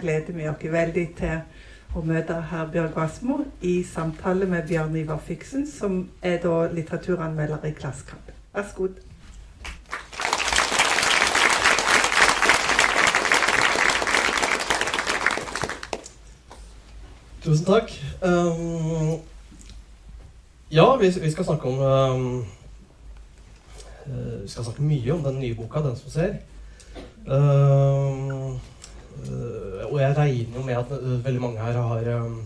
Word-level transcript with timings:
nå 0.00 0.06
gleder 0.06 0.32
vi 0.32 0.48
oss 0.48 0.62
veldig 0.72 1.06
til 1.18 1.40
å 1.94 2.02
møte 2.06 2.36
herr 2.50 2.68
Bjørg 2.72 2.96
Wassmo 2.96 3.44
i 3.60 3.82
samtale 3.84 4.46
med 4.48 4.68
Bjørn 4.68 4.96
Ivar 4.96 5.20
Fiksen, 5.20 5.66
som 5.66 6.08
er 6.22 6.38
da 6.40 6.70
litteraturanmelder 6.72 7.66
i 7.68 7.72
Klassekamp. 7.76 8.30
Vær 8.54 8.64
så 8.64 8.76
god. 8.76 9.00
Tusen 17.44 17.66
takk. 17.66 17.92
Um, 18.22 19.20
ja, 20.70 20.96
vi, 20.96 21.12
vi, 21.20 21.30
skal 21.30 21.44
snakke 21.44 21.68
om 21.68 21.78
um, 21.80 22.44
Vi 24.06 24.48
skal 24.48 24.64
snakke 24.64 24.82
mye 24.82 25.12
om 25.12 25.24
den 25.24 25.40
nye 25.40 25.54
boka, 25.54 25.80
'Den 25.80 25.96
som 25.96 26.10
ser'. 26.10 26.36
Um, 27.26 28.30
uh, 28.30 28.60
og 29.90 29.96
jeg 30.00 30.16
regner 30.16 30.58
jo 30.58 30.64
med 30.66 30.78
at 30.78 30.92
uh, 30.96 31.24
veldig 31.24 31.42
mange 31.42 31.62
her 31.62 31.78
har, 31.78 32.10
um, 32.20 32.40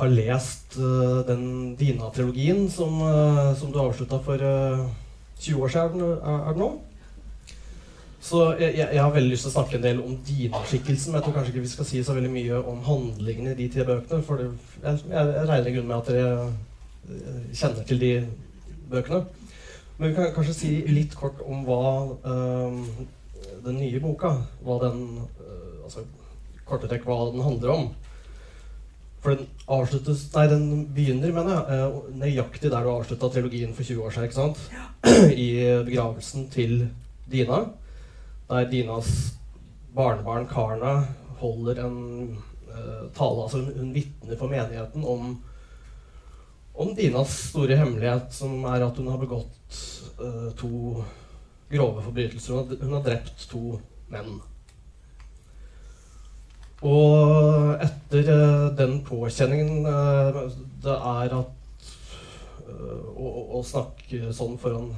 har 0.00 0.10
lest 0.10 0.76
den 1.28 1.74
Dina-trilogien 1.78 2.66
som, 2.70 2.98
som, 3.54 3.70
du 3.72 3.78
avslutta 3.78 4.18
for 4.26 4.42
20 5.38 5.62
år 5.62 5.68
siden, 5.68 6.02
er, 6.02 6.50
det 6.50 6.58
nå? 6.58 6.72
Så 8.24 8.54
jeg, 8.56 8.74
jeg, 8.78 9.02
har 9.02 9.10
veldig 9.12 9.30
lyst 9.34 9.44
til 9.44 9.50
å 9.50 9.54
snakke 9.58 9.76
en 9.76 9.82
del 9.84 9.98
om 10.00 10.14
Dina-skikkelsen. 10.24 11.12
Men 11.12 11.18
jeg 11.18 11.26
tror 11.26 11.34
kanskje 11.36 11.52
ikke 11.52 11.64
vi 11.66 11.72
skal 11.74 11.88
si 11.88 11.98
så 12.06 12.14
veldig 12.16 12.30
mye 12.32 12.60
om 12.72 12.78
handlingene 12.86 13.52
i 13.52 13.58
de 13.58 13.66
tre 13.74 13.84
bøkene. 13.84 14.24
For 14.24 14.40
jeg, 14.40 15.02
jeg, 15.10 15.32
regner 15.50 15.68
i 15.68 15.74
grunnen 15.74 15.90
med 15.90 15.98
at 15.98 16.08
dere 16.08 16.46
eh, 16.48 17.42
kjenner 17.52 17.84
til 17.90 18.00
de 18.00 18.12
bøkene. 18.94 19.20
Men 19.98 20.08
vi 20.08 20.14
kan 20.16 20.32
kanskje 20.38 20.56
si 20.56 20.70
litt 20.88 21.12
kort 21.20 21.42
om 21.44 21.66
hva 21.68 21.82
øh, 22.16 22.80
den 23.64 23.80
nye 23.80 24.00
boka 24.02 24.34
hva 24.64 24.80
den, 24.86 25.04
uh, 25.40 25.84
altså 25.84 26.04
korte 26.64 26.88
trekk 26.90 27.06
hva 27.08 27.20
den 27.32 27.44
handler 27.44 27.74
om. 27.74 27.86
For 29.24 29.38
den 29.38 29.48
avsluttes 29.72 30.26
Nei, 30.34 30.44
den 30.50 30.66
begynner, 30.92 31.32
mener 31.32 31.70
jeg, 31.70 32.02
nøyaktig 32.20 32.68
der 32.72 32.84
du 32.84 32.90
avslutta 32.92 33.30
trilogien 33.32 33.72
for 33.72 33.86
20 33.86 34.04
år 34.04 34.12
siden. 34.12 34.28
ikke 34.28 34.40
sant? 34.40 34.60
I 35.46 35.48
begravelsen 35.86 36.50
til 36.52 36.84
Dina 37.32 37.62
der 38.48 38.68
Dinas 38.70 39.34
barnebarn 39.94 40.46
Karna 40.46 41.06
holder 41.40 41.84
en 41.86 41.98
uh, 42.68 43.10
tale. 43.14 43.42
Altså 43.42 43.58
hun, 43.58 43.72
hun 43.78 43.94
vitner 43.94 44.38
for 44.38 44.48
menigheten 44.48 45.04
om, 45.04 45.42
om 46.74 46.94
Dinas 46.96 47.28
store 47.50 47.76
hemmelighet, 47.76 48.32
som 48.34 48.64
er 48.64 48.84
at 48.84 48.96
hun 48.98 49.08
har 49.08 49.20
begått 49.22 49.80
uh, 50.20 50.50
to 50.58 51.04
grove 51.70 52.02
forbrytelser. 52.02 52.76
Hun 52.82 52.92
har, 52.92 53.02
drept 53.04 53.46
to 53.50 53.78
menn. 54.12 54.40
Og 56.84 57.80
etter 57.80 58.28
uh, 58.28 58.70
den 58.76 58.98
påkjenningen 59.06 59.86
uh, 59.88 60.42
det 60.84 60.94
er 60.94 61.36
at 61.38 61.86
uh, 62.68 63.06
å, 63.16 63.30
å, 63.58 63.62
snakke 63.64 64.34
sånn 64.36 64.58
foran 64.60 64.90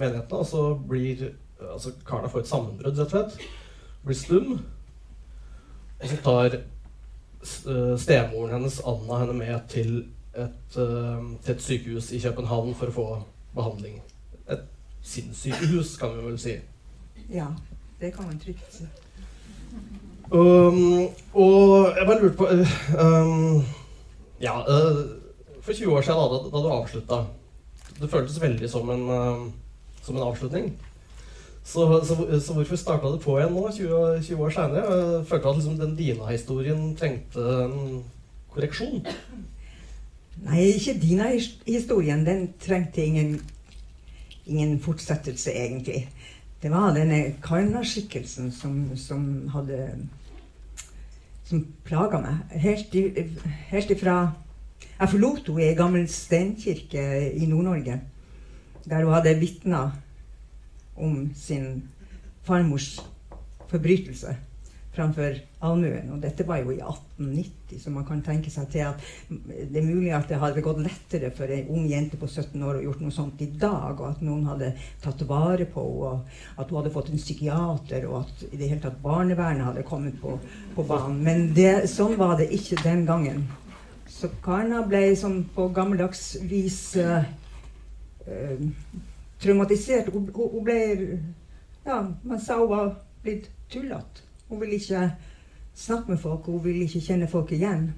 menigheten, 0.00 0.46
så 0.48 0.70
blir 0.88 1.26
altså 1.60 1.92
Karla 2.06 2.30
får 2.32 2.44
et 2.44 2.50
sammenbrudd, 2.50 2.96
rett 2.98 3.12
og 3.12 3.12
slett. 3.12 3.50
Blir 4.04 4.18
stum. 4.18 4.56
Og 6.00 6.08
så 6.10 6.18
tar 6.24 6.58
stemoren 8.00 8.56
hennes, 8.56 8.80
Anna, 8.88 9.20
henne 9.20 9.36
med 9.36 9.68
til 9.68 9.94
et, 10.32 10.56
til 10.72 11.52
et, 11.52 11.60
sykehus 11.62 12.08
i 12.16 12.20
København 12.24 12.72
for 12.76 12.88
å 12.88 12.96
få 12.96 13.06
behandling. 13.54 14.00
Et 15.04 15.10
sinnssykehus, 15.10 15.96
kan 16.00 16.14
vi 16.16 16.26
vel 16.26 16.38
si. 16.40 16.54
Ja, 17.28 17.46
det 18.00 18.14
kan 18.14 18.26
man 18.26 18.38
trygt 18.40 18.64
si. 18.72 18.86
Um, 20.32 21.08
og 21.34 21.92
jeg 21.98 22.06
bare 22.06 22.22
lurte 22.22 22.36
på 22.36 22.46
uh, 22.48 22.70
um, 23.04 23.64
Ja, 24.40 24.54
for 25.60 25.72
20 25.72 25.92
år 25.92 26.00
siden, 26.00 26.18
da, 26.18 26.38
da, 26.38 26.48
da 26.48 26.62
du 26.62 26.70
avslutta 26.72 27.18
Det 28.00 28.10
føltes 28.10 28.40
veldig 28.40 28.70
som 28.70 28.90
en, 28.90 29.04
som 30.02 30.16
en 30.16 30.22
avslutning. 30.22 30.72
Så, 31.64 32.04
så, 32.04 32.40
så, 32.40 32.52
hvorfor 32.52 32.76
starta 32.76 33.08
du 33.08 33.18
på 33.18 33.38
igjen 33.38 33.54
nå, 33.56 33.68
20, 33.72 34.22
20 34.22 34.42
år 34.44 34.50
seinere? 34.52 35.24
Følte 35.24 35.44
du 35.44 35.50
at 35.50 35.56
liksom, 35.56 35.78
den 35.80 35.94
Dina-historien 35.96 36.82
trengte 36.96 37.44
en 37.64 38.02
korreksjon? 38.52 39.00
Nei, 40.44 40.60
ikke 40.74 40.98
Dina-historien. 41.00 42.26
Den 42.26 42.50
trengte 42.60 43.04
ingen, 43.04 43.38
ingen, 44.46 44.80
fortsettelse, 44.80 45.52
egentlig. 45.52 46.08
Det 46.62 46.70
var 46.70 46.94
denne 46.96 47.34
Karna-skikkelsen 47.42 48.52
som, 48.52 48.96
som, 48.96 49.48
hadde 49.52 49.88
Som 51.44 51.66
plaga 51.84 52.18
meg. 52.24 52.38
Helt, 52.56 52.94
i, 52.96 53.26
helt 53.68 53.90
ifra 53.92 54.32
Jeg 54.94 55.10
forlot 55.10 55.48
henne 55.50 55.60
i 55.60 55.66
ei 55.66 55.76
gammel 55.76 56.06
steinkirke 56.08 57.02
i 57.36 57.46
Nord-Norge, 57.50 57.98
der 58.88 59.04
hun 59.04 59.12
hadde 59.12 59.34
vitna 59.40 59.82
om 60.96 61.30
sin 61.36 61.82
farmors 62.46 62.94
forbrytelse 63.68 64.36
framfor 64.94 65.36
allmuen. 65.64 66.10
Og 66.14 66.20
dette 66.22 66.46
var 66.46 66.60
jo 66.62 66.72
i 66.72 66.78
1890, 66.80 67.80
så 67.82 67.92
man 67.94 68.06
kan 68.06 68.22
tenke 68.24 68.52
seg 68.52 68.68
til 68.72 68.84
at 68.86 69.02
det 69.28 69.80
er 69.80 69.86
mulig 69.86 70.12
at 70.14 70.28
det 70.30 70.38
hadde 70.42 70.62
gått 70.64 70.82
lettere 70.84 71.32
for 71.34 71.50
ei 71.50 71.64
ung 71.68 71.88
jente 71.90 72.18
på 72.20 72.28
17 72.28 72.62
år 72.62 72.78
å 72.78 72.84
gjort 72.84 73.02
noe 73.04 73.14
sånt 73.14 73.42
i 73.44 73.50
dag, 73.50 73.98
og 73.98 74.06
at 74.12 74.22
noen 74.24 74.46
hadde 74.52 74.72
tatt 75.02 75.26
vare 75.28 75.66
på 75.66 75.84
henne, 75.84 75.92
og 76.54 76.60
at 76.60 76.70
hun 76.70 76.78
hadde 76.80 76.94
fått 76.94 77.10
en 77.12 77.20
psykiater, 77.20 78.06
og 78.08 78.22
at 78.22 78.46
i 78.50 78.56
det 78.60 78.70
hele 78.70 78.82
tatt 78.82 79.02
barnevernet 79.02 79.66
hadde 79.68 79.86
kommet 79.86 80.16
på, 80.22 80.38
på 80.76 80.86
banen. 80.88 81.20
Men 81.26 81.50
det, 81.56 81.88
sånn 81.92 82.16
var 82.20 82.38
det 82.40 82.50
ikke 82.54 82.82
den 82.84 83.04
gangen. 83.08 83.44
Så 84.10 84.30
Karna 84.44 84.84
ble 84.86 85.08
som 85.18 85.40
på 85.54 85.68
gammeldags 85.74 86.36
vis 86.48 86.78
uh, 87.00 87.24
traumatisert. 89.42 90.12
Hun, 90.14 90.30
hun, 90.34 90.60
ble 90.64 90.78
Ja, 91.84 91.98
man 92.22 92.40
sa 92.40 92.60
hun 92.60 92.70
var 92.70 92.94
blitt 93.24 93.50
tullete. 93.72 94.24
Hun 94.54 94.60
ville 94.60 94.74
ikke 94.74 95.12
snakke 95.74 96.10
med 96.10 96.18
folk, 96.18 96.44
hun 96.46 96.64
ville 96.64 96.84
ikke 96.84 97.00
kjenne 97.00 97.26
folk 97.28 97.52
igjen. 97.52 97.88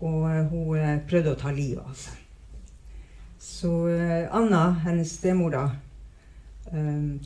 Og 0.00 0.20
uh, 0.22 0.44
hun 0.46 0.78
uh, 0.78 1.00
prøvde 1.10 1.32
å 1.34 1.38
ta 1.40 1.50
livet 1.50 1.82
av 1.82 1.96
seg. 1.98 2.20
Så 3.42 3.70
uh, 3.90 4.28
Anna, 4.30 4.60
hennes 4.84 5.10
stemor, 5.18 5.50
da, 5.50 5.64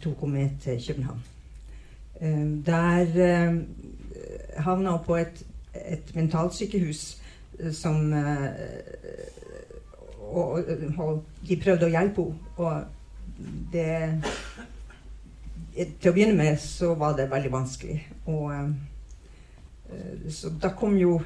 tok 0.00 0.25
henne 0.25 0.33
med 0.33 0.56
til 0.61 0.81
København. 0.87 1.21
Der 2.65 3.06
havna 4.61 4.91
hun 4.91 5.05
på 5.05 5.17
et, 5.17 5.45
et 5.75 6.15
mentalsykehus 6.15 7.05
som 7.73 8.12
og, 10.21 10.61
og, 10.99 11.23
de 11.49 11.56
prøvde 11.61 11.89
å 11.89 11.93
hjelpe 11.95 12.27
henne. 12.29 12.37
Og 12.56 12.73
det 13.73 14.21
Til 15.81 16.11
å 16.11 16.15
begynne 16.15 16.37
med 16.37 16.59
så 16.61 16.95
var 16.99 17.17
det 17.17 17.31
veldig 17.31 17.53
vanskelig. 17.53 17.99
Og, 18.27 18.51
uh, 18.53 20.31
så 20.31 20.53
da 20.61 20.73
kom 20.77 20.97
jo 21.01 21.19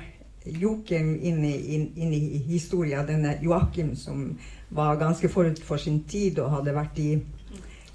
Joakim 0.44 1.14
inn 1.24 1.40
i, 1.48 1.54
inn, 1.74 1.86
inn 1.96 2.12
i 2.12 2.42
historien. 2.46 3.06
Denne 3.08 3.38
Joakim 3.42 3.94
som 3.96 4.26
var 4.74 4.98
ganske 5.00 5.28
forut 5.32 5.62
for 5.64 5.80
sin 5.80 6.02
tid 6.08 6.38
og 6.42 6.52
hadde 6.58 6.74
vært 6.76 7.00
i, 7.00 7.14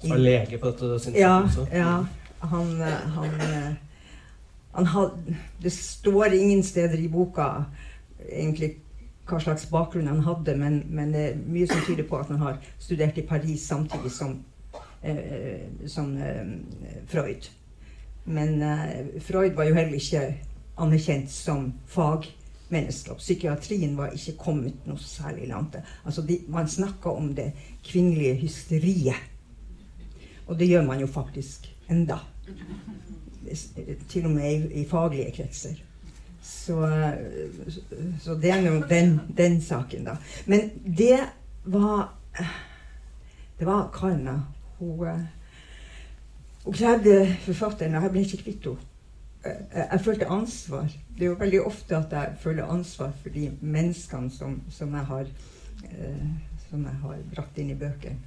i 0.02 0.10
Var 0.10 0.24
lege 0.24 0.58
på 0.58 0.72
dette 0.72 0.98
sinnssykehuset? 1.04 1.70
Ja, 1.70 1.84
ja. 1.84 1.94
Han, 2.40 2.70
han, 3.14 3.34
han 4.72 4.86
had, 4.86 5.10
Det 5.62 5.72
står 5.72 6.34
ingen 6.34 6.62
steder 6.64 6.98
i 6.98 7.08
boka 7.12 7.50
egentlig 8.28 8.78
hva 9.30 9.38
slags 9.42 9.66
bakgrunn 9.70 10.08
han 10.10 10.22
hadde, 10.26 10.56
men, 10.58 10.80
men, 10.90 11.12
det 11.14 11.24
er 11.28 11.36
mye 11.38 11.68
som 11.70 11.82
tyder 11.86 12.06
på 12.08 12.18
at 12.18 12.30
han 12.32 12.42
har 12.42 12.58
studert 12.82 13.18
i 13.20 13.26
Paris 13.26 13.66
samtidig 13.70 14.10
som, 14.12 14.32
eh, 14.32 14.49
som 15.86 16.16
eh, 16.16 16.46
Freud. 17.06 17.50
Men 18.24 18.62
eh, 18.62 19.20
Freud 19.20 19.54
var 19.56 19.64
jo 19.64 19.74
heller 19.74 19.96
ikke 19.96 20.34
anerkjent 20.80 21.30
som 21.32 21.72
fagmenneske. 21.88 23.16
Psykiatrien 23.18 23.96
var 23.96 24.14
ikke 24.16 24.36
kommet 24.40 24.86
noe 24.88 25.00
særlig 25.00 25.48
langt. 25.48 25.78
Altså 26.04 26.24
man 26.48 26.68
snakka 26.68 27.10
om 27.16 27.34
det 27.34 27.52
kvinnelige 27.84 28.34
hysteriet. 28.44 29.28
Og 30.46 30.58
det 30.58 30.68
gjør 30.68 30.86
man 30.86 31.00
jo 31.00 31.06
faktisk 31.06 31.68
enda. 31.90 32.18
Til 34.08 34.26
og 34.26 34.30
med 34.30 34.52
i, 34.52 34.82
i 34.82 34.88
faglige 34.88 35.32
kretser. 35.36 35.78
Så, 36.42 36.76
så 38.22 38.34
det 38.34 38.50
er 38.50 38.62
jo 38.64 38.80
den, 38.88 39.20
den, 39.36 39.60
saken, 39.62 40.04
da. 40.04 40.16
Men 40.46 40.70
det 40.84 41.18
var 41.64 42.16
Det 43.58 43.66
var 43.66 43.90
Karna. 43.92 44.40
Hun, 44.80 45.26
hun 46.64 46.72
krevde 46.72 47.36
forfatteren 47.44 47.94
og 47.94 48.02
Jeg 48.02 48.14
ble 48.14 48.22
ikke 48.24 48.42
kvitt 48.44 48.64
henne. 48.64 48.86
Jeg, 49.74 50.00
følte 50.04 50.26
ansvar. 50.28 50.88
Det 51.16 51.24
er 51.24 51.30
jo 51.30 51.36
veldig 51.40 51.60
ofte 51.64 51.96
at 51.96 52.12
jeg 52.12 52.34
føler 52.40 52.64
ansvar 52.64 53.12
for 53.22 53.32
de 53.32 53.46
menneskene 53.60 54.30
som, 54.30 54.58
som, 54.70 54.94
jeg, 54.94 55.04
har, 55.06 55.30
eh, 55.84 56.26
som 56.68 56.84
jeg 56.84 56.98
har 57.04 57.22
brakt 57.34 57.58
inn 57.58 57.70
i 57.72 57.78
bøkene. 57.80 58.18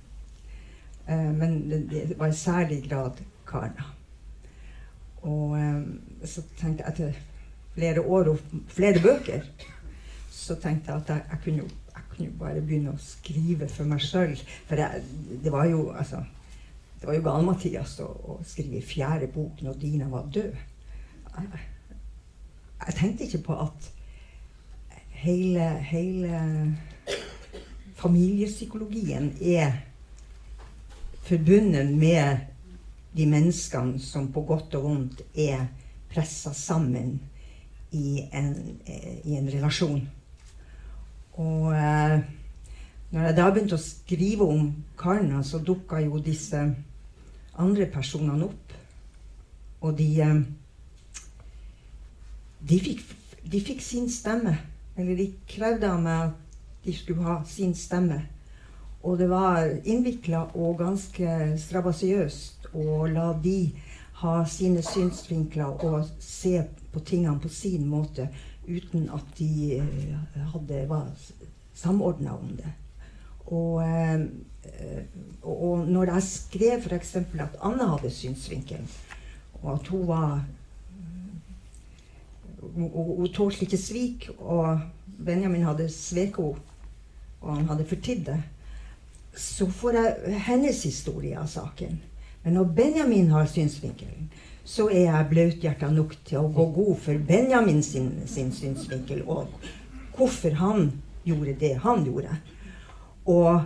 Eh, 1.07 1.29
men 1.37 1.59
det, 1.69 2.17
var 2.17 2.33
i 2.33 2.37
særlig 2.37 2.79
grad 2.89 3.21
Karna. 3.45 3.85
Og 5.21 5.53
eh, 5.59 6.25
så 6.25 6.41
tenkte 6.57 6.83
jeg 6.83 6.93
etter 6.93 7.21
flere 7.75 8.01
år 8.01 8.33
og 8.33 8.41
flere 8.67 9.01
bøker, 9.01 9.45
så 10.31 10.55
tenkte 10.55 10.91
jeg 10.91 11.01
at 11.01 11.09
jeg, 11.09 11.25
jeg 11.29 11.45
kunne 11.45 11.69
jeg 11.93 12.03
kunne 12.17 12.37
bare 12.39 12.61
begynne 12.61 12.93
å 12.93 13.01
skrive 13.01 13.67
for 13.69 13.89
meg 13.89 14.01
sjøl. 14.01 14.33
For 14.67 14.81
jeg, 14.81 15.03
det 15.43 15.51
var 15.53 15.67
jo 15.69 15.91
altså 15.93 16.23
det 17.03 17.09
var 17.09 17.17
jo 17.17 17.23
gal-Mathias 17.25 17.97
å, 17.99 18.05
å, 18.07 18.33
skrive 18.47 18.79
fjerde 18.79 19.27
bok 19.27 19.59
når 19.59 19.73
Dina 19.75 20.05
var 20.07 20.29
død. 20.31 20.53
Jeg, 21.35 21.63
jeg 22.79 22.95
tenkte 22.95 23.25
ikke 23.25 23.41
på 23.43 23.57
at 23.59 23.87
hele, 25.19 25.65
hele 25.83 26.37
familiepsykologien 27.99 29.33
er 29.43 29.75
forbundet 31.27 31.91
med 31.91 32.47
de 33.11 33.27
menneskene 33.33 33.99
som 33.99 34.31
på 34.31 34.45
godt 34.47 34.79
og 34.79 34.87
vondt 34.87 35.25
er 35.35 35.67
pressa 36.13 36.55
sammen 36.55 37.17
i 37.91 38.23
en, 38.31 38.55
i 39.27 39.35
en 39.41 39.51
relasjon. 39.51 39.99
Og 41.35 41.69
eh, 41.75 42.17
når 43.11 43.27
jeg 43.27 43.39
da 43.43 43.51
begynte 43.51 43.75
å 43.75 43.85
skrive 43.89 44.47
om 44.55 44.71
Karna, 44.95 45.43
så 45.43 45.59
dukka 45.59 45.99
jo 46.07 46.23
disse 46.23 46.63
andre 47.61 47.87
personene 47.91 48.45
opp. 48.47 48.75
Og 49.83 49.97
de 49.97 50.09
eh, 50.21 50.43
de 52.63 52.79
fikk, 52.79 53.01
de 53.51 53.59
fikk, 53.59 53.81
sin 53.83 54.09
stemme. 54.11 54.55
Eller 54.95 55.17
de 55.19 55.31
krevde 55.49 55.89
av 55.89 55.99
meg 56.01 56.29
at 56.29 56.85
de 56.85 56.93
skulle 56.95 57.25
ha 57.25 57.41
sin 57.47 57.73
stemme. 57.75 58.21
Og 59.03 59.17
det 59.19 59.27
var 59.27 59.65
innvikla 59.83 60.45
og 60.55 60.77
ganske 60.79 61.33
strabasiøst 61.59 62.69
å 62.79 63.03
la 63.11 63.33
de 63.43 63.57
ha 64.21 64.37
sine 64.47 64.83
synsvinkler 64.85 65.83
og 65.83 66.07
se 66.23 66.61
på 66.93 67.01
tingene 67.03 67.41
på 67.43 67.51
sin 67.51 67.89
måte 67.89 68.29
uten 68.63 69.09
at 69.11 69.33
de 69.35 69.81
eh, 69.81 70.45
hadde, 70.53 70.85
var 70.87 71.09
samordna 71.75 72.37
om 72.37 72.55
det. 72.55 72.71
Og, 73.45 73.83
eh, 73.83 74.21
og, 75.41 75.87
når 75.87 76.13
jeg 76.13 76.23
skrev 76.23 76.85
f.eks. 76.87 77.15
at 77.15 77.57
Anne 77.61 77.89
hadde 77.89 78.11
synsvinkel, 78.13 78.83
og 79.61 79.73
at 79.73 79.87
hun 79.87 80.07
var 80.07 80.43
Hun 82.73 83.27
tålte 83.35 83.65
ikke 83.65 83.77
svik, 83.77 84.29
og 84.39 84.79
Benjamin 85.25 85.65
hadde 85.67 85.89
sveket 85.91 86.37
henne, 86.37 86.61
og 87.41 87.57
han 87.57 87.67
hadde 87.67 87.85
fortidd 87.85 88.25
det, 88.25 88.37
så 89.35 89.67
får 89.67 89.97
jeg 89.97 90.39
hennes 90.45 90.83
historie 90.83 91.35
av 91.39 91.49
saken. 91.51 91.99
Men 92.43 92.57
når 92.57 92.71
Benjamin 92.75 93.29
har 93.31 93.45
synsvinkelen, 93.51 94.29
så 94.63 94.87
er 94.89 95.09
jeg 95.09 95.29
blauthjerta 95.29 95.89
nok 95.91 96.15
til 96.27 96.39
å 96.39 96.51
gå 96.55 96.65
god 96.75 96.99
for 97.03 97.19
Benjamin 97.27 97.81
sin, 97.83 98.11
sin 98.31 98.51
synsvinkel, 98.55 99.25
og 99.27 99.51
hvorfor 100.15 100.55
han 100.59 100.91
gjorde 101.27 101.55
det 101.59 101.73
han 101.83 102.05
gjorde. 102.07 102.37
Og 103.25 103.63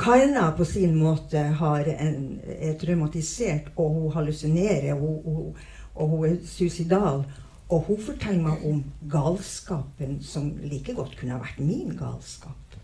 Kaina 0.00 0.46
på 0.56 0.64
sin 0.64 0.94
måte 0.96 1.42
en, 1.42 2.40
er 2.46 2.78
traumatisert, 2.80 3.72
og 3.76 3.90
hun 3.94 4.12
hallusinerer, 4.14 4.94
og, 4.94 5.26
og, 5.26 5.56
og 5.94 6.08
hun 6.08 6.28
er 6.28 6.36
suicidal. 6.46 7.24
Og 7.70 7.84
hun 7.86 8.00
forteller 8.02 8.42
meg 8.42 8.64
om 8.66 8.80
galskapen 9.10 10.16
som 10.26 10.48
like 10.62 10.94
godt 10.96 11.18
kunne 11.18 11.36
ha 11.36 11.42
vært 11.42 11.60
min 11.62 11.92
galskap. 11.98 12.78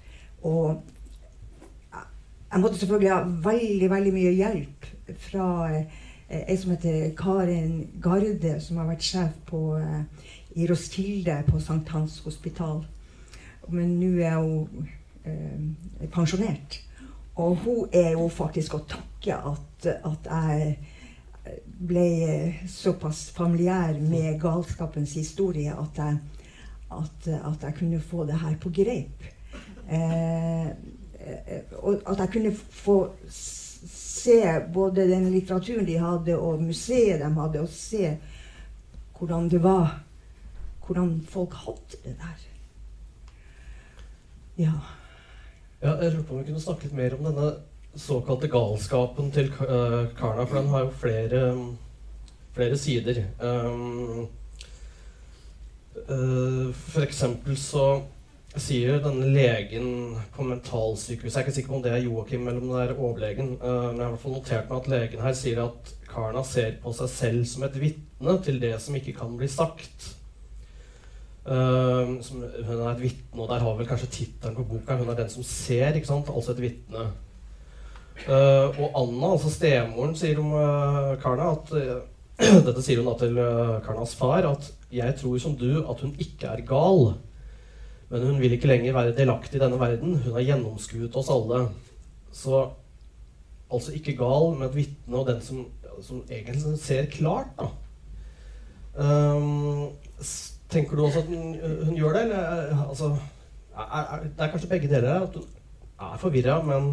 Og 0.46 0.82
jeg 2.52 2.60
måtte 2.60 2.78
selvfølgelig 2.78 3.10
ha 3.10 3.22
veldig, 3.48 3.88
veldig 3.90 4.12
mye 4.14 4.34
hjelp 4.36 4.86
fra 5.24 5.46
ei 5.72 5.80
eh, 6.28 6.52
som 6.58 6.74
heter 6.74 7.10
Karin 7.18 7.80
Garde, 8.02 8.60
som 8.60 8.78
har 8.80 8.86
vært 8.90 9.06
sjef 9.06 9.34
på, 9.48 9.62
eh, 9.80 10.28
i 10.54 10.68
Roskilde 10.70 11.40
på 11.48 11.60
Sankt 11.60 11.90
Hans 11.94 12.20
hospital. 12.24 12.84
Men 13.68 13.96
nå 13.98 14.12
er 14.22 14.38
hun 14.38 14.86
eh, 15.26 16.08
pensjonert. 16.12 16.80
Og 17.36 17.56
hun 17.64 17.88
er 17.92 18.14
jo 18.16 18.28
faktisk 18.32 18.78
å 18.78 18.84
takke 18.88 19.36
at, 19.36 19.88
at 20.08 20.30
jeg 20.30 20.76
ble 21.86 22.06
såpass 22.68 23.30
familiær 23.36 23.98
med 24.00 24.40
galskapens 24.40 25.12
historie 25.18 25.74
at 25.74 26.00
jeg, 26.00 26.18
at, 26.96 27.28
at 27.28 27.66
jeg 27.68 27.76
kunne 27.78 28.00
få 28.00 28.24
det 28.26 28.38
her 28.40 28.56
på 28.62 28.72
greip. 28.74 29.28
Eh, 29.88 30.66
eh 30.66 31.76
og 31.82 32.02
at 32.06 32.18
jeg 32.18 32.32
kunne 32.32 32.54
få 32.54 32.96
se 33.28 34.60
både 34.74 35.08
den 35.08 35.30
litteraturen 35.30 35.86
de 35.86 35.98
hadde, 35.98 36.38
og 36.38 36.62
museet 36.62 37.20
de 37.20 37.30
hadde, 37.34 37.60
og 37.60 37.68
se 37.68 38.16
hvordan 39.18 39.50
det 39.50 39.62
var 39.62 40.02
Hvordan 40.86 41.22
folk 41.28 41.54
hadde 41.54 41.98
det 42.04 42.12
der. 42.14 42.42
Ja. 44.58 44.72
Ja 45.82 45.96
jeg 46.02 46.12
lurte 46.12 46.26
på 46.28 46.34
om 46.34 46.40
vi 46.40 46.50
kunne 46.50 46.62
snakke 46.62 46.88
litt 46.88 46.96
mer 46.96 47.16
om 47.16 47.26
denne 47.28 47.50
såkalte 47.96 48.48
galskapen 48.52 49.30
til 49.32 49.52
uh, 49.60 50.08
Karna, 50.16 50.44
for 50.44 50.58
den 50.58 50.68
har 50.68 50.84
jo 50.84 50.90
flere, 51.00 51.44
flere 52.56 52.76
sider. 52.76 53.22
Um, 53.40 54.26
uh, 56.08 56.74
for 56.74 57.06
eksempel 57.06 57.56
så 57.60 57.86
sier 58.56 59.00
denne 59.04 59.28
legen 59.34 59.88
på 60.32 60.44
mentalsykehuset 60.48 61.34
Jeg 61.36 61.42
er 61.42 61.46
ikke 61.46 61.54
sikker 61.58 61.72
på 61.72 61.78
om 61.78 61.82
det 61.84 61.92
er 61.92 62.04
Joakim 62.06 62.46
eller 62.48 62.62
om 62.62 62.70
det 62.72 62.84
er 62.84 62.94
overlegen. 62.96 63.50
Men 63.60 64.00
jeg 64.00 64.06
har 64.06 64.30
notert 64.32 64.70
meg 64.70 64.78
at 64.78 64.88
legen 64.92 65.24
her 65.24 65.36
sier 65.36 65.60
at 65.66 65.90
Karna 66.08 66.44
ser 66.44 66.78
på 66.80 66.92
seg 66.96 67.10
selv 67.12 67.44
som 67.50 67.66
et 67.68 67.76
vitne 67.80 68.38
til 68.46 68.60
det 68.62 68.72
som 68.80 68.96
ikke 68.96 69.12
kan 69.18 69.36
bli 69.36 69.48
sagt. 69.52 70.15
Uh, 71.46 72.16
som, 72.26 72.40
hun 72.42 72.80
er 72.80 72.88
et 72.90 73.02
vitne, 73.04 73.38
og 73.38 73.50
der 73.52 73.62
har 73.62 73.76
vel 73.78 73.86
kanskje 73.86 74.10
tittelen 74.10 74.56
på 74.56 74.66
boka. 74.66 74.96
Hun 74.98 75.12
er 75.12 75.20
den 75.20 75.30
som 75.30 75.46
ser, 75.46 75.94
ikke 75.94 76.08
sant? 76.08 76.32
altså 76.32 76.56
et 76.56 76.64
vitne. 76.64 77.06
Uh, 78.26 78.72
og 78.80 78.96
Anna, 79.02 79.32
altså 79.36 79.52
stemoren, 79.52 80.16
sier 80.18 80.40
om 80.42 80.54
Karna 81.22 81.52
at 81.52 81.74
Dette 82.66 82.82
sier 82.84 83.00
hun 83.00 83.06
da 83.08 83.14
til 83.20 83.38
Karnas 83.86 84.12
far, 84.16 84.44
at 84.44 84.66
'jeg 84.92 85.14
tror 85.16 85.38
som 85.40 85.54
du 85.56 85.80
at 85.88 86.00
hun 86.04 86.12
ikke 86.20 86.50
er 86.50 86.66
gal'. 86.68 87.14
Men 88.10 88.26
hun 88.26 88.40
vil 88.40 88.52
ikke 88.52 88.68
lenger 88.68 88.92
være 88.92 89.14
delaktig 89.16 89.56
i 89.58 89.62
denne 89.62 89.80
verden. 89.80 90.18
Hun 90.22 90.34
har 90.36 90.44
gjennomskuet 90.44 91.16
oss 91.16 91.30
alle. 91.32 91.68
Så 92.32 92.68
altså 93.72 93.94
ikke 93.96 94.16
gal, 94.18 94.52
men 94.54 94.68
et 94.68 94.76
vitne 94.76 95.16
og 95.16 95.26
den 95.26 95.40
som, 95.42 95.64
som, 96.02 96.22
egentlig 96.30 96.78
ser 96.78 97.08
klart, 97.10 97.50
da. 97.58 97.70
Um, 98.96 99.90
tenker 100.76 100.96
du 100.96 101.04
også 101.06 101.24
at 101.24 101.32
hun, 101.32 101.58
hun 101.88 101.98
gjør 101.98 102.16
det, 102.16 102.22
eller 102.28 102.86
altså 102.86 103.10
er, 103.76 103.84
er, 103.88 104.24
Det 104.28 104.46
er 104.46 104.50
kanskje 104.54 104.70
begge 104.70 104.92
deler. 104.92 105.20
At 105.22 105.36
hun 105.36 106.08
er 106.12 106.22
forvirra, 106.22 106.60
men 106.62 106.90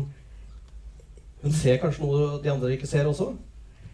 hun 1.43 1.55
ser 1.55 1.79
kanskje 1.81 2.03
noe 2.05 2.43
de 2.43 2.51
andre 2.51 2.73
ikke 2.75 2.87
ser 2.87 3.07
også? 3.07 3.33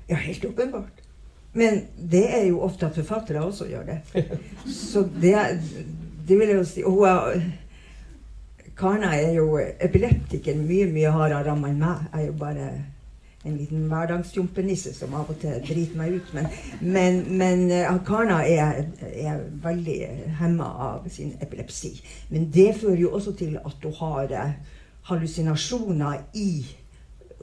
Ja, 0.10 0.16
helt 0.16 0.46
åpenbart. 0.46 1.06
Men 1.54 1.82
det 2.12 2.26
er 2.30 2.44
jo 2.46 2.62
ofte 2.62 2.86
at 2.86 2.98
forfattere 2.98 3.42
også 3.42 3.66
gjør 3.70 3.88
det. 3.90 4.26
Så 4.92 5.08
det 5.22 5.34
det 6.30 6.38
vil 6.40 6.48
jeg 6.48 6.58
jo 6.58 6.64
si. 6.64 6.82
Hun 6.86 7.06
er, 7.06 7.42
Karna 8.78 9.16
er 9.18 9.34
jo 9.34 9.60
epileptiker 9.82 10.56
mye 10.56 10.86
mye 10.94 11.12
hardere 11.12 11.42
ramma 11.50 11.72
enn 11.72 11.82
meg. 11.82 12.06
Jeg 12.14 12.22
er 12.22 12.28
jo 12.28 12.36
bare 12.40 12.68
en 13.48 13.56
liten 13.56 13.86
hverdagsjumpenisse 13.88 14.92
som 14.98 15.14
av 15.16 15.30
og 15.32 15.40
til 15.40 15.62
driter 15.64 16.00
meg 16.00 16.18
ut. 16.18 16.34
Men, 16.36 16.50
men, 16.82 17.22
men 17.40 17.64
uh, 17.72 17.94
Karna 18.06 18.42
er, 18.44 18.84
er 19.14 19.46
veldig 19.64 20.00
hemma 20.42 20.68
av 20.90 21.08
sin 21.14 21.36
epilepsi. 21.44 21.94
Men 22.34 22.50
det 22.52 22.74
fører 22.82 23.06
jo 23.06 23.14
også 23.16 23.36
til 23.40 23.56
at 23.62 23.88
hun 23.88 23.96
har 24.02 24.36
uh, 24.36 24.76
hallusinasjoner 25.12 26.26
i 26.36 26.52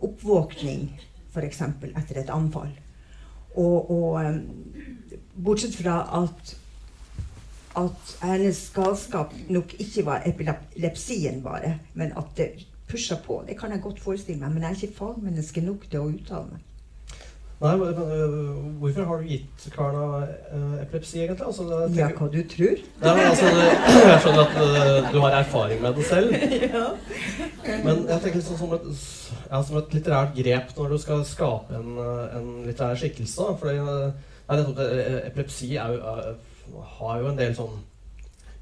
oppvåkning, 0.05 0.91
f.eks. 1.33 1.65
etter 1.88 2.21
et 2.21 2.35
anfall. 2.35 2.71
Og, 3.57 3.91
og 3.91 4.21
um, 4.21 4.43
bortsett 5.47 5.76
fra 5.81 6.03
at 6.21 6.57
at 7.76 8.12
hennes 8.23 8.59
galskap 8.73 9.35
nok 9.53 9.75
ikke 9.81 10.07
var 10.07 10.23
epilepsien 10.25 11.43
bare, 11.45 11.75
men 11.95 12.15
at 12.17 12.31
det 12.38 12.47
pusha 12.90 13.19
på. 13.26 13.43
Det 13.49 13.59
kan 13.59 13.73
jeg 13.73 13.83
godt 13.83 14.00
forestille 14.00 14.40
meg, 14.40 14.55
men 14.55 14.62
jeg 14.62 14.71
er 14.71 14.81
ikke 14.81 14.99
fagmenneske 15.00 15.61
nok 15.64 15.90
til 15.90 16.00
å 16.00 16.09
uttale 16.12 16.55
meg. 16.55 16.64
Nei, 17.57 17.71
men 17.81 17.95
Hvorfor 18.78 19.07
har 19.09 19.23
du 19.23 19.28
gitt 19.31 19.62
Karna 19.73 20.02
uh, 20.52 20.75
epilepsi, 20.83 21.23
egentlig? 21.23 21.47
Altså, 21.47 21.64
tenker, 21.64 21.95
ja, 21.97 22.09
hva 22.12 22.26
du 22.28 22.43
tror? 22.52 22.83
Ja, 23.00 23.14
men, 23.16 23.23
altså, 23.31 23.47
jeg 23.47 24.19
skjønner 24.25 24.43
at 24.43 24.59
uh, 24.61 25.09
du 25.14 25.19
har 25.25 25.37
erfaring 25.38 25.81
med 25.83 25.97
det 25.97 26.05
selv. 26.05 26.35
ja. 26.76 26.85
Men 27.85 28.05
jeg 28.11 28.21
tenker 28.26 28.37
liksom 28.43 28.61
som, 28.61 28.75
et, 28.76 28.85
ja, 29.49 29.62
som 29.62 29.81
et 29.81 29.97
litterært 29.97 30.37
grep 30.37 30.76
når 30.76 30.93
du 30.93 30.99
skal 31.00 31.25
skape 31.25 31.81
en, 31.81 31.97
en 32.37 32.52
litterær 32.69 33.00
skikkelse. 33.00 33.49
For 33.62 33.73
epilepsi 34.52 35.73
er 35.81 35.97
jo 35.97 36.00
har 36.99 37.21
jo 37.23 37.31
en 37.31 37.38
del 37.38 37.55
sånn 37.57 37.78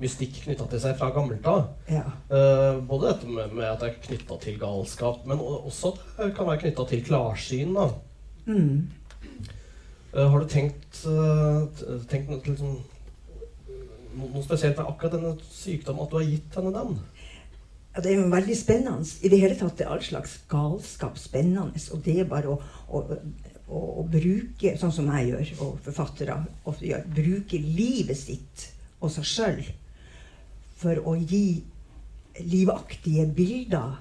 mystikk 0.02 0.40
knytta 0.44 0.66
til 0.70 0.82
seg 0.82 0.96
fra 0.98 1.10
gammelt 1.14 1.46
av. 1.48 1.68
Ja. 1.90 2.04
Uh, 2.30 2.80
både 2.86 3.12
dette 3.12 3.30
med, 3.30 3.52
med, 3.54 3.66
at 3.68 3.82
det 3.82 3.90
er 3.92 4.00
knytta 4.08 4.38
til 4.42 4.58
galskap, 4.60 5.22
men 5.28 5.42
også 5.42 5.94
at 5.94 6.02
det 6.18 6.32
kan 6.38 6.48
være 6.50 6.64
knytta 6.64 6.88
til 6.90 7.04
klarsyn. 7.06 7.78
Mm. 8.48 8.90
Uh, 10.14 10.26
har 10.32 10.42
du 10.42 10.50
tenkt, 10.50 11.04
uh, 11.06 11.64
tenkt 12.10 12.32
noe, 12.32 12.42
liksom, 12.46 12.76
noe 14.18 14.44
spesielt 14.44 14.78
med 14.80 14.90
akkurat 14.90 15.16
denne 15.16 15.34
sykdommen, 15.50 16.04
at 16.04 16.12
du 16.12 16.18
har 16.20 16.28
gitt 16.32 16.58
henne 16.58 16.74
den? 16.74 16.98
Ja, 17.94 18.02
det 18.02 18.10
er 18.10 18.18
jo 18.18 18.30
veldig 18.32 18.58
spennende. 18.58 19.06
I 19.22 19.30
det 19.30 19.38
hele 19.38 19.56
tatt 19.58 19.80
er 19.80 19.94
all 19.94 20.02
slags 20.02 20.40
galskap 20.50 21.18
spennende. 21.20 21.78
Og 21.94 22.00
det 22.02 22.16
er 22.18 22.26
bare 22.26 22.50
å, 22.50 22.56
å, 22.90 23.04
å, 23.70 23.82
å 24.02 24.06
bruke, 24.10 24.74
sånn 24.80 24.94
som 24.96 25.12
jeg 25.14 25.30
gjør, 25.30 25.52
og 25.62 25.76
forfattere 25.86 26.40
ofte 26.66 26.88
gjør, 26.90 27.06
bruke 27.14 27.62
livet 27.62 28.18
sitt 28.18 28.66
og 28.98 29.12
seg 29.14 29.28
sjøl 29.28 29.62
for 30.84 31.00
å 31.08 31.16
gi 31.16 31.62
livaktige 32.44 33.26
bilder 33.34 33.96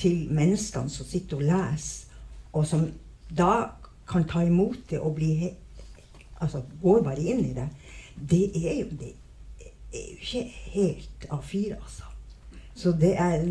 til 0.00 0.28
menneskene 0.32 0.92
som 0.92 1.06
sitter 1.06 1.40
og 1.40 1.48
leser, 1.48 2.06
og 2.52 2.66
som 2.66 2.86
da 3.30 3.76
kan 4.10 4.24
ta 4.28 4.42
imot 4.42 4.90
det 4.90 4.98
og 4.98 5.14
bli 5.18 5.50
altså 6.40 6.62
går 6.82 7.02
bare 7.04 7.20
inn 7.20 7.44
i 7.44 7.54
det. 7.54 7.68
Det 8.30 8.58
er 8.58 8.74
jo, 8.80 8.86
det 9.00 9.12
er 9.92 10.06
jo 10.10 10.16
ikke 10.20 10.44
helt 10.74 11.26
A4, 11.30 11.74
altså. 11.74 12.04
Så 12.74 12.90
det 13.00 13.18
er 13.18 13.48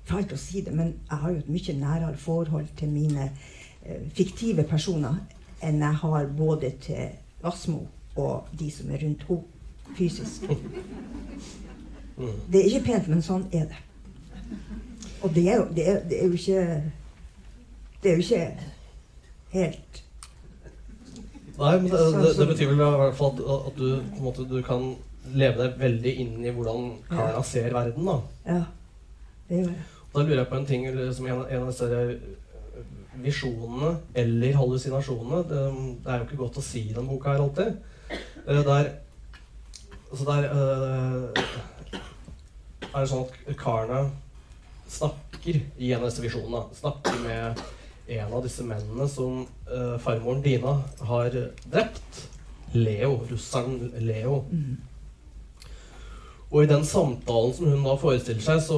Feil 0.04 0.32
å 0.32 0.38
si 0.38 0.60
det, 0.64 0.74
men 0.76 0.94
jeg 1.08 1.18
har 1.22 1.32
jo 1.32 1.40
et 1.40 1.48
mye 1.48 1.76
nærere 1.80 2.16
forhold 2.20 2.66
til 2.76 2.90
mine 2.92 3.30
eh, 3.84 4.02
fiktive 4.14 4.66
personer 4.68 5.16
enn 5.64 5.80
jeg 5.80 6.00
har 6.02 6.26
både 6.36 6.74
til 6.84 7.14
Vassmo 7.42 7.86
og 8.20 8.50
de 8.58 8.70
som 8.70 8.90
er 8.92 9.00
rundt 9.04 9.24
henne 9.28 9.96
fysisk. 9.96 10.44
Det 12.52 12.60
er 12.60 12.68
ikke 12.68 12.84
pent, 12.86 13.08
men 13.10 13.24
sånn 13.24 13.48
er 13.52 13.66
det. 13.72 13.80
Og 15.24 15.32
det 15.34 15.48
er 15.48 15.56
jo, 15.56 15.66
det 15.74 15.86
er, 15.88 16.00
det 16.08 16.20
er 16.20 16.28
jo 16.28 16.36
ikke 16.36 16.62
Det 18.02 18.10
er 18.10 18.18
jo 18.18 18.22
ikke 18.22 18.48
helt 19.54 20.00
Nei, 21.56 21.72
men 21.80 21.88
det, 21.88 22.00
det, 22.18 22.30
det 22.38 22.46
betyr 22.50 22.70
vel 22.72 22.80
i 22.82 22.86
hvert 23.00 23.16
fall 23.16 23.36
at, 23.38 23.68
at 23.70 23.76
du, 23.78 24.20
måte, 24.20 24.44
du 24.50 24.56
kan 24.66 24.88
leve 25.32 25.62
deg 25.62 25.76
veldig 25.78 26.14
inn 26.24 26.32
i 26.42 26.52
hvordan 26.52 26.88
Karna 27.08 27.42
ser 27.46 27.70
verden. 27.72 28.08
da. 28.10 28.16
Ja, 28.48 28.62
det 29.48 29.60
gjør 29.60 29.68
jeg. 29.70 29.84
Da 30.14 30.22
lurer 30.22 30.44
jeg 30.44 30.50
på 30.50 30.58
en 30.60 30.66
ting 30.66 30.84
som 31.14 31.26
en, 31.26 31.40
en 31.42 31.64
av 31.64 31.70
disse 31.72 31.88
eh, 31.90 32.82
visjonene 33.24 33.90
eller 34.20 34.58
hallusinasjonene 34.58 35.40
det, 35.48 35.62
det, 36.04 36.10
er 36.10 36.20
jo 36.20 36.26
ikke 36.28 36.38
godt 36.42 36.60
å 36.60 36.64
si 36.64 36.84
i 36.86 36.92
denne 36.94 37.10
boka 37.10 37.32
her 37.32 37.42
alltid. 37.42 37.80
Uh, 38.46 38.60
der, 38.66 38.90
altså 40.10 40.26
der 40.28 40.46
uh, 40.54 41.42
er 42.92 43.00
det 43.00 43.08
sånn 43.10 43.24
at 43.26 43.58
karene 43.58 44.04
snakker 44.94 45.58
i 45.58 45.90
en 45.90 46.02
av 46.04 46.06
disse 46.06 46.22
visjonene. 46.22 46.62
Snakker 46.78 47.18
med 47.24 47.64
en 48.14 48.36
av 48.36 48.44
disse 48.44 48.62
mennene 48.68 49.08
som 49.10 49.42
farmoren 50.04 50.42
Dina 50.44 50.76
har 51.08 51.34
drept. 51.64 52.20
Leo. 52.74 53.16
Russeren 53.30 53.92
Leo. 54.02 54.44
Mm. 54.50 54.76
Og 56.54 56.62
i 56.62 56.70
den 56.70 56.84
samtalen 56.86 57.54
som 57.54 57.66
hun 57.66 57.82
da 57.82 57.96
forestiller 57.98 58.42
seg, 58.44 58.60
så, 58.62 58.76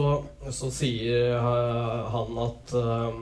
så 0.48 0.70
sier 0.72 1.34
uh, 1.36 2.06
han 2.08 2.38
at 2.40 2.72
uh, 2.80 3.18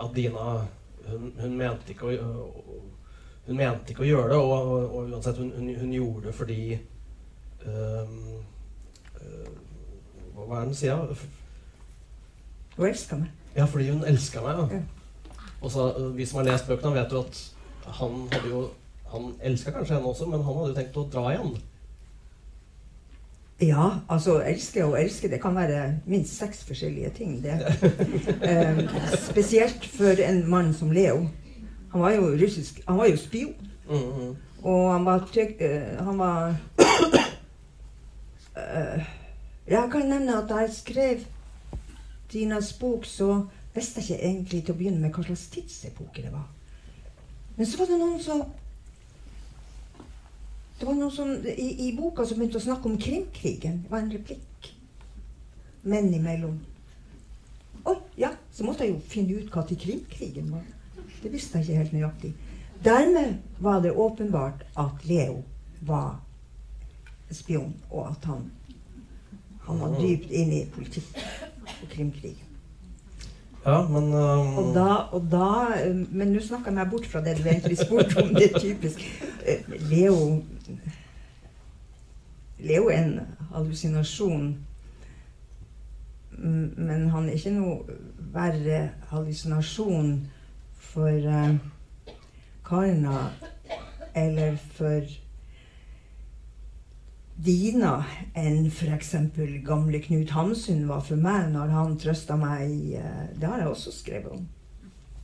at 0.00 0.14
Dina 0.16 0.66
hun, 1.06 1.32
hun, 1.38 1.56
mente 1.58 1.92
ikke 1.92 2.08
å 2.08 2.12
hun 3.46 3.58
mente 3.58 3.92
ikke 3.92 4.04
å 4.04 4.08
gjøre 4.08 4.30
det, 4.32 4.38
og, 4.38 4.52
og, 4.54 4.94
og 4.96 5.10
uansett, 5.10 5.38
hun, 5.38 5.52
hun, 5.54 5.92
gjorde 5.92 6.28
det 6.28 6.34
fordi 6.38 6.60
Hva 10.34 10.44
er 10.44 10.60
det 10.62 10.68
hun 10.70 10.76
sier? 10.78 11.24
Hun 12.76 12.86
elska 12.88 13.18
meg. 13.20 13.32
Ja, 13.56 13.66
fordi 13.68 13.90
hun 13.90 14.06
elska 14.08 14.42
meg. 14.44 14.62
Ja. 14.72 14.80
Og 15.60 15.72
så, 15.74 15.88
Vi 16.16 16.26
som 16.26 16.40
har 16.40 16.48
lest 16.48 16.70
bøkene, 16.70 16.94
vet 16.96 17.12
jo 17.12 17.24
at 17.26 17.42
han 18.00 18.22
hadde 18.32 18.48
jo 18.48 18.62
Han 19.10 19.34
elska 19.42 19.74
kanskje 19.74 19.96
henne 19.96 20.06
også, 20.06 20.26
men 20.30 20.44
han 20.46 20.54
hadde 20.54 20.70
jo 20.70 20.78
tenkt 20.78 20.98
å 21.00 21.08
dra 21.10 21.24
igjen. 21.32 21.56
Ja, 23.60 23.90
altså 24.08 24.38
elske 24.40 24.84
og 24.84 24.96
elske, 25.02 25.28
det 25.28 25.40
kan 25.42 25.54
være 25.54 25.98
minst 26.06 26.38
seks 26.38 26.64
forskjellige 26.64 27.10
ting. 27.10 27.42
det. 27.42 27.58
eh, 28.48 28.78
spesielt 29.30 29.84
for 29.84 30.22
en 30.24 30.50
mann 30.50 30.74
som 30.74 30.90
Leo. 30.90 31.28
Han 31.92 32.00
var 32.00 32.10
jo 32.10 32.22
russisk 32.22 32.80
Han 32.88 32.98
var 32.98 33.06
jo 33.06 33.16
spion. 33.16 33.54
Mm 33.90 33.96
-hmm. 33.96 34.36
Og 34.62 34.92
han 34.92 35.04
var, 35.04 35.28
uh, 35.60 36.04
han 36.04 36.18
var 36.18 36.56
uh, 38.56 39.04
Jeg 39.68 39.88
kan 39.92 40.06
nevne 40.06 40.42
at 40.42 40.48
da 40.48 40.54
jeg 40.54 40.70
skrev 40.72 41.18
Dinas 42.32 42.72
bok, 42.72 43.04
så 43.04 43.46
visste 43.74 44.00
jeg 44.00 44.10
ikke 44.10 44.24
egentlig 44.26 44.64
til 44.64 44.74
å 44.74 44.76
begynne 44.76 45.00
med 45.00 45.10
hva 45.10 45.24
slags 45.24 45.46
tidsepoke 45.46 46.22
det 46.22 46.32
var. 46.32 46.48
Men 47.56 47.66
så 47.66 47.78
var 47.78 47.86
det 47.86 47.98
noen 47.98 48.22
som 48.22 48.42
Det 50.80 50.86
var 50.88 50.96
noen 50.96 51.12
som 51.12 51.30
i, 51.44 51.68
i 51.88 51.92
boka 51.92 52.24
som 52.24 52.38
begynte 52.40 52.56
å 52.56 52.64
snakke 52.64 52.88
om 52.88 52.96
Krimkrigen. 52.96 53.82
Det 53.84 53.92
var 53.92 54.00
en 54.00 54.12
replikk 54.14 54.70
menn 55.84 56.08
imellom. 56.16 56.54
Oi, 57.84 57.96
ja, 58.20 58.30
så 58.52 58.64
måtte 58.64 58.86
jeg 58.86 58.94
jo 58.94 59.02
finne 59.12 59.40
ut 59.40 59.52
hva 59.52 59.64
til 59.68 59.76
Krimkrigen 59.80 60.48
var. 60.54 60.64
Det 61.20 61.32
visste 61.32 61.60
jeg 61.60 61.68
ikke 61.68 61.82
helt 61.82 61.92
nøyaktig. 61.98 62.32
Dermed 62.84 63.36
var 63.60 63.82
det 63.84 63.92
åpenbart 63.92 64.64
at 64.80 65.04
Leo 65.04 65.42
var 65.84 66.22
spion, 67.30 67.74
og 67.90 68.06
at 68.10 68.24
han, 68.24 68.46
han 69.66 69.82
var 69.84 69.98
dypt 70.00 70.32
inne 70.32 70.62
i 70.62 70.70
politikk 70.72 71.18
og 71.82 71.90
krimkrigen. 71.92 72.46
Ja, 73.66 73.82
men 73.84 74.08
um... 74.14 74.56
og, 74.56 74.70
da, 74.74 74.94
og 75.12 75.26
da, 75.28 75.48
Men 76.08 76.32
nå 76.32 76.40
snakker 76.40 76.70
jeg 76.70 76.78
meg 76.78 76.88
bort 76.90 77.04
fra 77.06 77.20
det 77.20 77.36
du 77.36 77.44
egentlig 77.44 77.76
spurte 77.76 78.22
om. 78.22 78.32
Det 78.32 78.46
er 78.48 78.58
typisk. 78.58 79.02
Eh, 79.44 79.68
Leo 79.90 80.40
Leo 82.60 82.88
er 82.88 82.96
jo 82.96 83.04
en 83.04 83.20
hallusinasjon. 83.52 84.50
Men 86.40 87.08
han 87.12 87.28
er 87.28 87.36
ikke 87.36 87.54
noe 87.56 87.96
verre 88.32 88.82
hallusinasjon 89.10 90.12
for 90.90 91.26
uh, 91.26 91.56
Karna 92.66 93.16
eller 94.16 94.56
for 94.76 95.08
Dina 97.40 97.94
enn 98.36 98.66
f.eks. 98.68 99.14
gamle 99.64 100.00
Knut 100.04 100.32
Hamsun 100.36 100.84
var 100.88 101.00
for 101.04 101.20
meg 101.20 101.48
når 101.54 101.72
han 101.76 101.96
trøsta 102.00 102.36
meg. 102.40 102.74
Uh, 103.00 103.24
det 103.36 103.48
har 103.48 103.64
jeg 103.64 103.72
også 103.72 103.96
skrevet 103.96 104.32
om. 104.36 104.48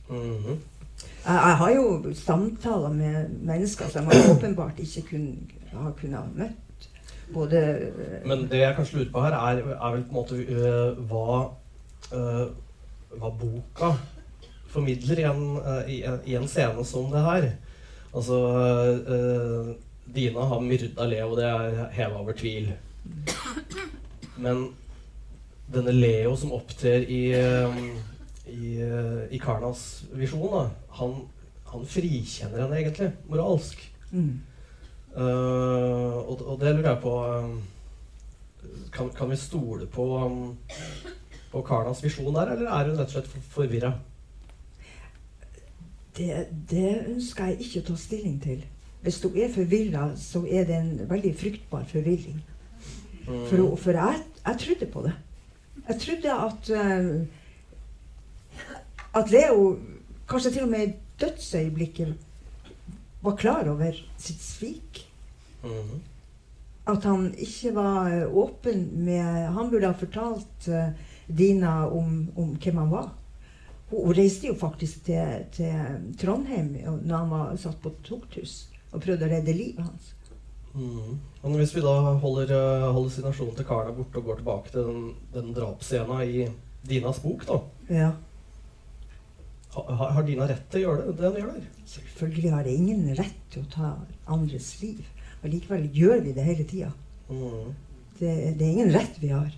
Mm 0.09 0.37
-hmm. 0.37 0.57
Jeg, 1.27 1.57
har 1.59 1.71
jo 1.75 2.13
samtaler 2.15 2.93
med 2.95 3.29
mennesker 3.43 3.89
som 3.91 4.07
jeg 4.11 4.31
åpenbart 4.31 4.79
ikke 4.79 5.03
kun, 5.09 5.27
har 5.73 5.91
kunnet 5.99 6.37
møtt. 6.37 6.89
Både 7.33 7.61
uh, 7.97 8.27
Men 8.27 8.45
det 8.47 8.61
jeg 8.61 8.75
kanskje 8.75 9.01
lurer 9.01 9.11
på 9.11 9.23
her, 9.25 9.35
er, 9.35 9.63
er 9.75 9.95
vel 9.95 10.05
på 10.07 10.13
en 10.13 10.19
måte 10.19 10.37
uh, 10.47 11.01
hva, 11.09 11.39
uh, 12.13 12.45
hva 13.19 13.31
boka 13.41 13.91
formidler 14.71 15.19
i 15.19 15.27
en, 15.27 15.45
i, 15.87 15.97
i 16.31 16.35
en, 16.37 16.47
scene 16.47 16.83
som 16.85 17.11
det 17.11 17.23
her. 17.23 17.47
Altså 18.15 18.37
Dina 20.15 20.43
har 20.49 20.63
myrda 20.63 21.07
Leo, 21.07 21.35
det 21.35 21.45
er 21.47 21.87
heva 21.95 22.19
over 22.21 22.35
tvil. 22.37 22.69
Men 24.37 24.67
denne 25.71 25.95
Leo 25.95 26.35
som 26.39 26.53
opptrer 26.55 27.07
i, 27.07 27.23
i, 28.49 28.77
uh, 28.81 29.23
i 29.33 29.39
Karnas 29.41 30.03
visjon, 30.15 30.47
da, 30.51 30.63
han, 30.99 31.15
han, 31.71 31.87
frikjenner 31.89 32.63
henne 32.63 32.79
egentlig 32.81 33.09
moralsk. 33.29 33.81
Mm. 34.11 34.35
Uh, 35.17 36.17
og, 36.21 36.43
og, 36.43 36.55
det 36.61 36.75
lurer 36.75 36.91
jeg 36.91 37.01
på 37.01 37.13
um, 37.25 37.55
kan, 38.93 39.09
kan, 39.15 39.31
vi 39.31 39.39
stole 39.39 39.87
på, 39.89 40.05
um, 40.21 40.57
på 41.51 41.63
Karnas 41.65 42.03
visjon 42.03 42.35
der, 42.35 42.53
eller 42.53 42.69
er 42.71 42.91
hun 42.91 42.99
rett 42.99 43.15
og 43.15 43.17
slett 43.17 43.51
forvirra? 43.53 43.93
Det, 46.17 46.47
det 46.69 46.91
ønsker 47.13 47.51
jeg 47.51 47.65
ikke 47.65 47.81
å 47.83 47.87
ta 47.91 47.97
stilling 48.01 48.37
til. 48.41 48.61
Hvis 49.05 49.19
du 49.21 49.29
er 49.37 49.51
forvirra, 49.53 50.09
så 50.17 50.41
er 50.49 50.65
det 50.67 50.77
en 50.77 50.93
veldig 51.09 51.33
fryktbar 51.37 51.85
forvirring. 51.89 52.39
For, 53.27 53.75
for 53.75 53.91
jeg, 53.91 54.23
jeg, 54.45 54.57
trodde 54.63 54.87
på 54.91 55.03
det. 55.03 55.13
Jeg 55.87 55.99
trodde 56.03 56.37
at 56.47 56.69
uh, 56.71 57.11
At 59.15 59.31
Leo, 59.31 59.77
kanskje 60.29 60.51
til 60.57 60.65
og 60.67 60.71
med 60.73 60.87
i 60.87 60.95
dødsøyeblikket, 61.21 62.15
var 63.21 63.37
klar 63.39 63.69
over 63.71 63.97
sitt 64.17 64.41
svik. 64.43 65.03
Mm. 65.63 66.01
At 66.87 67.03
han 67.03 67.31
ikke 67.35 67.73
var 67.75 68.27
åpen 68.31 68.85
med 69.03 69.49
Han 69.51 69.71
burde 69.71 69.89
ha 69.89 69.97
fortalt 69.97 70.67
uh, 70.71 70.93
Dina 71.27 71.87
om, 71.89 72.27
om, 72.35 72.53
hvem 72.55 72.77
han 72.77 72.91
var. 72.91 73.09
Hun 73.89 74.13
reiste 74.15 74.47
jo 74.47 74.55
faktisk 74.55 75.03
til, 75.07 75.47
til 75.55 76.13
Trondheim 76.19 76.73
når 76.85 77.15
han 77.17 77.31
var 77.31 77.57
satt 77.59 77.81
på 77.83 77.91
tukthus 78.03 78.67
og 78.91 79.01
prøvde 79.03 79.27
å 79.27 79.31
redde 79.31 79.55
livet 79.55 79.83
hans. 79.83 80.13
Mm. 80.77 81.17
Men 81.41 81.57
hvis 81.59 81.73
vi 81.75 81.83
da 81.83 81.95
holder 82.21 82.53
uh, 82.53 82.87
hallusinasjonen 82.95 83.57
til 83.57 83.67
Carla 83.67 83.91
borte 83.95 84.21
og 84.21 84.29
går 84.29 84.41
tilbake 84.41 84.73
til 84.73 84.87
den, 84.87 85.03
den 85.33 85.51
drapsscena 85.55 86.21
i 86.23 86.47
Dinas 86.87 87.19
bok, 87.23 87.43
da. 87.47 87.59
Ja. 87.91 88.11
Ha, 89.77 90.09
har 90.15 90.25
Dina 90.25 90.47
rett 90.49 90.65
til 90.71 90.81
å 90.81 90.87
gjøre 90.87 91.05
det, 91.05 91.13
det 91.19 91.29
hun 91.29 91.37
gjør 91.41 91.53
der? 91.53 91.65
Selvfølgelig 91.91 92.51
har 92.53 92.67
jeg 92.67 92.81
ingen 92.81 93.03
rett 93.19 93.43
til 93.53 93.63
å 93.63 93.71
ta 93.73 93.91
andres 94.33 94.71
liv. 94.81 95.05
Og 95.43 95.51
likevel 95.53 95.87
gjør 95.93 96.23
vi 96.25 96.33
det 96.33 96.45
hele 96.47 96.65
tida. 96.67 96.91
Mm. 97.29 97.73
Det, 98.17 98.31
det, 98.57 98.65
er 98.65 98.71
ingen 98.71 98.93
rett 98.95 99.19
vi 99.21 99.31
har. 99.35 99.51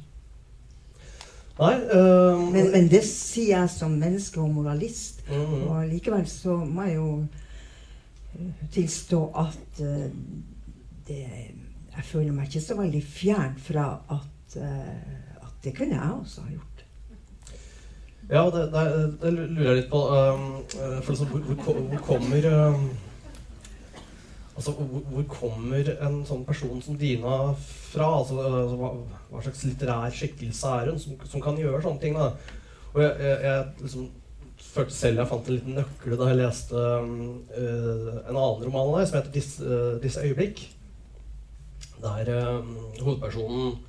Nei, 1.59 1.73
uh, 1.91 2.39
men, 2.51 2.69
men, 2.71 2.87
det 2.91 3.01
sier 3.07 3.53
jeg 3.53 3.71
som 3.71 3.95
menneske 3.99 4.41
og 4.43 4.51
moralist. 4.55 5.23
Mm. 5.29 5.55
Og 5.69 5.89
likevel 5.91 6.27
så 6.31 6.57
må 6.63 6.87
jeg 6.87 6.99
jo 6.99 7.09
uh, 7.23 8.65
tilstå 8.75 9.21
at 9.39 9.83
uh, 9.83 10.05
det, 11.07 11.23
Jeg 11.95 12.05
føler 12.07 12.35
meg 12.35 12.47
ikke 12.47 12.63
så 12.63 12.77
veldig 12.79 13.01
fjern 13.03 13.55
fra 13.59 13.89
at, 14.15 14.55
at 14.55 15.55
det 15.63 15.73
kunne 15.75 15.97
jeg 15.97 16.11
også 16.15 16.45
ha 16.45 16.53
gjort. 16.53 16.68
Ja, 18.29 18.43
det, 18.53 18.67
det, 18.69 18.81
det, 19.21 19.31
lurer 19.33 19.69
jeg 19.71 19.77
litt 19.79 19.89
på. 19.89 19.99
Um, 20.05 20.49
for 21.01 21.15
liksom, 21.15 21.31
hvor, 21.31 21.45
hvor, 21.63 21.79
hvor, 21.89 22.03
kommer 22.05 22.49
um, 22.53 22.89
Altså, 24.59 24.73
hvor, 24.75 25.23
kommer 25.31 25.89
en 26.03 26.17
sånn 26.27 26.43
person 26.45 26.81
som 26.83 26.97
Dina 26.99 27.37
fra? 27.57 28.09
Altså, 28.19 28.37
altså 28.43 28.77
hva, 28.77 28.91
hva, 29.31 29.43
slags 29.45 29.63
litterær 29.65 30.13
skikkelse 30.13 30.73
er 30.81 30.91
hun 30.91 30.99
som, 30.99 31.15
som, 31.31 31.41
kan 31.41 31.57
gjøre 31.57 31.79
sånne 31.85 32.03
ting? 32.03 32.19
da? 32.19 32.33
Og 32.91 33.01
jeg, 33.01 33.13
jeg, 33.23 33.37
jeg 33.47 33.85
liksom, 33.85 34.09
følte 34.67 34.97
selv 34.97 35.23
jeg 35.23 35.31
fant 35.31 35.47
en 35.47 35.57
liten 35.57 35.79
nøkkel 35.79 36.17
da 36.19 36.29
jeg 36.29 36.41
leste 36.41 36.75
uh, 36.75 37.05
en 37.07 38.35
annen 38.35 38.65
roman 38.67 38.91
av 38.91 38.97
deg 38.99 39.09
som 39.09 39.19
heter 39.21 39.33
'Disse, 39.33 39.63
uh, 39.65 39.95
Disse 40.03 40.27
øyeblikk'. 40.27 40.67
Der 42.03 42.29
um, 42.59 42.75
hovedpersonen 42.99 43.79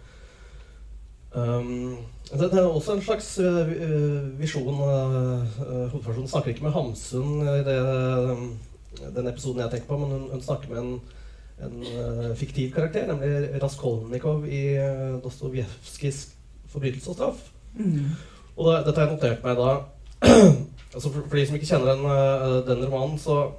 um, 1.34 1.96
det, 2.32 2.40
det, 2.40 2.58
er 2.58 2.66
også 2.66 2.94
en 2.94 3.02
slags 3.02 3.38
uh, 3.38 4.40
visjon. 4.40 4.74
Uh, 4.74 5.46
hovedpersonen 5.92 6.28
snakker 6.28 6.52
ikke 6.52 6.66
med 6.66 6.74
Hamsun 6.74 7.40
i 7.42 7.62
det, 7.66 7.78
den 9.16 9.30
episoden 9.30 9.62
jeg 9.64 9.70
tenker 9.70 9.88
på, 9.88 9.98
men 9.98 10.12
hun, 10.14 10.26
hun 10.32 10.42
snakker 10.42 10.68
med 10.68 10.78
en, 10.82 11.00
en 11.66 11.78
uh, 11.82 12.36
fiktiv 12.36 12.72
karakter, 12.74 13.06
nemlig 13.06 13.62
Raskolnikov 13.62 14.46
i 14.48 14.62
uh, 14.78 15.22
Dostojevskijs 15.24 16.28
'Forbrytelse 16.70 17.10
og 17.10 17.16
straff'. 17.16 17.48
Mm. 17.74 18.10
Og 18.56 18.72
da, 18.72 18.82
dette 18.86 19.00
har 19.00 19.08
jeg 19.08 19.16
notert 19.16 19.44
meg 19.44 19.56
da 19.56 19.70
altså 20.94 21.10
for, 21.10 21.22
for, 21.28 21.36
de 21.36 21.46
som 21.46 21.56
ikke 21.56 21.66
kjenner 21.66 21.94
den, 21.94 22.04
den 22.66 22.84
romanen, 22.86 23.18
så, 23.18 23.50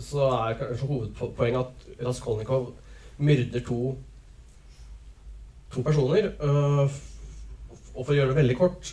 så 0.00 0.28
er 0.30 0.58
kanskje 0.58 0.86
hovedpoenget 0.86 1.60
at 1.60 2.06
Raskolnikov 2.06 2.72
myrder 3.18 3.60
to, 3.60 3.96
to 5.74 5.82
personer. 5.82 6.32
Uh, 6.40 6.90
og 7.96 8.04
for 8.04 8.12
å 8.12 8.18
gjøre 8.20 8.34
det 8.34 8.40
veldig 8.42 8.58
kort, 8.60 8.92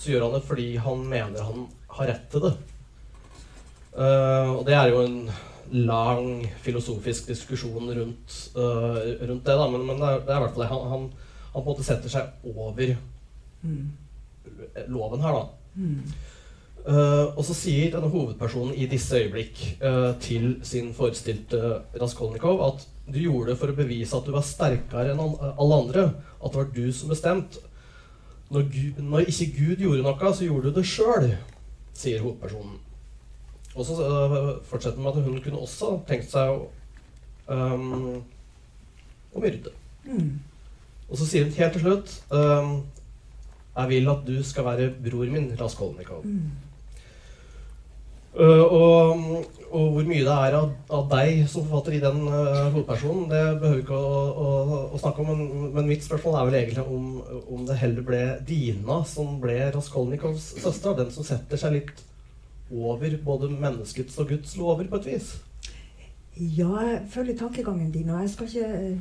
så 0.00 0.12
gjør 0.12 0.26
han 0.26 0.36
det 0.38 0.46
fordi 0.48 0.68
han 0.80 1.06
mener 1.08 1.44
han 1.44 1.66
har 1.98 2.12
rett 2.14 2.26
til 2.32 2.44
det. 2.46 2.54
Uh, 3.90 4.50
og 4.54 4.64
det 4.68 4.76
er 4.78 4.92
jo 4.92 5.02
en 5.04 5.20
lang 5.70 6.28
filosofisk 6.64 7.28
diskusjon 7.30 7.90
rundt, 7.94 8.36
uh, 8.56 9.00
rundt 9.26 9.46
det, 9.46 9.56
da. 9.60 9.66
Men, 9.70 9.86
men 9.86 10.00
det, 10.00 10.10
er, 10.10 10.22
i 10.22 10.42
hvert 10.44 10.54
fall 10.54 10.64
det. 10.64 10.70
Han, 10.72 10.90
han, 10.92 11.06
han, 11.10 11.52
på 11.52 11.62
en 11.64 11.68
måte 11.68 11.86
setter 11.86 12.12
seg 12.12 12.46
over 12.54 12.94
mm. 13.62 13.86
loven 14.94 15.24
her, 15.26 15.40
da. 15.40 15.72
Mm. 15.74 16.28
Uh, 16.80 17.26
og 17.36 17.42
så 17.44 17.54
sier 17.58 17.90
denne 17.92 18.08
hovedpersonen 18.08 18.72
i 18.72 18.86
disse 18.88 19.18
øyeblikk 19.18 19.58
til 20.24 20.54
sin 20.64 20.94
forestilte 20.96 21.82
Raskolnikov 22.00 22.62
at 22.64 22.86
du 23.10 23.18
gjorde 23.20 23.50
det 23.50 23.58
for 23.60 23.72
å 23.72 23.76
bevise 23.76 24.16
at 24.16 24.24
du 24.24 24.32
var 24.32 24.46
sterkere 24.46 25.12
enn 25.12 25.20
alle 25.50 25.80
andre. 25.82 26.06
At 26.38 26.54
det 26.54 26.62
var 26.62 26.70
du 26.72 26.86
som 26.94 27.12
bestemte 27.12 27.66
når, 28.50 28.66
Gud, 28.74 29.02
når, 29.02 29.26
ikke 29.30 29.50
Gud 29.56 29.82
gjorde 29.84 30.04
noe, 30.04 30.34
så 30.34 30.46
gjorde 30.46 30.70
du 30.70 30.78
det 30.80 30.86
sjøl, 30.90 31.28
sier 31.94 32.22
hovedpersonen. 32.24 32.78
Og 33.76 33.86
så 33.86 33.94
fortsetter 33.94 34.62
fortsetter 34.66 35.02
med 35.02 35.10
at 35.12 35.26
hun 35.28 35.42
kunne 35.44 35.62
også 35.62 35.92
tenkt 36.08 36.32
seg 36.32 36.50
å, 36.50 36.64
um, 37.54 38.16
å 39.30 39.42
myrde. 39.44 39.70
Mm. 40.04 40.32
Og 41.10 41.20
så 41.20 41.28
sier 41.28 41.46
hun 41.46 41.54
helt 41.54 41.76
til 41.76 41.82
slutt 41.84 42.12
um, 42.32 42.70
Jeg 43.76 43.90
vil 43.90 44.10
at 44.10 44.22
du 44.26 44.36
skal 44.46 44.66
være 44.66 44.88
bror 45.04 45.30
min, 45.30 45.50
Raskolnikov. 45.60 46.26
Mm. 46.26 46.50
Uh, 48.30 48.62
og, 48.62 49.46
og, 49.70 49.86
hvor 49.90 50.04
mye 50.06 50.22
det 50.22 50.34
er 50.34 50.54
av, 50.54 50.68
av, 50.94 51.08
deg 51.10 51.40
som 51.50 51.64
forfatter 51.66 51.96
i 51.96 52.02
den 52.02 52.20
uh, 52.28 52.68
hovedpersonen, 52.70 53.24
det 53.26 53.40
behøver 53.58 53.80
vi 53.80 53.82
ikke 53.82 53.96
å, 53.98 54.20
å, 54.30 54.76
å 54.94 55.00
snakke 55.02 55.24
om. 55.24 55.32
Men, 55.32 55.72
men, 55.74 55.88
mitt 55.90 56.06
spørsmål 56.06 56.36
er 56.38 56.46
vel 56.46 56.58
egentlig 56.60 56.84
om, 56.86 57.08
om, 57.40 57.64
det 57.66 57.80
heller 57.80 58.06
ble 58.06 58.20
Dina 58.46 59.00
som 59.10 59.34
ble 59.42 59.58
Raskolnikovs 59.74 60.46
søster. 60.62 60.94
Den 61.00 61.10
som 61.10 61.26
setter 61.26 61.58
seg 61.58 61.74
litt 61.80 62.04
over 62.70 63.16
både 63.24 63.50
menneskets 63.50 64.20
og 64.22 64.30
Guds 64.30 64.54
lover, 64.60 64.86
på 64.86 65.00
et 65.02 65.10
vis. 65.10 65.32
Ja, 66.38 66.70
jeg 66.86 67.00
følger 67.10 67.40
tankegangen 67.40 67.90
din, 67.90 68.12
og 68.14 68.22
jeg 68.22 68.30
skal 68.36 68.52
ikke, 68.52 68.92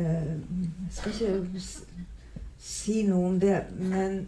uh, 0.00 0.86
skal 0.96 1.12
ikke 1.12 1.66
si 2.72 3.02
noe 3.10 3.34
om 3.34 3.42
det. 3.42 3.58
Men, 3.76 4.22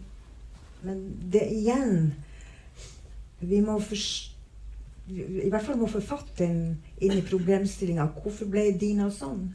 men 0.85 1.07
det 1.33 1.47
igjen 1.49 2.13
Vi 3.41 3.57
må 3.65 3.79
forstå 3.81 4.30
i 5.11 5.49
hvert 5.49 5.65
fall 5.65 5.79
må 5.79 5.89
forfatteren 5.91 6.77
inn 7.03 7.17
i 7.17 7.25
problemstillinga. 7.25 8.07
Hvorfor 8.21 8.49
ble 8.51 8.69
Dina 8.79 9.09
sånn? 9.13 9.49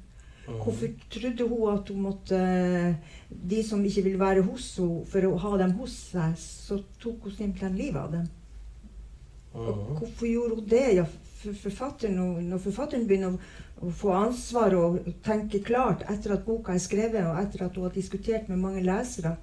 Mm. 0.47 0.59
Hvorfor 0.63 0.93
trodde 1.11 1.47
hun 1.51 1.71
at 1.73 1.89
hun 1.91 2.03
måtte 2.05 2.41
De 3.29 3.63
som 3.67 3.81
ikke 3.83 4.05
ville 4.05 4.21
være 4.21 4.45
hos 4.47 4.69
henne, 4.79 5.03
for 5.11 5.27
å 5.27 5.39
ha 5.43 5.57
dem 5.63 5.73
hos 5.81 5.95
seg, 6.13 6.37
så 6.39 6.79
tok 7.03 7.27
hun 7.27 7.35
simpelthen 7.35 7.79
livet 7.79 8.03
av 8.03 8.13
dem. 8.15 8.29
Og 9.57 9.71
mm. 9.73 9.95
hvorfor 9.99 10.29
gjorde 10.31 10.61
hun 10.61 10.69
det? 10.71 10.85
Ja, 11.01 11.07
forfatteren, 11.47 12.21
når 12.51 12.63
forfatteren 12.63 13.09
begynner 13.09 13.37
å, 13.81 13.91
få 13.93 14.15
ansvar 14.17 14.75
og 14.79 15.03
tenke 15.25 15.61
klart 15.65 16.07
etter 16.09 16.37
at 16.37 16.47
boka 16.47 16.73
er 16.73 16.81
skrevet, 16.83 17.27
og 17.27 17.41
etter 17.43 17.67
at 17.67 17.77
hun 17.77 17.89
har 17.89 17.97
diskutert 17.97 18.49
med 18.49 18.63
mange 18.63 18.85
lesere, 18.87 19.37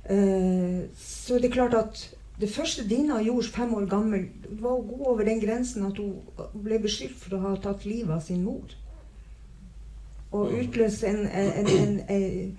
så 0.00 0.16
så 0.96 1.36
er 1.36 1.42
det 1.44 1.52
klart 1.52 1.74
at 1.76 2.00
det 2.40 2.48
første 2.50 2.84
Dina 2.88 3.20
gjorde 3.22 3.52
fem 3.52 3.74
år 3.74 3.86
gammel, 3.90 4.28
var 4.60 4.78
å 4.78 4.84
gå 4.86 4.98
over 5.12 5.26
den 5.28 5.40
grensen 5.42 5.84
at 5.88 5.98
hun 6.00 6.16
ble 6.64 6.78
beskyldt 6.80 7.18
for 7.20 7.36
å 7.36 7.42
ha 7.44 7.54
tatt 7.60 7.84
livet 7.88 8.14
av 8.16 8.22
sin 8.24 8.44
mor. 8.44 8.72
Og 10.32 10.54
utløse 10.60 11.10
en, 11.10 11.26
en, 11.26 11.70
en, 11.74 12.58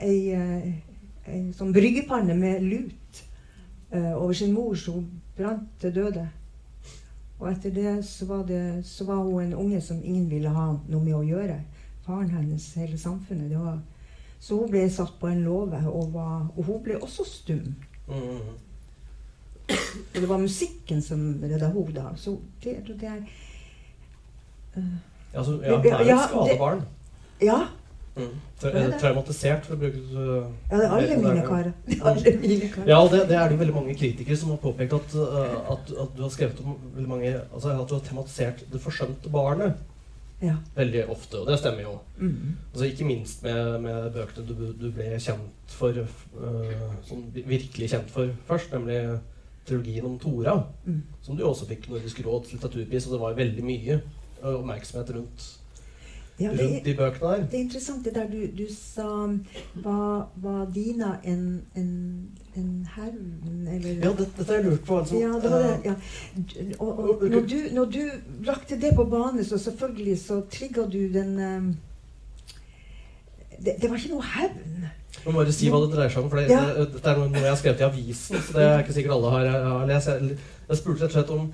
en, 0.00 0.76
en 1.26 1.48
sånn 1.56 1.74
bryggepanne 1.74 2.36
med 2.38 2.62
lut 2.62 3.22
uh, 3.92 4.14
over 4.14 4.36
sin 4.38 4.54
mor, 4.54 4.76
så 4.78 4.96
hun 4.96 5.08
brant 5.36 5.66
til 5.82 5.94
døde. 5.94 6.28
Og 7.38 7.50
etter 7.50 7.74
det 7.74 7.92
så 8.06 8.26
var, 8.26 8.46
det 8.46 8.86
så 8.86 9.04
var, 9.06 9.22
hun 9.26 9.42
en 9.42 9.54
unge 9.54 9.80
som 9.84 10.00
ingen 10.02 10.30
ville 10.30 10.50
ha 10.54 10.70
noe 10.78 11.02
med 11.02 11.14
å 11.18 11.26
gjøre. 11.26 11.60
Faren 12.06 12.32
hennes, 12.34 12.70
hele 12.78 12.98
samfunnet. 12.98 13.52
Var, 13.58 13.78
så 14.40 14.58
hun 14.58 14.72
ble 14.72 14.86
satt 14.90 15.18
på 15.20 15.30
en 15.30 15.44
låve, 15.44 15.82
og, 15.86 16.16
og, 16.16 16.64
hun 16.64 16.82
ble 16.82 16.98
også 17.02 17.26
stum. 17.28 17.76
Mm. 18.08 18.56
Og 19.68 20.20
det 20.20 20.28
var 20.28 20.40
musikken 20.40 21.02
som 21.04 21.26
redda 21.42 21.68
hodet 21.74 22.02
hans. 22.02 22.24
Så 22.24 22.38
det, 22.64 22.78
det 22.88 23.08
er 23.08 23.20
uh, 24.76 24.84
ja, 25.34 25.44
så, 25.44 25.58
ja, 25.62 25.76
det 25.82 25.92
er 25.92 26.06
jo 26.06 26.14
et 26.14 26.30
skadebarn. 26.30 26.80
Ja. 27.42 27.58
Mm. 28.18 28.32
Traumatisert, 28.98 29.66
for 29.68 29.76
å 29.76 29.78
bruke 29.78 30.00
uh, 30.10 30.48
Ja, 30.72 30.78
det 30.80 30.86
er 30.86 30.94
alle 30.96 31.18
mine 31.22 31.44
karer. 31.46 31.76
Ja, 31.86 32.14
det, 33.12 33.20
det, 33.28 33.36
er 33.36 33.52
det 33.52 33.60
veldig 33.60 33.76
mange 33.76 33.94
kritikere 33.98 34.38
som 34.40 34.50
har 34.54 34.58
påpekt 34.62 34.96
at, 34.96 35.14
uh, 35.14 35.60
at, 35.76 35.92
at, 35.92 36.16
du 36.16 36.24
har 36.24 36.32
skrevet 36.34 36.58
om 36.64 36.74
veldig 36.96 37.12
mange 37.12 37.30
Altså 37.36 37.76
at 37.76 37.86
du 37.86 37.94
har 37.94 38.02
tematisert 38.08 38.64
det 38.72 38.82
forsømte 38.82 39.30
barnet. 39.30 39.78
Ja. 40.42 40.54
Veldig 40.74 41.08
ofte, 41.10 41.40
og 41.40 41.48
det 41.50 41.58
stemmer 41.58 41.82
jo. 41.82 41.96
Mm. 42.18 42.56
Altså, 42.72 42.84
ikke 42.86 43.06
minst 43.06 43.42
med, 43.42 43.78
med 43.82 44.12
bøkene 44.14 44.46
du, 44.46 44.68
du, 44.78 44.90
ble 44.94 45.16
kjent 45.22 45.74
for, 45.74 45.98
uh, 46.38 46.76
sånn 47.06 47.26
virkelig 47.38 47.90
kjent 47.94 48.12
for 48.14 48.30
først, 48.50 48.74
nemlig 48.74 49.18
trilogien 49.68 50.08
om 50.08 50.18
Tora, 50.20 50.56
mm. 50.86 50.98
som 51.22 51.38
du 51.38 51.44
også 51.46 51.68
fikk 51.68 51.88
Nordisk 51.92 52.20
råds 52.26 52.52
litteraturpris, 52.54 53.06
og 53.06 53.16
det 53.16 53.22
var 53.22 53.38
veldig 53.38 53.64
mye 53.66 54.00
uh, 54.42 54.52
oppmerksomhet 54.56 55.14
rundt, 55.16 55.46
ja, 56.38 56.52
det, 56.52 56.60
rundt 56.64 56.84
de 56.84 56.94
bøkene 56.98 57.30
der. 57.32 57.46
Det 57.50 57.58
er 57.58 57.64
interessant 57.66 58.04
det 58.06 58.14
der 58.14 58.28
du, 58.30 58.40
du 58.58 58.66
sa 58.72 59.08
Var, 59.84 60.28
var 60.44 60.60
Dina 60.74 61.16
en, 61.24 61.44
en, 61.76 61.90
en 62.56 62.70
hevn, 62.94 63.66
eller 63.74 64.04
Ja, 64.06 64.12
dette 64.20 64.46
har 64.46 64.60
jeg 64.60 64.68
lurt 64.70 64.86
på. 64.86 65.00
Altså, 65.02 65.18
ja, 65.18 65.32
det 65.42 65.50
var 65.50 65.66
det. 65.66 65.74
Ja. 65.84 65.94
Og, 66.78 66.98
og, 66.98 67.26
når, 67.30 67.40
du, 67.40 67.58
når 67.74 67.84
du 67.84 68.00
brakte 68.44 68.80
det 68.80 68.94
på 68.96 69.04
bane, 69.04 69.44
så 69.44 69.58
selvfølgelig 69.58 70.18
så 70.22 70.40
trigga 70.50 70.86
du 70.86 71.02
den 71.12 71.38
um, 71.42 71.76
det, 73.64 73.74
det, 73.82 73.90
var 73.90 73.98
ikke 73.98 74.14
noe 74.14 74.30
hevn. 74.36 74.88
Du 75.24 75.30
må 75.30 75.40
bare 75.40 75.54
si 75.54 75.68
hva 75.72 75.80
det 75.82 75.90
dreier 75.92 76.12
seg 76.12 76.22
om. 76.22 76.30
for 76.30 76.40
det, 76.40 76.52
ja. 76.52 76.60
det, 76.76 76.86
det, 76.94 77.02
er 77.04 77.18
noe 77.18 77.42
jeg 77.42 77.50
har 77.50 77.58
skrevet 77.60 77.82
i 77.82 77.88
avisen. 77.88 78.42
så 78.44 78.54
det 78.56 78.66
er 78.66 78.84
ikke 78.84 78.96
sikkert 78.96 79.16
alle 79.16 79.32
har, 79.34 79.48
har 79.66 79.90
lest. 79.90 80.12
Jeg, 80.12 80.38
jeg 80.68 80.80
spurte 80.80 81.02
rett 81.02 81.10
og 81.10 81.16
slett 81.16 81.34
om, 81.34 81.48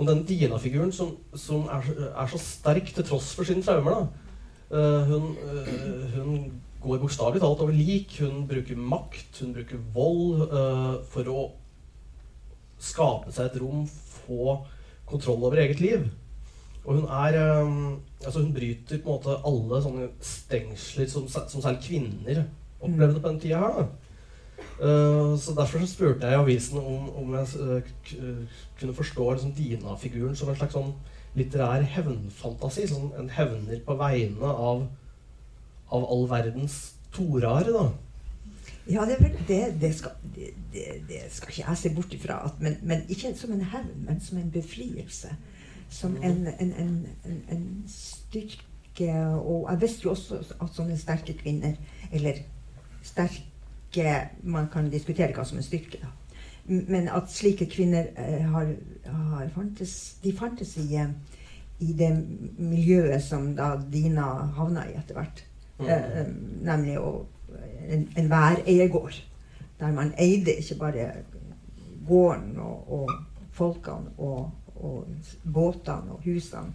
om 0.00 0.10
den 0.10 0.24
Dina-figuren 0.28 0.92
som, 0.94 1.14
som 1.38 1.68
er, 1.72 1.88
er, 2.10 2.28
så 2.30 2.40
sterk 2.42 2.90
til 2.94 3.06
tross 3.06 3.32
for 3.36 3.48
sine 3.48 3.64
traumer. 3.64 4.08
Eh, 4.74 5.10
hun, 5.10 5.36
uh, 5.38 6.16
hun 6.16 6.38
går 6.84 7.02
bokstavelig 7.04 7.44
talt 7.44 7.62
over 7.64 7.76
lik. 7.76 8.16
Hun 8.20 8.48
bruker 8.50 8.80
makt, 8.80 9.40
hun 9.42 9.54
bruker 9.56 9.84
vold 9.94 10.48
uh, 10.50 10.98
for 11.12 11.30
å 11.30 11.46
skape 12.82 13.32
seg 13.32 13.48
et 13.48 13.62
rom, 13.62 13.86
få 14.26 14.58
kontroll 15.08 15.46
over 15.46 15.62
eget 15.62 15.80
liv. 15.84 16.10
Og 16.84 16.98
hun 16.98 17.06
er 17.08 17.38
Altså, 18.24 18.40
hun 18.40 18.54
bryter 18.56 19.00
på 19.04 19.08
en 19.08 19.16
måte 19.18 19.34
alle 19.44 19.78
sånne 19.84 20.06
stengsler 20.24 21.08
som, 21.12 21.26
som 21.28 21.60
særlig 21.60 21.82
kvinner 21.84 22.38
opplevde 22.84 23.20
på 23.20 23.32
den 23.32 23.40
tida 23.42 23.62
her. 23.62 23.78
da. 23.78 23.86
Eh, 24.80 25.38
så 25.38 25.54
Derfor 25.56 25.78
så 25.78 25.86
spurte 25.86 26.26
jeg 26.26 26.34
i 26.34 26.42
avisen 26.42 26.78
om, 26.78 27.10
om 27.16 27.34
jeg 27.34 27.46
uh, 27.60 28.46
kunne 28.80 28.94
forstå 28.94 29.32
liksom, 29.32 29.52
Dina-figuren 29.52 30.36
som 30.36 30.48
en 30.48 30.56
slags 30.58 30.74
sånn 30.74 30.94
litterær 31.38 31.84
hevnfantasi. 31.94 32.88
Sånn 32.90 33.12
en 33.18 33.30
hevner 33.30 33.82
på 33.86 33.96
vegne 33.98 34.50
av, 34.50 34.86
av 35.90 36.08
all 36.10 36.26
verdens 36.30 36.78
toraere, 37.14 37.74
da. 37.74 37.86
Ja, 38.90 39.06
det, 39.08 39.16
vel, 39.20 39.36
det, 39.48 39.60
det, 39.80 39.94
skal, 39.96 40.10
det, 40.34 41.22
skal 41.32 41.48
ikke 41.50 41.62
jeg 41.62 41.80
se 41.80 41.92
bort 41.94 42.14
ifra. 42.14 42.42
At, 42.50 42.60
men, 42.60 42.76
men 42.82 43.06
ikke 43.08 43.32
som 43.38 43.54
en 43.54 43.64
hevn, 43.72 44.04
men 44.08 44.20
som 44.20 44.38
en 44.38 44.50
befrielse. 44.52 45.30
Som 45.88 46.16
en, 46.22 46.48
en, 46.60 46.72
en, 46.82 47.06
en, 47.48 47.64
styrke. 47.88 49.08
Og 49.38 49.70
jeg 49.70 49.80
visste 49.80 50.04
jo 50.04 50.10
også 50.12 50.42
at 50.60 50.74
sånne 50.74 50.98
sterke 50.98 51.36
kvinner, 51.38 51.78
eller 52.12 52.42
sterke 53.04 54.30
Man 54.42 54.68
kan 54.72 54.88
diskutere 54.90 55.34
hva 55.36 55.44
som 55.46 55.60
er 55.60 55.66
styrke, 55.66 56.00
da. 56.02 56.08
Men 56.66 57.06
at 57.12 57.28
slike 57.30 57.68
kvinner 57.70 58.08
eh, 58.18 58.46
har, 58.50 58.70
har 59.06 59.50
fantes, 59.54 60.16
de 60.24 60.32
fantes 60.34 60.72
i, 60.80 60.96
eh, 60.96 61.12
i 61.84 61.92
det 61.92 62.08
miljøet 62.58 63.22
som 63.22 63.52
da 63.54 63.74
Dina 63.92 64.24
havna 64.56 64.86
i 64.88 64.96
etter 64.98 65.18
hvert. 65.18 65.44
Mm. 65.78 65.86
Eh, 65.86 66.32
nemlig 66.70 66.96
å, 66.98 67.12
en, 67.86 68.08
en 68.16 68.30
væreiergård. 68.32 69.20
Der 69.78 69.92
man 69.92 70.14
eide 70.18 70.56
ikke 70.58 70.80
bare 70.80 71.06
gården 72.08 72.58
og, 72.64 72.90
og 72.98 73.14
folkene 73.54 74.16
og, 74.18 74.50
og 74.74 75.06
båtene 75.44 76.16
og 76.16 76.26
husene 76.26 76.72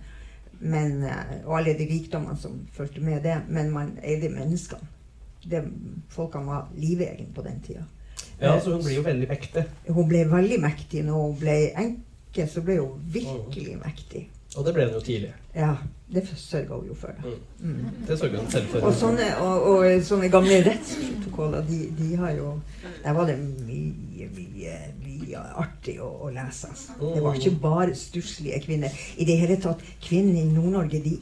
men, 0.60 1.04
eh, 1.04 1.46
og 1.46 1.58
alle 1.58 1.74
de 1.74 1.88
rikdommene 1.88 2.38
som 2.38 2.68
fulgte 2.74 3.02
med 3.02 3.24
det, 3.24 3.38
men 3.48 3.72
man 3.72 3.98
eide 4.04 4.30
menneskene. 4.30 4.88
Det, 5.50 5.64
folkene 6.14 6.52
var 6.52 6.68
livegne 6.78 7.30
på 7.36 7.46
den 7.46 7.62
tida. 7.66 7.86
Ja, 8.40 8.60
så 8.62 8.72
hun 8.72 8.84
blir 8.84 8.96
jo 8.96 9.04
veldig 9.04 9.28
mektig. 9.30 9.64
Hun 9.88 10.08
ble 10.08 10.24
veldig 10.32 10.60
mektig. 10.64 11.04
Når 11.08 11.24
hun 11.24 11.40
ble 11.42 11.56
enke, 11.76 12.46
så 12.48 12.64
ble 12.64 12.80
hun 12.80 13.00
virkelig 13.14 13.80
mektig. 13.84 14.28
Og 14.58 14.66
det 14.66 14.74
ble 14.74 14.86
hun 14.88 14.96
jo 14.98 15.02
tidlig. 15.06 15.32
Ja, 15.54 15.74
det 16.14 16.24
sørga 16.38 16.78
hun 16.80 16.88
jo 16.88 16.96
for. 16.98 17.14
da. 17.18 17.34
Mm. 17.62 17.74
Mm. 17.74 17.98
Det 18.08 18.20
sørger 18.20 18.40
hun 18.40 18.52
selv 18.52 18.72
for. 18.72 18.88
Og 18.88 18.96
sånne, 18.98 19.28
og, 19.44 19.68
og 19.72 20.06
sånne 20.08 20.30
gamle 20.34 20.62
rettsprotokoller, 20.66 21.68
de, 21.68 21.82
de 22.00 22.16
har 22.18 22.32
jo 22.38 22.54
Der 23.04 23.14
var 23.16 23.28
det 23.30 23.38
mye, 23.40 24.30
mye, 24.36 24.78
mye 25.04 25.44
artig 25.62 26.00
å, 26.04 26.10
å 26.26 26.32
lese. 26.34 26.72
Altså. 26.72 26.96
Det 27.00 27.22
var 27.24 27.38
ikke 27.38 27.60
bare 27.62 27.96
stusslige 27.96 28.60
kvinner. 28.66 28.96
I 29.18 29.28
det 29.28 29.38
hele 29.40 29.60
tatt, 29.62 29.84
kvinnene 30.04 30.42
i 30.42 30.50
Nord-Norge, 30.50 31.04
de 31.04 31.18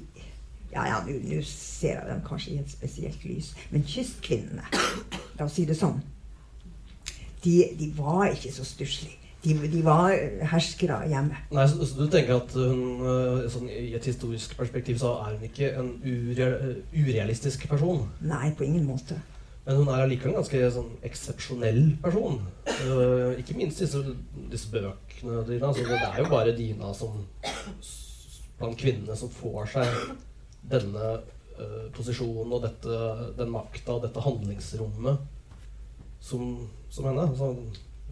Ja, 0.77 0.83
ja, 0.91 0.97
nå 1.01 1.41
ser 1.49 1.95
jeg 1.95 2.09
dem 2.11 2.19
kanskje 2.25 2.51
i 2.53 2.59
et 2.61 2.69
spesielt 2.69 3.23
lys, 3.25 3.53
men 3.71 3.85
kystkvinnene, 3.87 4.65
la 5.39 5.47
oss 5.47 5.55
si 5.57 5.65
det 5.65 5.77
sånn, 5.79 5.97
de, 7.41 7.55
de 7.79 7.87
var 7.97 8.27
ikke 8.29 8.51
så 8.53 8.65
stusslige. 8.67 9.15
De, 9.41 9.53
de 9.71 9.79
var 9.85 10.11
herskere 10.51 10.97
hjemme. 11.07 11.37
Nei, 11.53 11.65
så, 11.69 11.85
så 11.87 11.97
du 11.97 12.11
tenker 12.11 12.41
at 12.41 12.53
hun, 12.57 12.81
øh, 13.05 13.43
sånn, 13.53 13.69
I 13.69 13.93
et 13.95 14.09
historisk 14.09 14.57
perspektiv 14.57 14.97
så 15.01 15.13
er 15.23 15.37
hun 15.37 15.45
ikke 15.47 15.69
en 15.77 15.91
ure, 16.03 16.47
urealistisk 16.91 17.67
person. 17.69 18.03
Nei, 18.25 18.49
på 18.57 18.65
ingen 18.67 18.85
måte. 18.89 19.17
Men 19.67 19.81
hun 19.81 19.91
er 19.93 20.03
allikevel 20.03 20.33
en 20.33 20.39
ganske 20.41 20.63
sånn, 20.73 20.89
eksepsjonell 21.07 21.81
person. 22.03 22.41
Uh, 22.81 23.37
ikke 23.39 23.57
minst 23.59 23.81
disse, 23.83 24.03
disse 24.51 24.73
bøkene 24.73 25.41
dine. 25.47 25.61
Altså, 25.69 25.85
det 25.89 26.01
er 26.01 26.21
jo 26.21 26.29
bare 26.33 26.55
Dina 26.57 26.93
som 26.97 27.21
blant 28.57 28.79
kvinnene 28.79 29.15
som 29.17 29.31
får 29.31 29.73
seg 29.77 30.01
denne 30.71 31.11
uh, 31.57 31.87
posisjonen 31.95 32.53
og 32.53 32.63
dette, 32.65 32.99
den 33.37 33.51
makta 33.53 33.97
og 33.97 34.05
dette 34.05 34.23
handlingsrommet 34.23 35.23
som, 36.19 36.69
som 36.89 37.09
henne. 37.09 37.27
Så 37.37 37.51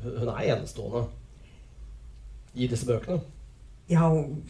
hun 0.06 0.30
er 0.30 0.54
enestående 0.54 1.06
i 2.56 2.68
disse 2.72 2.88
bøkene. 2.88 3.20
Ja, 3.90 4.08
hun 4.10 4.44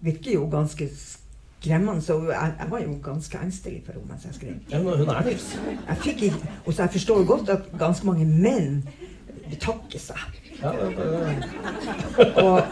virker 0.00 0.32
jo 0.32 0.48
ganske 0.50 0.88
skremmende, 0.96 2.02
så 2.02 2.18
jeg, 2.30 2.54
jeg 2.58 2.70
var 2.70 2.82
jo 2.82 2.98
ganske 3.02 3.38
engstelig 3.38 3.82
for 3.86 3.92
henne 3.96 4.08
mens 4.10 4.24
jeg 4.24 4.34
skrev. 4.34 4.54
Ja, 4.70 4.82
hun, 4.82 5.08
er 5.08 5.28
livs. 5.28 5.54
Jeg 5.88 6.78
jeg 6.78 6.90
forstår 6.92 7.24
godt 7.26 7.48
at 7.48 7.70
ganske 7.78 8.06
mange 8.06 8.26
menn 8.26 8.88
betakker 9.50 9.98
seg. 9.98 10.45
Ja, 10.62 10.72
Og, 12.42 12.62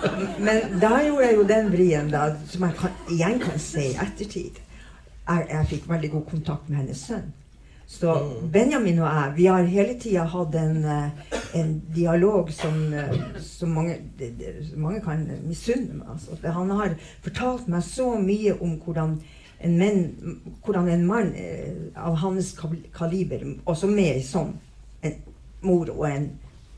men 0.41 0.81
da 0.81 0.99
gjorde 1.05 1.27
jeg 1.27 1.37
jo 1.37 1.47
den 1.49 1.73
vrien, 1.73 2.11
da, 2.13 2.27
som 2.49 2.67
jeg 2.69 2.77
kan, 2.81 2.99
igjen 3.13 3.41
kan 3.43 3.59
se 3.61 3.89
i 3.91 3.97
ettertid. 4.01 4.61
Jeg, 5.29 5.47
jeg 5.51 5.67
fikk 5.73 5.89
veldig 5.89 6.11
god 6.11 6.29
kontakt 6.31 6.69
med 6.69 6.83
hennes 6.83 7.07
sønn. 7.09 7.33
Så 7.87 8.15
Benjamin 8.53 8.99
og 8.99 9.07
jeg, 9.07 9.33
vi 9.37 9.45
har 9.45 9.67
hele 9.69 9.95
tida 10.01 10.25
hatt 10.33 10.55
en, 10.57 10.85
eh, 10.89 11.35
en 11.61 11.75
dialog 11.95 12.51
som, 12.53 12.95
eh, 12.95 13.13
som 13.41 13.69
mange, 13.77 13.99
som 14.71 14.81
mange 14.81 15.01
kan 15.05 15.27
misunne 15.45 15.99
meg. 15.99 16.09
Altså. 16.11 16.39
Han 16.57 16.71
har 16.71 16.97
fortalt 17.23 17.69
meg 17.69 17.83
så 17.85 18.15
mye 18.19 18.57
om 18.61 18.79
hvordan 18.81 19.19
en, 19.61 19.77
menn, 19.79 20.01
hvordan 20.65 20.89
en 20.89 21.07
mann 21.07 21.35
eh, 21.37 21.75
av 21.97 22.17
hans 22.25 22.55
kaliber, 22.97 23.45
også 23.65 23.87
med 23.87 24.17
ei 24.17 24.25
sånn 24.25 24.57
en 25.05 25.21
mor 25.65 25.93
og 25.93 26.09
en 26.09 26.31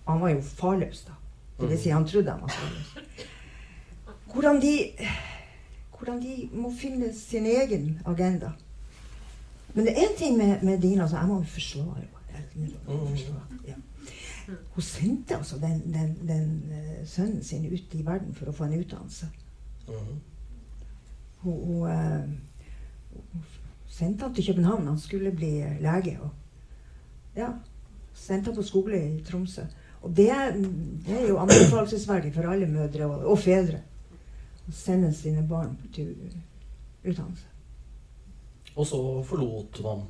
Han 0.06 0.20
var 0.20 0.28
jo 0.28 0.40
farløs, 0.40 1.04
da. 1.06 1.12
Det 1.60 1.70
vil 1.70 1.78
si, 1.80 1.88
han 1.88 2.06
trodde 2.06 2.30
han 2.30 2.42
var 2.42 2.48
farløs. 2.48 2.92
Hvordan 4.32 4.60
de, 4.62 4.90
hvordan 5.98 6.22
de 6.22 6.48
må 6.52 6.72
finne 6.78 7.14
sin 7.14 7.46
egen 7.46 8.00
agenda. 8.06 8.50
Men 9.74 9.86
det 9.86 9.92
er 9.92 10.06
én 10.06 10.18
ting 10.18 10.36
med, 10.36 10.62
med 10.62 10.78
Dina 10.80 11.08
som 11.08 11.18
jeg 11.18 11.28
må 11.28 11.42
forsvare. 11.42 12.06
Jeg 12.56 12.70
må 12.86 13.06
forsvare, 13.06 13.60
Ja. 13.68 13.74
Hun 14.74 14.82
sendte 14.82 15.36
altså 15.36 15.58
den, 15.58 15.94
den, 15.94 16.28
den 16.28 16.72
eh, 16.72 17.06
sønnen 17.06 17.44
sin 17.44 17.66
ut 17.66 17.94
i 17.94 18.06
verden 18.06 18.34
for 18.34 18.46
å 18.46 18.52
få 18.54 18.64
en 18.64 18.76
utdannelse. 18.78 19.26
Mhm. 19.88 20.20
Hun, 21.40 21.56
hun, 21.64 21.90
eh, 21.90 22.28
hun 23.32 23.42
sendte 23.88 24.24
han 24.24 24.34
til 24.34 24.46
København. 24.46 24.86
Han 24.86 25.00
skulle 25.00 25.32
bli 25.34 25.50
eh, 25.58 25.80
lege. 25.82 26.18
Og, 26.22 26.30
ja, 27.36 27.50
sendte 28.14 28.52
han 28.52 28.56
på 28.56 28.62
skole 28.62 29.02
i 29.02 29.24
Tromsø. 29.26 29.66
Og 30.06 30.16
det, 30.16 30.30
det 31.06 31.16
er 31.18 31.28
jo 31.28 31.38
anbefalesverdig 31.42 32.30
for 32.34 32.46
alle 32.46 32.68
mødre 32.70 33.06
og, 33.08 33.24
og 33.32 33.38
fedre. 33.42 33.80
Å 34.66 34.74
sende 34.74 35.10
sine 35.14 35.42
barn 35.46 35.72
til 35.94 36.12
utdannelse. 37.02 37.48
Og 38.76 38.86
så 38.86 39.00
forlot 39.26 39.80
man? 39.82 40.04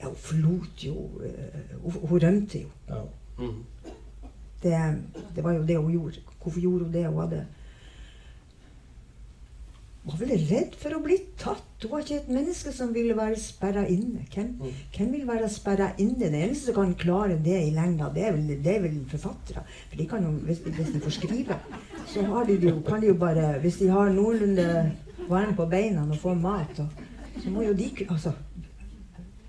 Ja, 0.00 0.10
hun 0.12 0.20
forlot 0.20 0.84
jo 0.84 1.08
eh, 1.26 1.74
hun, 1.80 1.96
hun 2.06 2.22
rømte 2.22 2.62
jo. 2.62 2.70
Ja. 2.88 3.02
Mm. 3.40 3.64
Det, 4.62 4.76
det 5.34 5.44
var 5.44 5.58
jo 5.58 5.66
det 5.66 5.78
hun 5.80 5.92
gjorde. 5.92 6.22
Hvorfor 6.42 6.60
gjorde 6.60 6.84
hun 6.84 6.94
det? 6.94 7.06
Hun 7.08 7.20
hadde 7.24 7.44
var 10.04 10.16
vel 10.16 10.30
redd 10.48 10.74
for 10.80 10.94
å 10.96 11.00
bli 11.04 11.16
tatt. 11.38 11.66
Hun 11.82 11.90
var 11.90 12.00
ikke 12.04 12.16
et 12.22 12.28
menneske 12.32 12.72
som 12.72 12.92
ville 12.94 13.14
være 13.16 13.36
sperra 13.36 13.82
inne. 13.88 14.22
Hvem, 14.32 14.46
Mm. 14.60 14.72
hvem 14.96 15.12
vil 15.12 15.26
være 15.28 15.48
sperra 15.52 15.90
inne? 15.98 16.18
Den 16.18 16.34
eneste 16.34 16.66
som 16.66 16.74
kan 16.74 16.94
klare 16.94 17.36
det 17.44 17.58
i 17.66 17.70
lengda, 17.70 18.08
det 18.14 18.24
er 18.24 18.32
vel, 18.32 18.46
det 18.64 18.76
er 18.76 18.80
vel 18.80 19.04
forfattere. 19.08 19.62
For 19.90 19.96
de 19.96 20.06
kan 20.06 20.22
jo, 20.24 20.30
hvis, 20.46 20.58
hvis 20.64 20.92
de 20.94 21.00
får 21.00 21.10
skrive, 21.18 21.58
så 22.06 22.22
har 22.26 22.44
de 22.44 22.56
jo, 22.56 22.80
kan 22.80 23.00
de 23.00 23.06
jo 23.06 23.14
bare 23.14 23.60
Hvis 23.60 23.76
de 23.78 23.88
har 23.88 24.08
noenlunde 24.10 24.92
varme 25.28 25.54
på 25.56 25.68
beina 25.70 26.02
og 26.10 26.16
får 26.16 26.34
mat, 26.40 26.78
og, 26.80 26.88
så 27.42 27.50
må 27.50 27.62
jo 27.66 27.72
de 27.74 27.90
Altså, 28.08 28.32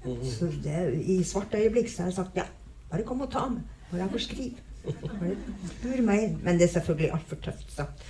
Mhm. 0.05 0.23
så 0.23 0.47
det, 0.63 0.99
I 1.07 1.23
svarte 1.23 1.57
øyeblikk 1.57 1.89
så 1.89 1.97
har 2.03 2.09
jeg 2.09 2.15
sagt 2.15 2.35
ja, 2.35 2.43
bare 2.91 3.03
kom 3.03 3.21
og 3.21 3.31
ta 3.31 3.47
meg. 3.49 3.61
Bare 3.91 4.01
jeg 4.01 4.09
får 4.11 4.19
skrive. 4.19 4.55
Bare 5.01 5.35
bur 5.83 6.01
meg 6.01 6.23
inn. 6.23 6.39
Men 6.43 6.57
det 6.57 6.63
er 6.69 6.79
selvfølgelig 6.79 7.11
altfor 7.13 7.35
tøft 7.35 7.71
sagt. 7.75 8.01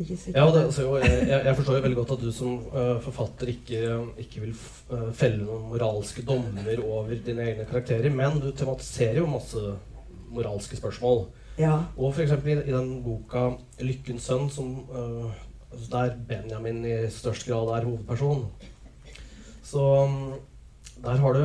Ikke 0.00 0.16
sikkert. 0.16 0.38
Ja, 0.38 0.46
det, 0.54 0.62
altså, 0.64 0.86
jeg, 1.02 1.42
jeg 1.44 1.56
forstår 1.58 1.76
jo 1.76 1.82
veldig 1.84 1.98
godt 1.98 2.14
at 2.14 2.24
du 2.24 2.30
som 2.32 2.54
uh, 2.72 2.96
forfatter 3.04 3.52
ikke, 3.52 3.80
ikke 4.22 4.44
vil 4.46 4.54
øh, 4.56 5.10
felle 5.16 5.42
noen 5.44 5.66
moralske 5.68 6.24
dommer 6.24 6.84
over 6.86 7.12
dine 7.26 7.44
egne 7.44 7.66
karakterer, 7.68 8.08
men 8.14 8.40
du 8.40 8.48
tematiserer 8.56 9.20
jo 9.20 9.28
masse 9.28 9.74
moralske 10.32 10.78
spørsmål. 10.78 11.26
Ja. 11.60 11.76
Og 11.98 12.14
f.eks. 12.14 12.32
I, 12.32 12.56
i 12.64 12.72
den 12.72 13.02
boka 13.04 13.50
'Lykkens 13.80 14.30
sønn', 14.30 14.48
som, 14.50 14.86
altså 15.70 15.90
der 15.92 16.14
Benjamin 16.28 16.84
i 16.88 16.94
størst 17.12 17.44
grad 17.48 17.74
er 17.76 17.84
hovedperson, 17.84 18.46
så 19.62 19.82
um, 20.04 20.32
der 21.04 21.20
har 21.20 21.36
du 21.36 21.44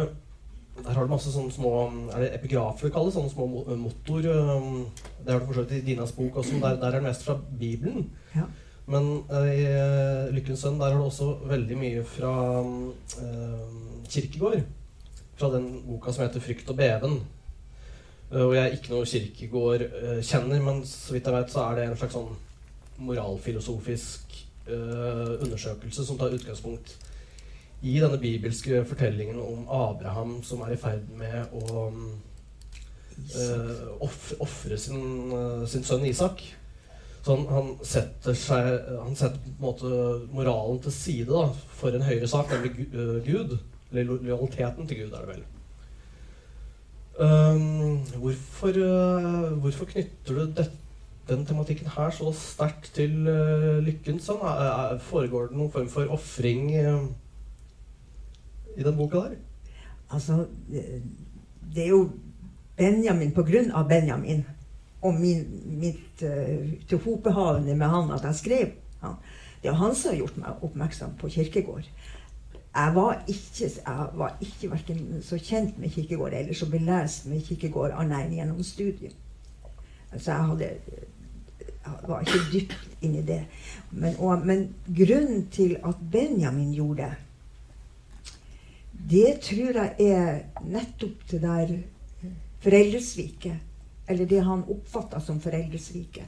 der 0.84 0.92
har 0.92 1.06
du 1.06 1.12
masse 1.12 1.32
sånne 1.32 1.54
små 1.56 1.72
Er 2.12 2.24
det 2.24 2.32
epigrafer 2.36 2.90
det 2.90 2.94
kalles? 2.96 3.16
Sånne 3.16 3.32
små 3.32 3.48
motor. 3.80 4.26
um, 4.28 4.86
Det 5.24 5.32
har 5.32 5.40
du 5.40 5.48
for 5.48 5.74
i 5.74 5.82
Dinas 5.82 6.12
bok 6.12 6.36
også, 6.36 6.60
der, 6.62 6.76
der 6.82 6.88
er 6.88 7.00
det 7.00 7.04
mest 7.04 7.24
fra 7.24 7.38
Bibelen. 7.60 8.10
Ja. 8.36 8.44
Men 8.88 9.24
uh, 9.32 9.48
i 9.50 9.64
uh, 9.64 10.34
Lykkens 10.36 10.66
sønn 10.66 10.80
der 10.80 10.92
har 10.92 11.00
du 11.00 11.06
også 11.08 11.32
veldig 11.48 11.78
mye 11.80 12.04
fra 12.04 12.34
uh, 12.62 14.04
Kirkegård. 14.10 14.60
Fra 15.36 15.50
den 15.56 15.82
boka 15.88 16.12
som 16.12 16.28
heter 16.28 16.40
'Frykt 16.40 16.70
og 16.70 16.78
beven'. 16.80 17.24
og 18.32 18.56
jeg 18.56 18.64
er 18.66 18.74
ikke 18.74 18.90
noe 18.90 19.06
Kirkegård-kjenner, 19.06 20.62
men 20.62 20.86
så 20.86 21.14
vidt 21.14 21.26
jeg 21.26 21.34
vet, 21.34 21.52
så 21.52 21.60
er 21.60 21.76
det 21.76 21.84
en 21.86 21.98
slags 21.98 22.14
sånn 22.14 22.32
moralfilosofisk 22.98 24.34
undersøkelse 24.68 26.06
som 26.06 26.18
tar 26.18 26.34
utgangspunkt 26.34 26.96
i 27.82 27.98
denne 28.00 28.18
bibelske 28.18 28.84
fortellingen 28.88 29.40
om 29.42 29.66
Abraham 29.70 30.38
som 30.44 30.64
er 30.66 30.74
i 30.74 30.80
ferd 30.80 31.10
med 31.20 31.52
å 31.54 31.90
uh, 33.36 34.06
ofre 34.44 34.78
sin, 34.80 35.34
uh, 35.34 35.66
sin, 35.68 35.84
sønn 35.84 36.06
Isak. 36.08 36.44
Så 37.26 37.36
han, 37.36 37.48
han, 37.50 37.72
setter 37.82 38.38
seg 38.38 38.68
Han 39.02 39.16
setter 39.18 39.40
på 39.42 39.50
en 39.50 39.64
måte 39.64 39.90
moralen 40.36 40.80
til 40.84 40.94
side 40.94 41.32
da, 41.32 41.50
for 41.80 41.96
en 41.96 42.06
høyere 42.06 42.30
sak, 42.30 42.54
nemlig 42.54 42.88
uh, 42.94 43.20
Gud. 43.26 43.58
Eller 43.92 44.10
lojaliteten 44.10 44.88
til 44.88 45.04
Gud, 45.04 45.14
er 45.14 45.26
det 45.26 45.36
vel. 45.36 45.44
Um, 47.16 48.02
hvorfor, 48.20 48.76
hvorfor, 49.62 49.88
knytter 49.88 50.36
du 50.36 50.50
det, 50.58 50.66
den 51.30 51.46
tematikken 51.48 51.88
her 51.94 52.10
så 52.12 52.34
sterkt 52.36 52.92
til 52.98 53.14
lykkens 53.86 54.28
sønn? 54.28 54.42
Foregår 55.06 55.48
det 55.52 55.60
noen 55.62 55.72
form 55.72 55.88
for 55.94 56.12
ofring 56.18 56.74
i 58.76 58.84
den 58.84 58.98
boka 58.98 59.24
der? 59.26 59.38
Altså, 60.14 60.46
det 61.76 61.84
er 61.84 61.90
jo 61.90 62.10
Benjamin 62.78 63.32
på 63.34 63.44
grunn 63.48 63.72
av 63.72 63.88
Benjamin 63.90 64.44
og 65.06 65.16
min, 65.20 65.46
mitt 65.80 66.24
uh, 66.26 66.76
tilhopehavende 66.90 67.76
med 67.78 67.88
han 67.88 68.12
at 68.12 68.24
jeg 68.24 68.36
skrev 68.36 68.76
han. 69.02 69.18
Det 69.62 69.72
er 69.72 69.80
han 69.80 69.96
som 69.96 70.12
har 70.12 70.20
gjort 70.20 70.38
meg 70.38 70.64
oppmerksom 70.66 71.16
på 71.20 71.30
Kirkegård. 71.34 71.88
Jeg 72.76 72.96
var 72.96 73.24
ikke, 73.28 73.70
jeg 73.70 74.08
var 74.20 74.38
ikke 74.42 74.70
verken 74.72 75.04
så 75.24 75.38
kjent 75.40 75.78
med 75.80 75.90
Kirkegård 75.90 76.34
eller 76.34 76.54
så 76.54 76.68
belest 76.70 77.30
med 77.32 77.46
Kirkegård 77.48 77.96
annet 77.96 78.26
enn 78.26 78.36
gjennom 78.40 78.64
studiet. 78.64 79.16
Så 80.18 80.32
jeg 80.32 80.50
hadde 80.52 80.72
jeg 81.86 82.10
var 82.10 82.22
ikke 82.26 82.40
dypt 82.54 82.98
inni 83.02 83.22
det. 83.26 83.46
Men, 83.92 84.16
og, 84.20 84.46
men, 84.46 84.68
grunnen 84.98 85.48
til 85.52 85.78
at 85.86 85.96
Benjamin 86.12 86.74
gjorde 86.74 87.04
det, 87.04 87.12
det 89.10 89.42
tror 89.46 89.78
jeg 89.78 90.12
er 90.12 90.40
nettopp 90.66 91.26
det 91.32 91.42
der 91.44 91.74
foreldresviket. 92.66 93.58
Eller 94.08 94.26
det 94.30 94.40
han 94.46 94.64
oppfatta 94.70 95.20
som 95.22 95.42
foreldresviket. 95.42 96.26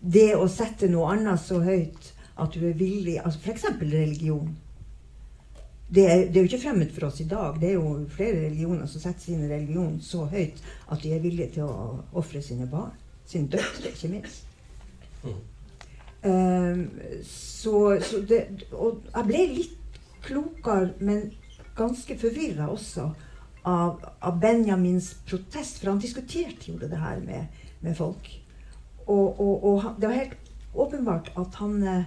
Det 0.00 0.34
å 0.36 0.48
sette 0.52 0.88
noe 0.92 1.14
annet 1.14 1.40
så 1.40 1.60
høyt 1.64 2.12
at 2.36 2.52
du 2.52 2.66
er 2.68 2.76
villig 2.76 3.16
altså 3.22 3.40
F.eks. 3.40 3.66
religion. 3.80 4.52
Det 5.88 6.02
er, 6.04 6.24
det 6.26 6.36
er, 6.36 6.42
jo 6.42 6.50
ikke 6.50 6.64
fremmed 6.64 6.92
for 6.92 7.08
oss 7.08 7.20
i 7.22 7.28
dag. 7.30 7.60
Det 7.60 7.70
er 7.70 7.76
jo 7.78 7.92
flere 8.10 8.42
religioner 8.48 8.88
som 8.90 9.00
setter 9.00 9.22
sin 9.22 9.44
religion 9.48 10.00
så 10.02 10.26
høyt 10.28 10.60
at 10.90 11.02
de 11.02 11.12
er 11.14 11.22
villige 11.24 11.52
til 11.56 11.68
å 11.68 12.00
ofre 12.18 12.42
sine 12.42 12.66
barn. 12.70 12.92
Sine 13.26 13.48
døtre, 13.52 13.92
ikke 13.92 14.10
minst. 14.10 14.44
Mm. 15.22 15.38
Um, 16.26 16.80
så, 17.24 17.80
så 18.02 18.20
det, 18.28 18.42
og 18.72 19.04
jeg 19.12 19.28
ble 19.28 19.42
litt 19.52 20.00
klokere, 20.26 20.90
men 20.98 21.28
ganske 21.76 22.18
forvirra 22.18 22.68
også 22.72 23.10
av, 23.66 24.04
av, 24.20 24.40
Benjamins 24.40 25.14
protest, 25.26 25.80
for 25.80 25.90
han 25.90 26.02
diskuterte 26.02 26.70
jo 26.70 26.78
det 26.80 26.98
her 27.00 27.20
med, 27.24 27.62
med 27.80 27.96
folk. 27.98 28.28
Og, 29.06 29.40
og, 29.40 29.64
og, 29.64 29.88
det 30.00 30.08
var 30.08 30.20
helt 30.20 30.52
åpenbart 30.74 31.32
at 31.38 31.58
han 31.60 31.82
eh, 31.82 32.04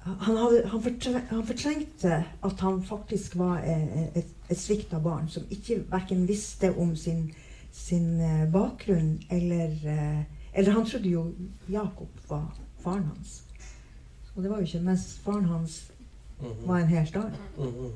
han, 0.00 0.36
hadde, 0.36 0.60
han, 0.72 0.82
fortreng, 0.82 1.24
han, 1.28 1.46
fortrengte 1.46 2.18
at 2.46 2.62
han 2.64 2.78
faktisk 2.86 3.36
var 3.36 3.60
eh, 3.60 4.06
et, 4.16 4.30
et 4.48 4.58
svikta 4.58 4.98
barn 5.02 5.28
som 5.28 5.44
ikke 5.52 5.82
verken 5.90 6.24
visste 6.28 6.72
om 6.72 6.94
sin, 6.96 7.26
sin 7.72 8.14
eh, 8.20 8.46
bakgrunn 8.52 9.18
eller 9.30 10.26
Eller 10.52 10.72
han 10.74 10.86
trodde 10.86 11.08
jo 11.08 11.28
Jakob 11.70 12.08
var 12.28 12.56
faren 12.82 13.04
hans. 13.06 13.44
Og 14.34 14.42
det 14.42 14.50
var 14.50 14.58
jo 14.58 14.66
ikke, 14.66 14.80
mens 14.82 15.20
faren 15.22 15.44
hans 15.44 15.92
mhm. 16.40 16.66
var 16.66 16.78
en 16.80 16.88
helt 16.88 17.16
annen. 17.16 17.92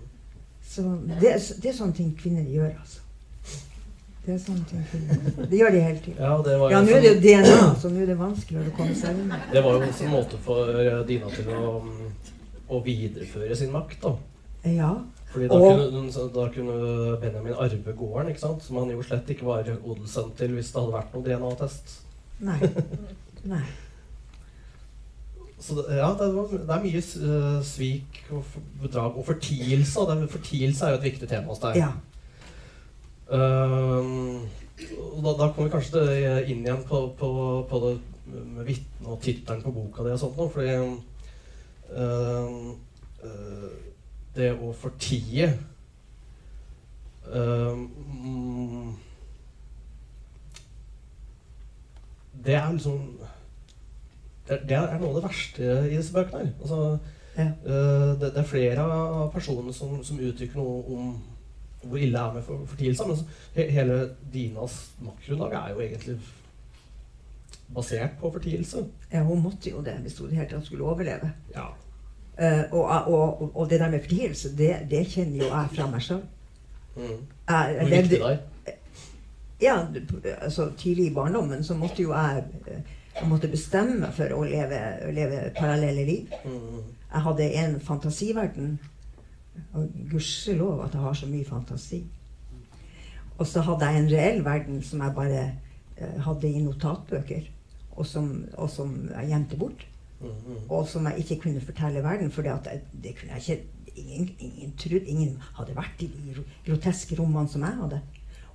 Så 0.68 0.82
det, 1.06 1.32
det, 1.62 1.70
er 1.70 1.76
sånne 1.76 1.96
ting 1.96 2.12
kvinner 2.18 2.44
gjør, 2.50 2.72
altså. 2.80 3.00
Det 4.24 4.32
er 4.32 4.38
sånne 4.40 4.64
ting 4.70 4.84
kvinner 4.88 5.48
Det 5.50 5.58
gjør 5.58 5.74
de 5.74 5.80
hele 5.84 5.98
tiden. 6.00 6.20
Ja, 6.22 6.36
det 6.44 6.54
ja 6.72 6.80
nå 6.80 6.94
er 6.96 7.02
det 7.04 7.10
jo 7.10 7.18
DNA, 7.24 7.58
så 7.80 7.90
nå 7.92 8.00
er 8.02 8.08
det 8.08 8.16
vanskeligere 8.18 8.72
å 8.72 8.76
komme 8.78 8.96
seg 8.98 9.20
unna. 9.20 9.40
Det 9.52 9.64
var 9.66 9.76
jo 9.76 9.84
en 9.84 9.98
sånn 9.98 10.14
måte 10.14 10.40
for 10.46 10.80
eh, 10.80 11.02
Dina 11.08 11.32
til 11.34 11.50
å, 11.52 11.74
å 12.72 12.80
videreføre 12.86 13.58
sin 13.60 13.74
makt, 13.74 14.00
da. 14.06 14.14
Ja. 14.72 14.94
Fordi 15.34 15.50
da, 15.50 15.58
og, 15.58 15.80
kunne, 15.92 16.26
da, 16.34 16.48
kunne, 16.54 16.74
Benjamin 17.20 17.56
arve 17.58 17.96
gården, 17.98 18.32
ikke 18.32 18.44
sant? 18.46 18.64
som 18.64 18.80
han 18.80 18.92
jo 18.94 19.04
slett 19.04 19.30
ikke 19.34 19.48
var 19.48 19.68
odelssønn 19.76 20.32
til 20.38 20.54
hvis 20.56 20.70
det 20.72 20.80
hadde 20.80 20.94
vært 20.94 21.16
noen 21.16 21.26
DNA-test. 21.26 21.96
Nei. 22.48 22.60
Nei. 23.52 23.64
Så 25.64 25.84
ja, 25.88 26.10
det, 26.18 26.26
det, 26.52 26.74
er 26.74 26.82
mye 26.84 27.00
uh, 27.00 27.62
svik 27.64 28.18
og 28.36 28.44
bedrag 28.82 29.16
og 29.16 29.24
fortielse. 29.26 30.00
Og 30.00 30.10
det, 30.10 30.30
fortielse 30.30 30.84
er 30.84 30.90
jo 30.92 30.98
et 30.98 31.06
viktig 31.08 31.28
tema 31.30 31.48
hos 31.48 31.62
deg. 31.62 31.78
Ja. 31.80 31.88
Uh, 33.32 34.44
da, 35.24 35.32
da, 35.38 35.48
kommer 35.48 35.70
vi 35.70 35.72
kanskje 35.72 36.02
inn 36.52 36.66
igjen 36.66 36.82
på, 36.84 37.06
på, 37.16 37.30
på 37.70 37.80
det 37.84 37.94
med 38.26 38.64
vitnet 38.66 39.08
og 39.08 39.22
tittelen 39.22 39.62
på 39.64 39.72
boka 39.72 40.04
di 40.04 40.12
og 40.12 40.20
sånt 40.20 40.36
noe. 40.36 40.52
Fordi 40.52 40.74
uh, 41.96 42.74
det 44.34 44.50
å 44.58 44.72
fortie 44.76 45.46
mm, 47.24 48.88
Det 52.44 52.56
er 52.58 52.74
liksom 52.74 53.00
det, 54.48 54.60
det, 54.68 54.76
er 54.76 54.98
noe 55.00 55.12
av 55.12 55.18
det 55.18 55.26
verste 55.28 55.68
i 55.88 55.96
disse 55.96 56.12
bøkene. 56.12 56.44
her. 56.44 56.50
Altså, 56.60 56.98
ja. 57.36 57.46
uh, 57.66 58.20
det, 58.20 58.30
det, 58.30 58.40
er 58.42 58.48
flere 58.48 58.84
av 58.84 59.30
personene 59.34 59.72
som, 59.74 59.96
som, 60.04 60.20
uttrykker 60.20 60.60
noe 60.60 60.82
om 60.94 61.14
hvor 61.84 62.00
ille 62.00 62.16
det 62.16 62.22
er 62.22 62.34
med 62.34 62.44
for. 62.46 62.64
Men 62.80 62.96
så, 62.96 63.24
he, 63.56 63.68
hele 63.74 63.98
Dinas 64.32 64.78
maktgrunnlag 65.04 65.56
er 65.58 65.72
jo 65.72 65.82
egentlig 65.84 66.18
basert 67.74 68.18
på 68.20 68.30
fortielse. 68.32 68.84
Ja, 69.12 69.24
hun 69.24 69.42
måtte 69.42 69.72
jo 69.72 69.82
det 69.84 69.98
hvis 70.04 70.18
hun 70.20 70.32
helt 70.36 70.52
tatt 70.52 70.68
skulle 70.68 70.86
overleve. 70.88 71.32
Ja. 71.54 71.66
Uh, 72.34 72.64
og, 72.72 73.12
og, 73.14 73.50
og, 73.56 73.70
det 73.70 73.80
der 73.80 73.90
med 73.90 74.00
fortielse, 74.00 74.56
det, 74.56 74.72
det 74.90 75.06
kjenner 75.06 75.44
jo 75.44 75.50
jeg 75.50 75.76
fra 75.76 75.90
meg 75.90 76.02
sjøl. 76.02 76.24
Mm. 76.96 77.20
Hvor 77.48 77.90
viktig 77.90 78.18
det 78.18 78.32
er? 78.32 78.42
Ja, 79.62 79.86
altså 80.40 80.70
tidlig 80.76 81.06
i 81.06 81.14
barndommen 81.14 81.64
så 81.64 81.74
måtte 81.78 82.02
jo 82.02 82.12
jeg 82.12 82.44
jeg 83.20 83.28
måtte 83.30 83.50
bestemme 83.50 84.00
meg 84.02 84.16
for 84.16 84.32
å 84.34 84.42
leve, 84.46 84.80
leve 85.14 85.44
parallelle 85.54 86.04
liv. 86.06 86.34
Jeg 86.44 87.24
hadde 87.28 87.48
en 87.62 87.78
fantasiverden. 87.80 88.74
Og 89.78 89.90
gudskjelov 90.10 90.82
at 90.82 90.96
jeg 90.96 91.04
har 91.04 91.14
så 91.14 91.28
mye 91.30 91.46
fantasi. 91.46 92.00
Og 93.38 93.46
så 93.46 93.62
hadde 93.66 93.86
jeg 93.86 94.02
en 94.02 94.10
reell 94.10 94.40
verden 94.46 94.82
som 94.82 95.02
jeg 95.02 95.14
bare 95.14 95.44
uh, 96.00 96.18
hadde 96.26 96.50
i 96.50 96.62
notatbøker, 96.62 97.46
og 97.94 98.06
som, 98.06 98.30
og 98.58 98.70
som 98.70 98.94
jeg 99.12 99.30
gjemte 99.30 99.58
bort. 99.58 99.86
Og 100.68 100.88
som 100.88 101.06
jeg 101.06 101.18
ikke 101.18 101.40
kunne 101.42 101.60
fortelle 101.60 102.02
verden, 102.02 102.30
for 102.32 102.42
det 102.42 103.16
kunne 103.20 103.38
jeg 103.38 103.42
ikke 103.42 103.62
Ingen, 103.94 104.30
ingen 104.38 104.72
trodde, 104.74 105.06
ingen 105.06 105.36
hadde 105.54 105.76
vært 105.76 106.00
i 106.02 106.08
de 106.10 106.32
groteske 106.66 107.14
rommene 107.14 107.46
som 107.46 107.62
jeg 107.62 107.76
hadde. 107.78 108.00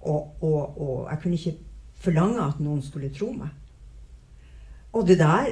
Og, 0.01 0.33
og, 0.43 0.81
og 0.81 1.07
jeg 1.11 1.19
kunne 1.21 1.37
ikke 1.37 1.53
forlange 2.03 2.41
at 2.43 2.59
noen 2.59 2.81
skulle 2.83 3.07
tro 3.15 3.29
meg. 3.31 3.53
Og 4.93 5.07
det 5.07 5.19
der, 5.19 5.51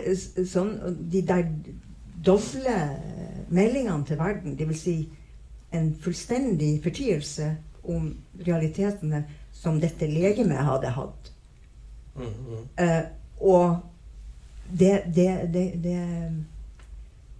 sånn, 0.49 0.73
de 1.11 1.21
der 1.21 1.45
doble 2.25 2.77
meldingene 3.53 4.05
til 4.05 4.19
verden, 4.19 4.55
dvs. 4.57 4.81
Si 4.81 4.97
en 5.77 5.91
fullstendig 6.01 6.77
fortielse 6.83 7.51
om 7.87 8.09
realitetene 8.47 9.23
som 9.53 9.79
dette 9.81 10.07
legemet 10.09 10.65
hadde 10.65 10.93
hatt. 10.95 11.31
Mm 12.15 12.25
-hmm. 12.25 12.83
Eh, 12.83 13.03
og 13.39 13.79
det, 14.79 15.03
det, 15.15 15.49
det, 15.53 15.83
det, 15.83 15.99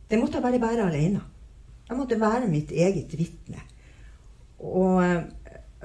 det 0.09 0.19
måtte 0.19 0.33
jeg 0.33 0.41
bare 0.41 0.59
bære 0.59 0.87
alene. 0.87 1.21
Jeg 1.89 1.97
måtte 1.97 2.19
være 2.19 2.47
mitt 2.47 2.71
eget 2.71 3.17
vitne. 3.17 3.61
Og, 4.59 4.95
uh, 4.95 5.23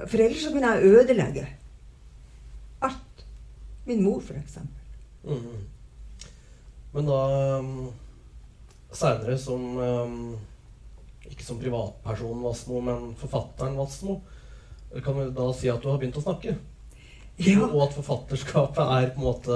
for 0.07 0.17
ellers 0.17 0.43
så 0.43 0.51
kunne 0.51 0.71
jeg 0.71 0.83
ødelegge 0.83 1.47
alt. 2.81 3.25
Min 3.85 4.03
mor, 4.03 4.19
for 4.19 4.33
eksempel. 4.33 4.83
Mm. 5.23 5.72
Men 6.93 7.09
da 7.09 7.19
um, 7.59 7.91
seinere 8.93 9.37
som 9.41 9.77
um, 9.77 10.17
Ikke 11.29 11.45
som 11.45 11.57
privatperson 11.57 12.43
Vassmo, 12.43 12.81
men 12.85 13.13
forfatteren 13.17 13.77
Vassmo, 13.79 14.19
kan 15.03 15.15
vi 15.17 15.29
da 15.33 15.47
si 15.57 15.69
at 15.71 15.81
du 15.81 15.89
har 15.89 15.97
begynt 15.97 16.19
å 16.19 16.21
snakke? 16.21 16.53
Ja. 17.41 17.63
Og 17.65 17.79
at 17.87 17.95
forfatterskapet 17.95 18.83
er 18.83 19.07
på 19.15 19.23
en 19.23 19.25
måte 19.25 19.55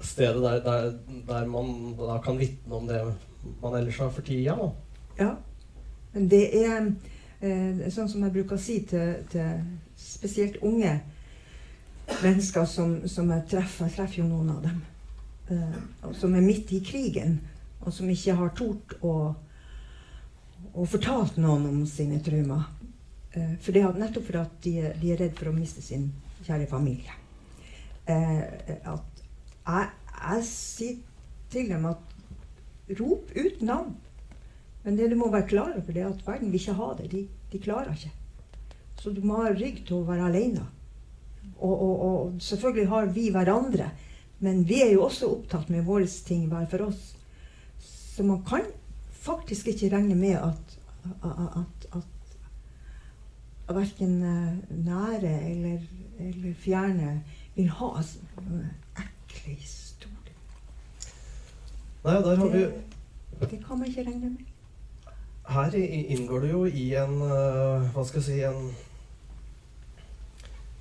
stedet 0.00 0.40
der, 0.40 0.62
der, 0.64 0.94
der 1.28 1.46
man 1.46 1.92
da 1.98 2.16
kan 2.24 2.38
vitne 2.40 2.74
om 2.74 2.86
det 2.88 3.02
man 3.60 3.74
ellers 3.76 3.98
har 3.98 4.10
for 4.10 4.24
tida. 4.24 4.56
Da. 4.56 4.70
Ja. 5.18 5.34
Men 6.12 6.28
det 6.30 6.44
er 6.56 6.78
eh, 7.40 7.90
sånn 7.92 8.08
som 8.08 8.24
jeg 8.24 8.32
bruker 8.34 8.56
å 8.56 8.62
si 8.62 8.80
til, 8.88 9.20
til 9.30 9.60
spesielt 10.00 10.56
unge 10.64 10.96
mennesker 12.22 12.64
som, 12.64 12.96
som 13.08 13.30
jeg 13.36 13.46
treffer. 13.52 13.90
Jeg 13.90 13.98
treffer 13.98 14.22
jo 14.22 14.30
noen 14.30 14.54
av 14.56 14.64
dem. 14.64 14.80
Eh, 15.50 16.12
som 16.14 16.34
er 16.34 16.44
midt 16.44 16.70
i 16.72 16.82
krigen, 16.84 17.40
og 17.80 17.94
som 17.94 18.10
ikke 18.10 18.36
har 18.38 18.52
tort 18.54 18.92
å, 19.02 19.14
å 20.70 20.84
fortalt 20.86 21.40
noen 21.42 21.66
om 21.66 21.80
sine 21.90 22.20
traumer. 22.22 22.68
Eh, 23.34 23.56
for 23.62 23.74
det, 23.74 23.82
nettopp 23.98 24.28
fordi 24.28 24.44
de, 24.66 24.92
de, 25.00 25.10
er 25.10 25.24
redd 25.24 25.34
for 25.38 25.50
å 25.50 25.56
miste 25.56 25.82
sin 25.82 26.10
kjære 26.46 26.68
familie. 26.70 27.16
Eh, 28.06 28.44
at 28.92 29.24
jeg, 29.24 29.90
jeg 30.20 30.46
sier 30.46 31.00
til 31.50 31.72
dem 31.72 31.88
at 31.90 32.94
rop 33.00 33.32
ut 33.34 33.64
navn. 33.66 33.96
Men 34.84 34.96
det 34.96 35.10
du 35.10 35.16
må 35.18 35.28
være 35.32 35.48
klar 35.50 35.74
over, 35.74 35.92
det 35.92 36.04
er 36.04 36.12
at 36.12 36.22
verden 36.26 36.52
vil 36.52 36.60
ikke 36.60 36.78
ha 36.78 36.92
det. 36.98 37.08
De, 37.12 37.24
de 37.52 37.62
klarer 37.62 37.96
ikke. 37.96 38.12
Så 39.00 39.12
du 39.16 39.20
må 39.24 39.42
ha 39.42 39.50
rygg 39.50 39.82
til 39.88 39.98
å 39.98 40.06
være 40.08 40.28
alene. 40.28 40.62
Og, 41.58 41.74
og, 41.74 41.94
og, 42.06 42.38
selvfølgelig 42.44 42.88
har 42.88 43.10
vi 43.16 43.26
hverandre. 43.34 43.90
Men 44.40 44.62
vi 44.68 44.80
er 44.82 44.92
jo 44.94 45.04
også 45.04 45.30
opptatt 45.34 45.70
med 45.72 45.84
våre 45.84 46.08
ting 46.26 46.46
hver 46.48 46.68
for 46.70 46.86
oss. 46.88 47.14
Så 47.80 48.24
man 48.26 48.42
kan 48.44 48.66
faktisk 49.20 49.68
ikke 49.72 49.90
regne 49.96 50.16
med 50.16 50.36
at, 50.40 50.78
at, 51.24 51.58
at, 51.92 52.04
at 53.68 53.74
verken 53.76 54.22
eh, 54.22 54.54
nære 54.84 55.34
eller, 55.50 55.82
eller, 56.18 56.54
fjerne 56.58 57.20
vil 57.54 57.68
ha 57.68 57.90
ekle 58.00 59.54
historier. 59.54 60.38
Nei, 62.04 62.16
der 62.24 62.36
har 62.36 62.48
vi 62.48 62.64
det, 62.64 63.50
det 63.50 63.60
kan 63.66 63.78
man 63.78 63.86
ikke 63.86 64.08
regne 64.08 64.30
med 64.30 64.50
her 65.50 65.74
inngår 65.74 66.44
det 66.44 66.52
jo 66.52 66.62
i 66.66 66.86
en 67.00 67.16
uh, 67.24 67.88
Hva 67.94 68.04
skal 68.06 68.20
jeg 68.20 68.26
si 68.28 68.38
en 68.46 68.70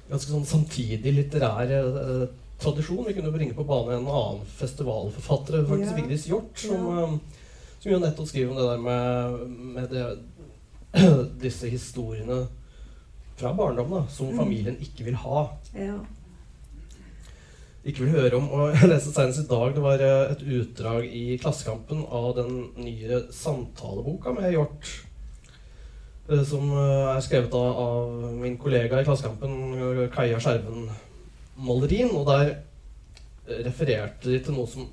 ganske 0.10 0.32
sånn 0.32 0.48
samtidig 0.50 1.14
litterær 1.16 1.74
uh, 1.86 2.26
tradisjon. 2.60 3.06
Vi 3.08 3.16
kunne 3.18 3.34
bringe 3.34 3.56
på 3.58 3.66
bane 3.68 3.98
en 3.98 4.08
annen 4.08 4.46
festivalforfatter, 4.60 5.66
faktisk 5.70 5.92
ja. 5.92 5.98
Vigdis 6.02 6.28
Hjorth, 6.30 6.68
som, 6.68 6.86
um, 6.88 7.20
som, 7.80 7.92
jo 7.92 8.00
nettopp 8.04 8.30
skriver 8.30 8.54
om 8.54 8.60
det 8.60 8.70
der 8.70 8.86
med, 8.86 9.58
med 9.76 9.90
det, 9.96 10.06
disse 11.46 11.72
historiene 11.72 12.46
fra 13.40 13.54
barndommen 13.56 14.08
som 14.12 14.34
mm. 14.34 14.40
familien 14.40 14.80
ikke 14.84 15.08
vil 15.08 15.22
ha. 15.24 15.50
Ja 15.78 16.00
ikke 17.90 18.06
vil 18.06 18.16
høre 18.18 18.40
om. 18.40 18.48
Og 18.54 18.74
jeg 18.76 18.90
leste 18.92 19.14
senest 19.14 19.44
i 19.44 19.50
dag 19.50 19.76
det 19.76 19.84
var 19.84 20.06
eh, 20.06 20.32
et 20.34 20.46
utdrag 20.60 21.06
i 21.06 21.38
Klassekampen 21.42 22.04
av 22.06 22.32
den 22.40 22.56
nye 22.80 23.24
samtaleboka 23.36 24.34
med 24.36 24.54
Hjort. 24.56 24.90
Eh, 26.30 26.44
som 26.48 26.72
eh, 26.76 27.12
er 27.16 27.22
skrevet 27.26 27.56
av, 27.58 27.84
av 27.86 28.34
min 28.42 28.58
kollega 28.62 29.00
i 29.00 29.08
Klassekampen, 29.08 30.10
Kaja 30.16 30.42
Skjerven 30.44 30.90
Malerin. 31.66 32.12
Og 32.16 32.28
der 32.30 32.56
refererte 33.66 34.30
de 34.30 34.40
til 34.44 34.56
noe 34.56 34.70
som, 34.70 34.90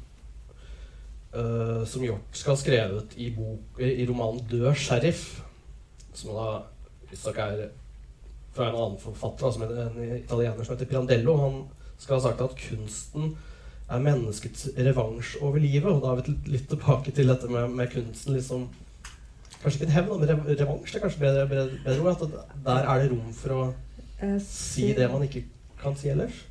uh, 1.36 1.82
som 1.88 2.04
Hjort 2.04 2.36
skal 2.36 2.54
ha 2.54 2.60
skrevet 2.60 3.16
i, 3.16 3.30
bok, 3.34 3.80
i 3.80 4.06
romanen 4.08 4.44
'Død 4.50 4.70
sheriff'. 4.74 5.42
Som 6.16 6.36
da 6.36 6.62
visstnok 7.10 7.38
er 7.38 7.66
fra 8.56 8.70
en 8.70 8.78
annen 8.78 8.98
forfatter, 8.98 9.46
altså 9.46 9.66
en 9.68 10.16
italiener 10.16 10.64
som 10.64 10.76
heter 10.76 10.88
Pirandello. 10.88 11.36
Han 11.36 11.58
skal 11.98 12.16
ha 12.16 12.22
sagt 12.24 12.40
at 12.40 12.56
kunsten 12.56 13.36
er 13.88 14.02
menneskets 14.02 14.70
revansj 14.78 15.36
over 15.40 15.58
livet. 15.58 15.92
Og 15.92 16.02
da 16.02 16.14
er 16.14 16.22
vi 16.22 16.56
litt 16.56 16.68
tilbake 16.70 17.12
til 17.12 17.28
dette 17.28 17.48
med, 17.52 17.68
med 17.68 17.92
kunsten 17.92 18.36
liksom 18.36 18.68
Kanskje 19.56 19.80
ikke 19.80 19.86
en 19.86 19.94
hevn, 19.94 20.20
men 20.20 20.58
revansj 20.60 20.94
er 20.94 21.02
kanskje 21.02 21.20
bedre, 21.20 21.46
bedre, 21.48 21.78
bedre 21.84 22.10
At 22.12 22.64
der 22.64 22.88
er 22.92 23.00
det 23.02 23.06
rom 23.10 23.30
for 23.34 23.54
å 23.56 23.62
si 24.44 24.90
det 24.94 25.08
man 25.10 25.24
ikke 25.24 25.42
kan 25.80 25.96
si 25.96 26.10
ellers? 26.12 26.44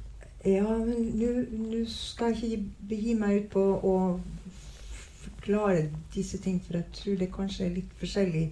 Ja, 0.46 0.78
men 0.78 1.08
nå 1.18 1.86
skal 1.90 2.36
jeg 2.36 2.52
ikke 2.52 2.88
begi 2.90 3.14
meg 3.18 3.40
ut 3.40 3.48
på 3.56 3.64
å 3.82 3.96
forklare 5.24 5.88
disse 6.14 6.38
ting, 6.42 6.60
for 6.62 6.78
jeg 6.78 6.86
tror 7.00 7.18
det 7.22 7.32
kanskje 7.34 7.66
er 7.66 7.74
litt 7.80 7.96
forskjellig 7.98 8.46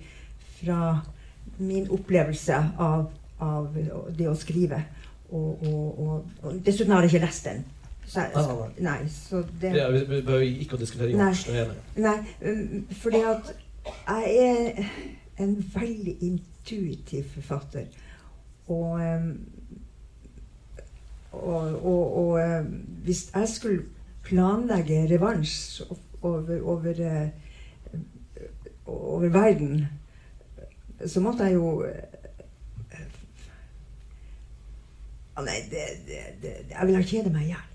fra 0.58 0.80
min 1.62 1.86
opplevelse 1.94 2.58
av, 2.82 3.12
av 3.44 3.78
det 4.18 4.30
å 4.30 4.36
skrive. 4.38 4.82
Og, 5.30 5.64
og, 5.68 6.00
og, 6.00 6.34
og, 6.42 6.60
dessuten 6.66 6.94
har 6.94 7.06
jeg 7.06 7.14
ikke 7.14 7.26
lest 7.28 7.50
den. 7.50 7.64
Så, 8.06 8.26
så, 8.34 8.56
nei, 8.84 8.98
så 9.10 9.40
det 9.62 9.70
ja, 9.78 9.86
Vi 9.94 10.04
behøver 10.10 10.44
ikke 10.44 10.76
å 10.76 10.82
diskutere 10.82 11.14
Johnsen. 11.14 11.72
Nei, 11.96 12.04
nei 12.04 12.50
um, 12.50 12.82
fordi 13.00 13.22
at 13.30 13.54
jeg 13.86 14.34
er 14.44 15.46
en 15.46 15.56
veldig 15.76 16.18
intuitiv 16.26 17.30
forfatter. 17.38 17.88
Og, 18.68 18.98
um, 21.44 21.76
og, 21.86 22.18
og, 22.18 22.64
hvis 23.04 23.26
jeg 23.36 23.50
skulle 23.52 23.84
planlegge 24.24 25.04
revansj 25.12 25.82
over, 26.22 26.62
over, 26.62 26.94
uh, 27.04 27.30
over 28.86 29.30
verden, 29.30 29.86
så 31.06 31.20
måtte 31.20 31.44
jeg 31.44 31.54
jo 31.60 31.86
Ja, 35.34 35.42
nei, 35.42 35.64
det, 35.66 35.86
det, 36.06 36.18
det, 36.44 36.50
jeg 36.70 36.88
ville 36.88 37.04
kjede 37.10 37.32
meg 37.34 37.48
i 37.48 37.54
hjel. 37.56 37.70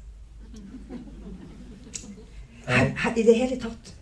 I 3.17 3.25
det 3.25 3.35
hele 3.35 3.57
tatt 3.61 3.93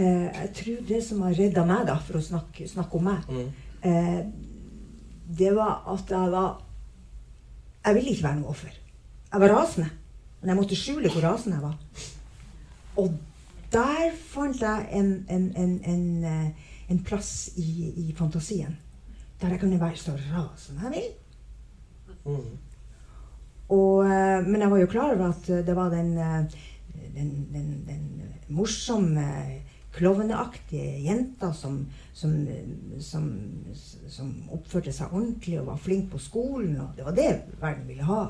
eh, 0.00 0.28
Jeg 0.32 0.50
tror 0.58 0.78
det 0.88 1.00
som 1.04 1.22
har 1.26 1.36
redda 1.36 1.64
meg, 1.68 1.84
da, 1.90 1.98
for 2.00 2.18
å 2.18 2.24
snakke, 2.24 2.66
snakke 2.68 2.98
om 2.98 3.04
meg, 3.10 3.28
mm. 3.28 3.50
eh, 3.90 4.22
det 5.38 5.52
var 5.56 5.84
at 5.92 6.10
jeg 6.10 6.32
var 6.32 6.50
Jeg 7.84 7.98
ville 7.98 8.14
ikke 8.14 8.26
være 8.26 8.40
noe 8.40 8.54
offer. 8.54 8.80
Jeg 9.34 9.42
var 9.42 9.50
rasende. 9.50 9.88
Men 10.40 10.48
jeg 10.52 10.56
måtte 10.56 10.76
skjule 10.78 11.10
hvor 11.10 11.24
rasende 11.26 11.56
jeg 11.56 11.64
var. 11.64 11.78
Og 13.02 13.16
der 13.72 14.12
fant 14.30 14.60
jeg 14.62 14.84
en, 14.94 15.08
en, 15.30 15.48
en, 15.58 15.72
en, 15.90 16.24
eh, 16.24 17.00
plass 17.02 17.50
i, 17.58 17.90
i, 17.96 18.14
fantasien. 18.14 18.76
Der 19.40 19.48
jeg 19.48 19.60
kunne 19.60 19.80
være 19.80 19.96
så 19.98 20.14
rasende 20.30 20.86
jeg 20.86 20.92
vil. 20.94 22.36
Og, 23.68 24.06
eh, 24.06 24.46
men 24.46 24.60
jeg 24.60 24.70
var 24.70 24.78
jo 24.78 24.92
klar 24.94 25.16
over 25.16 25.32
at 25.32 25.50
det 25.66 25.76
var 25.76 25.90
den, 25.90 26.14
eh, 26.18 26.44
den, 27.16 27.34
den, 27.52 27.68
den 27.88 28.22
morsomme, 28.48 29.26
klovneaktige 29.94 31.04
jenta 31.04 31.52
som, 31.54 31.86
som, 32.12 32.32
som, 33.00 33.28
som, 34.10 34.32
oppførte 34.50 34.92
seg 34.92 35.12
ordentlig 35.12 35.60
og 35.60 35.68
var 35.72 35.82
flink 35.82 36.10
på 36.10 36.18
skolen. 36.22 36.78
Og 36.80 36.96
det 36.96 37.06
var 37.06 37.18
det 37.18 37.30
verden 37.60 37.86
ville 37.88 38.06
ha. 38.06 38.24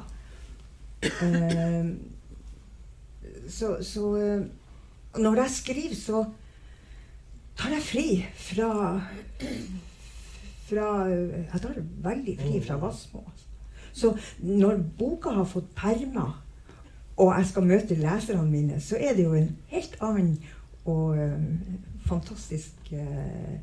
Så, 3.48 3.76
så 3.84 4.08
når 5.18 5.40
jeg 5.42 5.50
skriver, 5.50 5.94
så 5.94 6.24
tar 7.58 7.74
jeg 7.76 7.82
fri 7.82 8.06
fra, 8.34 8.70
fra 10.68 10.88
Jeg 11.08 11.60
tar 11.62 11.82
veldig 12.08 12.38
fri 12.40 12.60
fra 12.66 12.78
Vassmo. 12.82 13.22
Altså. 13.26 13.44
Så 13.94 14.16
når 14.38 14.82
boka 14.98 15.30
har 15.30 15.44
fått 15.44 15.70
permer, 15.76 16.40
og 17.16 17.38
jeg 17.38 17.46
skal 17.46 17.66
møte 17.66 17.94
leserne 17.94 18.50
mine, 18.50 18.80
så 18.80 18.96
er 18.98 19.14
det 19.14 19.24
jo 19.24 19.34
en 19.38 19.56
helt 19.70 19.96
annen 20.02 20.38
og 20.84 21.14
uh, 21.14 21.42
fantastisk 22.06 22.74
uh, 22.92 23.54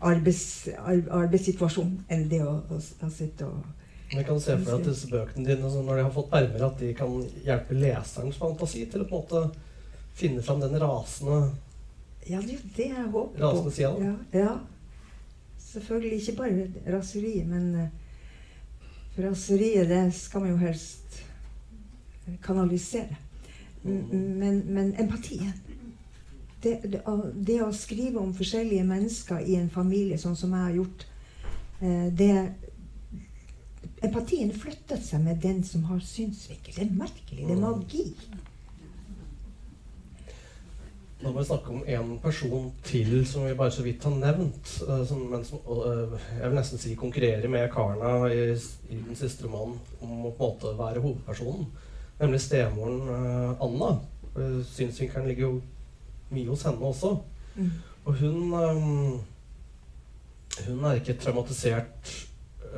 arbeids, 0.00 0.68
arbeidssituasjon 1.10 1.96
enn 2.10 2.28
det 2.30 2.42
å, 2.44 2.58
å, 2.68 2.76
å 2.76 3.10
sitte 3.10 3.48
og 3.48 3.64
jeg 4.12 4.24
kan 4.24 4.40
se 4.40 4.56
for 4.56 4.70
deg 4.70 4.80
at 4.80 4.86
disse 4.88 5.08
bøkene 5.10 5.44
dine, 5.44 5.68
når 5.68 5.98
de 5.98 6.04
har 6.06 6.12
fått 6.14 6.30
permer, 6.32 6.64
at 6.64 6.80
de 6.80 6.94
kan 6.96 7.12
hjelpe 7.44 7.76
leserens 7.76 8.40
fantasi 8.40 8.86
til 8.88 9.04
å 9.04 9.08
på 9.08 9.18
en 9.18 9.24
måte 9.26 9.66
finne 10.18 10.42
fram 10.42 10.62
den 10.64 10.78
rasende 10.80 11.42
Ja, 12.28 12.40
det 12.40 12.56
er 12.56 12.64
det 12.76 12.88
jeg 12.90 13.06
håper 13.12 13.38
på. 13.38 13.72
Ja, 13.80 14.14
ja 14.32 14.56
selvfølgelig 15.68 16.20
ikke 16.20 16.36
bare 16.36 16.66
raseri, 16.96 17.44
men 17.44 17.74
uh, 17.74 19.24
raseriet 19.24 19.88
det 19.88 20.02
skal 20.14 20.40
man 20.40 20.50
jo 20.50 20.56
helst 20.56 21.22
kanalisere. 22.44 23.16
Men, 23.82 24.62
men 24.74 24.94
empatien 25.00 25.52
det, 26.62 26.80
det, 26.82 27.00
det, 27.46 27.60
å 27.62 27.70
skrive 27.72 28.18
om 28.18 28.32
forskjellige 28.34 28.84
mennesker 28.84 29.44
i 29.46 29.54
en 29.54 29.70
familie, 29.70 30.18
sånn 30.18 30.36
som 30.36 30.52
jeg 30.56 30.64
har 30.64 30.74
gjort 30.80 31.04
uh, 31.82 32.08
det 32.18 32.32
Empatien 34.04 34.52
flyttet 34.54 35.02
seg 35.02 35.24
med 35.24 35.40
den 35.42 35.64
som 35.66 35.88
har 35.88 35.98
synsvinkel. 36.04 36.74
Det 36.76 36.84
er 36.84 36.94
merkelig. 36.94 37.46
Det 37.48 37.56
er 37.56 37.62
magi. 37.62 38.04
Da 41.18 41.32
må 41.32 41.40
vi 41.40 41.48
snakke 41.48 41.72
om 41.74 41.80
en 41.82 42.10
person 42.22 42.68
til 42.86 43.24
som 43.26 43.46
vi 43.48 43.56
bare 43.58 43.74
så 43.74 43.82
vidt 43.82 44.04
har 44.06 44.14
nevnt. 44.14 44.70
Uh, 44.86 45.02
som, 45.06 45.24
men 45.32 45.42
som 45.44 45.58
uh, 45.66 46.14
jeg 46.38 46.44
vil 46.44 46.54
nesten 46.54 46.78
si 46.78 46.94
konkurrerer 46.98 47.50
med 47.50 47.66
Karna 47.74 48.28
i, 48.30 48.52
i 48.54 49.00
den 49.00 49.18
siste 49.18 49.48
romanen 49.48 49.80
om 49.98 50.28
å 50.28 50.30
på 50.30 50.46
en 50.46 50.54
måte 50.54 50.76
være 50.78 51.02
hovedpersonen. 51.02 51.66
Nemlig 52.20 52.40
stemoren 52.44 53.02
uh, 53.10 53.66
Anna. 53.66 53.90
Synsvinkelen 54.70 55.26
ligger 55.26 55.48
jo 55.48 55.56
mye 56.30 56.52
hos 56.52 56.62
henne 56.68 56.86
også. 56.92 57.16
Mm. 57.56 57.74
Og 58.04 58.22
hun 58.22 59.20
Hun 60.58 60.84
er 60.84 60.96
ikke 60.98 61.14
traumatisert 61.22 62.27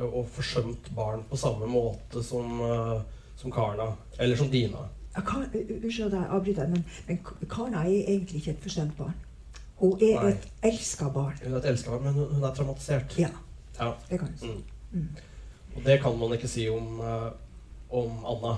og 0.03 0.27
forsømt 0.29 0.91
barn 0.95 1.23
på 1.29 1.37
samme 1.37 1.67
måte 1.67 2.23
som, 2.23 2.61
uh, 2.61 3.01
som 3.37 3.51
Karna. 3.51 3.91
Eller 4.19 4.35
som 4.39 4.49
Dina. 4.51 4.87
Ja, 5.15 5.21
Unnskyld 5.21 6.05
at 6.05 6.13
jeg 6.13 6.27
avbryter, 6.29 6.67
men, 6.71 6.85
men 7.07 7.19
Karna 7.49 7.83
er 7.83 7.89
egentlig 7.91 8.35
ikke 8.41 8.51
et 8.51 8.63
forsømt 8.63 8.97
barn. 8.97 9.15
Hun 9.81 9.97
er 10.01 10.21
Nei. 10.21 10.31
et 10.31 10.47
elska 10.63 11.09
barn. 11.09 11.37
Hun 11.43 11.53
er 11.53 11.57
et 11.57 11.69
elsket 11.73 11.91
barn, 11.91 12.03
men 12.03 12.13
hun, 12.13 12.43
er 12.43 12.53
traumatisert. 12.53 13.15
Ja, 13.19 13.29
Ja. 13.79 13.91
det 14.09 14.19
kan 14.19 14.27
jeg 14.27 14.39
si. 14.39 14.47
Mm. 14.91 14.99
Mm. 14.99 15.07
Og 15.75 15.81
det 15.85 15.99
kan 16.01 16.17
man 16.19 16.33
ikke 16.33 16.47
si 16.47 16.69
om, 16.69 16.99
uh, 16.99 17.31
om 17.89 18.25
Anna. 18.25 18.57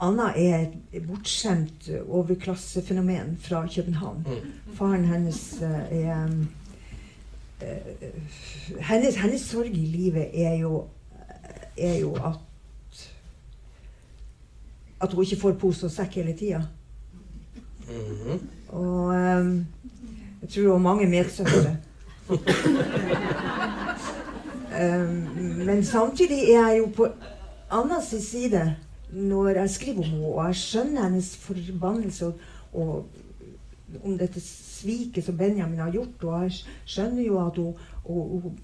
Anna 0.00 0.28
er 0.38 0.68
et 0.94 1.06
bortskjemt 1.08 1.88
eh, 1.90 2.02
overklassefenomen 2.06 3.32
fra 3.42 3.64
København. 3.74 4.26
Mm. 4.26 4.74
Faren 4.78 5.04
hennes 5.04 5.40
eh, 5.62 5.96
er 6.04 6.26
eh, 6.26 6.36
hennes, 8.80 9.16
hennes 9.16 9.40
sorg 9.40 9.66
i 9.66 9.86
livet 9.86 10.30
er 10.32 10.54
jo, 10.60 10.84
er 11.76 11.98
jo 11.98 12.14
at 12.14 12.38
at 15.00 15.12
hun 15.12 15.24
ikke 15.24 15.40
får 15.40 15.52
pose 15.52 15.86
og 15.86 15.92
sekk 15.94 16.18
hele 16.18 16.34
tida. 16.36 16.62
Mhm. 17.88 18.40
Og 18.68 19.04
um, 19.06 19.66
jeg 20.42 20.48
tror 20.50 20.62
hun 20.62 20.70
har 20.70 20.78
mange 20.78 21.06
medsøstre. 21.06 21.76
um, 24.80 25.08
men 25.66 25.84
samtidig 25.84 26.38
er 26.38 26.68
jeg 26.68 26.78
jo 26.78 26.90
på 26.96 27.06
Annas 27.70 28.14
side 28.20 28.76
når 29.10 29.48
jeg 29.48 29.70
skriver 29.70 29.98
om 29.98 30.04
henne, 30.04 30.26
og 30.26 30.46
jeg 30.46 30.54
skjønner 30.56 31.02
hennes 31.02 31.36
forbannelse 31.36 32.26
og, 32.26 32.34
og 32.72 33.06
om 34.02 34.18
dette 34.18 34.40
sviket 34.40 35.24
som 35.24 35.36
Benjamin 35.36 35.80
har 35.80 35.94
gjort. 35.94 36.24
Og 36.24 36.42
jeg 36.42 36.60
skjønner 36.84 37.24
jo 37.24 37.40
at 37.46 37.56
hun, 37.56 37.74
hun, 38.04 38.40
hun 38.42 38.58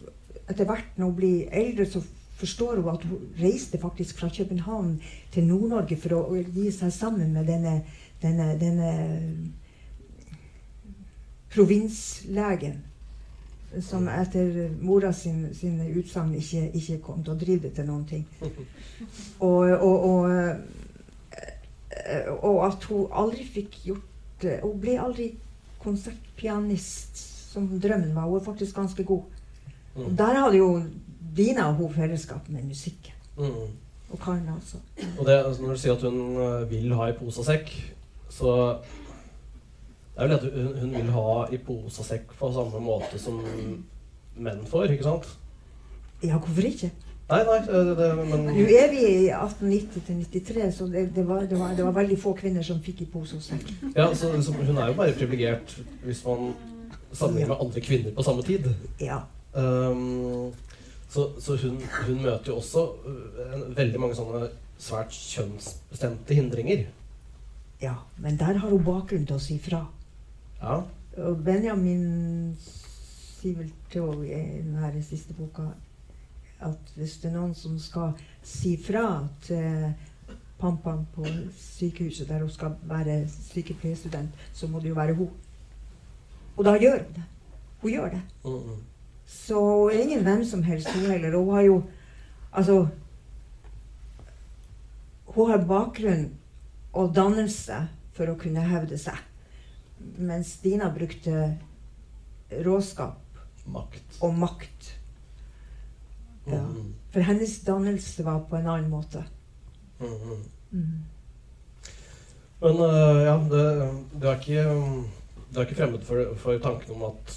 etter 0.48 0.68
hvert 0.68 0.98
når 0.98 1.10
hun 1.10 1.16
blir 1.16 1.48
eldre, 1.52 1.86
så 1.88 2.02
forstår 2.36 2.80
hun 2.80 2.94
at 2.94 3.04
hun 3.08 3.28
reiste 3.40 3.78
faktisk 3.80 4.18
fra 4.18 4.28
København 4.36 5.00
til 5.32 5.46
Nord-Norge 5.48 5.96
for 6.00 6.16
å 6.18 6.36
gi 6.36 6.70
seg 6.74 6.92
sammen 6.92 7.32
med 7.32 7.46
denne, 7.48 7.78
denne, 8.22 8.50
denne 8.60 8.90
provinslegen. 11.54 12.82
Som 13.82 14.06
etter 14.06 14.68
mora 14.86 15.10
sin, 15.12 15.48
sine 15.54 15.88
utsagn 15.98 16.34
ikke, 16.38 16.68
ikke 16.78 17.00
kom 17.02 17.24
til 17.24 17.34
å 17.34 17.38
drive 17.38 17.62
det 17.64 17.72
til 17.74 17.88
noen 17.88 18.04
ting. 18.06 18.26
Og, 19.42 19.72
og, 19.72 20.04
og, 20.08 20.28
eh, 21.34 22.28
og 22.36 22.60
at 22.68 22.84
hun 22.90 23.08
aldri 23.10 23.46
fikk 23.56 23.80
gjort 23.88 24.13
Hun 24.62 24.80
ble 24.80 24.98
aldri 25.00 25.30
konsertpianist 25.82 27.16
som 27.52 27.68
drømmen 27.80 28.14
var. 28.16 28.26
Hun 28.28 28.40
er 28.40 28.44
faktisk 28.44 28.74
ganske 28.76 29.04
god. 29.04 29.22
Og 29.94 30.10
Mm. 30.10 30.16
der 30.16 30.34
hadde 30.40 30.56
jo 30.58 30.82
Dina 31.36 31.68
og 31.68 31.74
hun 31.74 31.94
fellesskap 31.94 32.48
med 32.48 32.62
musikken. 32.62 33.12
Mm. 33.38 33.44
Og 34.10 34.18
Karen 34.24 34.48
også. 34.56 34.76
Og 35.18 35.26
det, 35.26 35.32
altså, 35.44 35.62
når 35.62 35.68
du 35.68 35.76
sier 35.78 35.92
at 35.92 36.02
hun 36.02 36.36
øh, 36.36 36.70
vil 36.70 36.94
ha 36.94 37.06
i 37.06 37.12
posasekk, 37.12 37.94
så 38.30 38.78
det 40.14 40.22
er 40.22 40.26
vel 40.26 40.34
at 40.36 40.42
hun, 40.42 40.78
hun 40.80 40.90
vil 40.94 41.10
ha 41.10 41.46
i 41.52 41.56
posasekk 41.58 42.34
på 42.38 42.52
samme 42.52 42.80
måte 42.80 43.18
som 43.18 43.40
menn 44.36 44.66
får, 44.66 44.84
ikke 44.94 45.02
sant? 45.04 45.26
Ja, 46.22 46.38
hvorfor 46.38 46.62
ikke? 46.62 46.90
Nei, 47.24 47.40
nei, 47.48 47.60
det, 47.64 47.96
det, 47.96 48.06
men 48.18 48.42
Nå 48.50 48.64
er 48.68 48.90
vi 48.92 49.00
i 49.00 49.28
1890 49.32 50.02
til 50.04 50.18
93, 50.42 50.64
så 50.76 50.86
det, 50.92 51.06
det, 51.16 51.22
var, 51.24 51.46
det, 51.48 51.56
var, 51.56 51.70
det 51.76 51.84
var 51.86 51.94
veldig 51.96 52.18
få 52.20 52.34
kvinner 52.36 52.64
som 52.66 52.82
fikk 52.84 53.00
i 53.00 53.06
pose 53.08 53.38
og 53.38 53.44
sekk. 53.46 53.70
ja, 53.96 54.10
så, 54.12 54.28
så 54.44 54.52
Hun 54.52 54.76
er 54.76 54.90
jo 54.90 54.96
bare 54.98 55.14
privilegert 55.16 55.72
hvis 56.04 56.20
man 56.26 56.52
sammenligner 57.12 57.54
med 57.54 57.64
andre 57.64 57.80
kvinner 57.80 58.12
på 58.12 58.26
samme 58.26 58.44
tid. 58.44 58.68
Ja. 59.00 59.22
Um, 59.54 60.52
så 61.08 61.30
så 61.40 61.56
hun, 61.62 61.80
hun 62.06 62.20
møter 62.22 62.52
jo 62.52 62.56
også 62.56 62.84
øh, 63.06 63.54
en, 63.54 63.64
veldig 63.76 64.00
mange 64.00 64.18
sånne 64.18 64.48
svært 64.78 65.14
kjønnsbestemte 65.14 66.34
hindringer. 66.34 66.84
ja. 67.80 67.94
Men 68.18 68.36
der 68.38 68.58
har 68.58 68.68
hun 68.68 68.84
bakgrunn 68.84 69.24
til 69.26 69.38
å 69.38 69.42
si 69.42 69.56
fra. 69.62 69.86
Ja. 70.60 70.82
Og 71.24 71.40
Benjamin 71.44 72.56
sier 72.60 73.56
vel 73.62 73.72
til 73.92 74.12
henne 74.28 74.28
i 74.28 74.62
denne 74.66 75.02
siste 75.06 75.32
boka 75.38 75.70
at 76.60 76.92
hvis 76.96 77.16
det 77.22 77.30
er 77.30 77.36
noen 77.38 77.54
som 77.54 77.78
skal 77.78 78.14
si 78.44 78.76
fra 78.80 79.26
til 79.44 79.92
Pam-Pam 80.60 81.04
på 81.14 81.26
sykehuset, 81.58 82.28
der 82.28 82.44
hun 82.44 82.50
skal 82.50 82.76
være 82.88 83.28
sykepleierstudent, 83.28 84.30
så 84.52 84.66
må 84.66 84.80
det 84.80 84.88
jo 84.88 84.94
være 84.94 85.14
hun. 85.14 85.30
Og 86.56 86.64
da 86.64 86.76
gjør 86.78 87.02
hun 87.02 87.14
det. 87.14 87.24
Hun 87.82 87.90
gjør 87.90 88.10
det. 88.14 88.22
Mm. 88.44 88.82
Så 89.26 89.60
hun 89.60 89.90
er 89.90 90.02
ingen 90.02 90.22
hvem 90.22 90.44
som 90.44 90.62
helst, 90.62 90.92
hun 90.94 91.10
heller. 91.10 91.36
Hun 91.36 91.54
har 91.54 91.60
jo 91.62 91.82
Altså 92.54 92.86
Hun 95.26 95.50
har 95.50 95.64
bakgrunn 95.66 96.28
og 96.92 97.14
dannelse 97.14 97.88
for 98.14 98.30
å 98.30 98.36
kunne 98.38 98.62
hevde 98.62 98.98
seg. 98.98 99.18
Mens 99.98 100.52
Dina 100.62 100.92
brukte 100.94 101.56
råskap 102.62 103.40
Makt. 103.66 104.20
og 104.20 104.36
makt. 104.38 104.92
Ja. 106.46 106.60
Mm, 106.60 106.94
For 107.12 107.20
hennes 107.24 107.58
dannelse 107.66 108.24
var 108.26 108.40
på 108.50 108.56
en 108.56 108.66
annen 108.66 108.90
måte. 108.90 109.24
mm, 110.00 110.06
mm. 110.70 111.02
Men 112.60 112.78
øh, 112.80 113.22
ja, 113.24 113.34
det, 113.50 113.64
du, 114.22 114.26
er 114.28 114.34
ikke, 114.38 114.62
det, 115.50 115.56
er 115.56 115.60
ikke 115.60 115.74
fremmed 115.74 116.00
for, 116.02 116.24
for 116.40 116.58
tanken 116.58 116.94
om 116.94 117.02
at, 117.10 117.34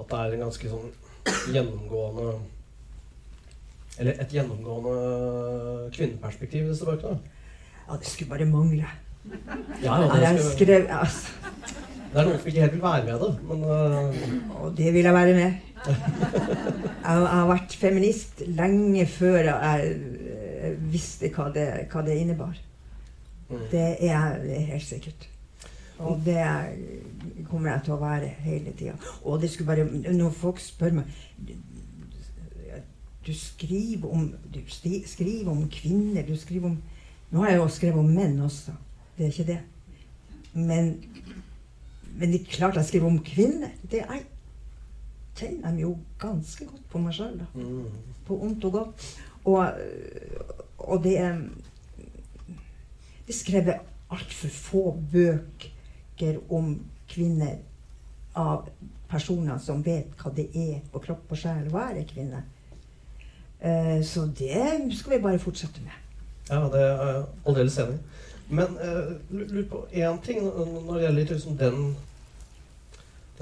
at 0.00 0.06
det 0.10 0.18
er 0.18 0.32
en 0.36 0.44
ganske 0.46 0.70
sånn 0.70 0.92
gjennomgående 1.52 2.32
Eller 3.98 4.16
et 4.22 4.32
gjennomgående 4.32 5.90
kvinneperspektiv 5.92 6.64
i 6.64 6.70
disse 6.70 6.88
bøkene? 6.88 7.18
Ja, 7.88 7.98
det 8.00 8.08
skulle 8.08 8.30
bare 8.30 8.46
mangle. 8.48 8.88
Ja, 9.82 9.98
Ja, 10.00 10.32
det, 10.32 10.40
skal, 10.40 10.56
skrev, 10.56 10.86
altså, 10.88 11.28
det 12.12 12.20
er 12.20 12.24
noen 12.30 12.38
som 12.40 12.48
ikke 12.48 12.60
helt 12.64 12.72
vil 12.78 12.82
være 12.82 13.04
med 13.04 13.20
det, 13.26 13.32
men 13.50 13.58
uh, 13.68 14.62
og 14.62 14.76
det 14.76 14.88
vil 14.94 15.04
jeg 15.04 15.14
være 15.14 15.34
med. 15.34 15.52
Jeg, 17.02 17.18
jeg 17.22 17.28
har 17.34 17.48
vært 17.48 17.72
feminist 17.80 18.42
lenge 18.46 19.06
før 19.10 19.38
jeg 19.48 19.94
eh, 20.62 20.76
visste 20.92 21.30
hva 21.34 21.48
det, 21.54 21.66
hva 21.92 22.02
det 22.06 22.16
innebar. 22.20 22.56
mm. 23.50 23.64
Det 23.70 23.86
er 24.00 24.38
er 24.38 24.66
helt 24.72 24.86
sikkert. 24.86 25.28
Og 25.98 26.20
det 26.24 26.36
er- 26.36 27.46
kommer 27.50 27.70
jeg 27.72 27.82
til 27.84 27.92
å 27.94 28.00
være 28.00 28.28
hele 28.42 28.72
tida. 28.78 28.92
Og 29.24 29.40
det 29.40 29.50
skulle 29.50 29.66
bare 29.66 30.12
Når 30.12 30.30
folk 30.30 30.58
spør 30.60 30.92
meg 30.92 31.04
Du 33.26 33.32
skriver 33.34 34.08
om 34.10 34.34
Du 34.54 34.58
skriver 35.06 35.50
om 35.50 35.68
kvinner, 35.70 36.22
du 36.26 36.36
skriver 36.36 36.66
om 36.66 36.78
Nå 37.30 37.42
har 37.42 37.50
jeg 37.50 37.56
jo 37.60 37.68
skrevet 37.68 37.98
om 37.98 38.08
menn 38.12 38.40
også. 38.40 38.72
Det 39.16 39.24
er 39.26 39.30
ikke 39.30 39.46
det. 39.52 39.60
Men 40.54 41.04
Men 42.16 42.32
det 42.32 42.40
er 42.40 42.50
klart 42.50 42.74
jeg 42.76 42.84
skriver 42.84 43.06
om 43.06 43.18
kvinner. 43.24 43.70
Det 43.90 44.00
er 44.02 44.12
jeg 44.12 44.26
kjenner 45.36 45.68
dem 45.70 45.78
jo 45.82 45.92
ganske 46.20 46.66
godt 46.68 46.88
på 46.92 46.98
meg 47.02 47.14
sjøl, 47.16 47.40
Mm. 47.54 47.86
på 48.26 48.36
ondt 48.42 48.64
og 48.64 48.72
godt. 48.72 49.06
Og, 49.44 49.66
og 50.78 51.02
det 51.04 51.18
er 51.18 51.38
Det 53.26 53.34
er 53.34 53.38
skrevet 53.38 53.74
altfor 54.10 54.48
få 54.48 54.82
bøker 55.12 56.38
om 56.50 56.74
kvinner 57.08 57.56
av 58.36 58.66
personer 59.08 59.58
som 59.58 59.82
vet 59.84 60.10
hva 60.18 60.32
det 60.34 60.48
er 60.56 60.80
på 60.92 60.98
kropp 61.04 61.30
og 61.32 61.38
sjel 61.38 61.68
å 61.68 61.74
være 61.76 62.04
kvinne. 62.10 62.42
Eh, 63.60 64.02
så 64.02 64.26
det 64.26 64.92
skal 64.98 65.12
vi 65.16 65.22
bare 65.22 65.38
fortsette 65.38 65.80
med. 65.84 65.92
Ja, 66.50 66.60
det 66.68 66.80
er 66.82 67.02
jeg 67.12 67.24
aldeles 67.46 67.78
enig 67.78 67.94
i. 67.94 67.98
Men 68.52 68.74
jeg 68.82 69.18
lurer 69.30 69.68
på 69.70 69.84
én 69.92 70.18
ting 70.24 70.42
når 70.44 70.94
det 70.94 71.02
gjelder 71.06 71.34
liksom 71.34 71.56
den 71.56 71.96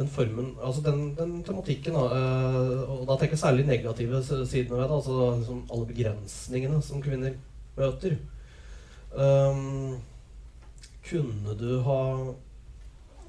den 0.01 0.09
formen, 0.09 0.55
altså 0.65 0.83
den, 0.85 1.01
den 1.19 1.43
tematikken, 1.45 1.95
eh, 1.95 2.91
og 2.91 3.05
da 3.09 3.17
tenker 3.21 3.37
jeg 3.37 3.43
særlig 3.45 3.67
negative 3.69 4.23
sidene 4.25 4.79
ved 4.79 4.85
det, 4.87 4.97
altså 4.97 5.37
liksom 5.39 5.65
alle 5.73 5.87
begrensningene 5.87 6.83
som 6.83 7.03
kvinner 7.05 7.37
møter. 7.77 8.17
Um, 9.11 9.99
kunne 11.11 11.55
du 11.59 11.81
ha 11.83 12.03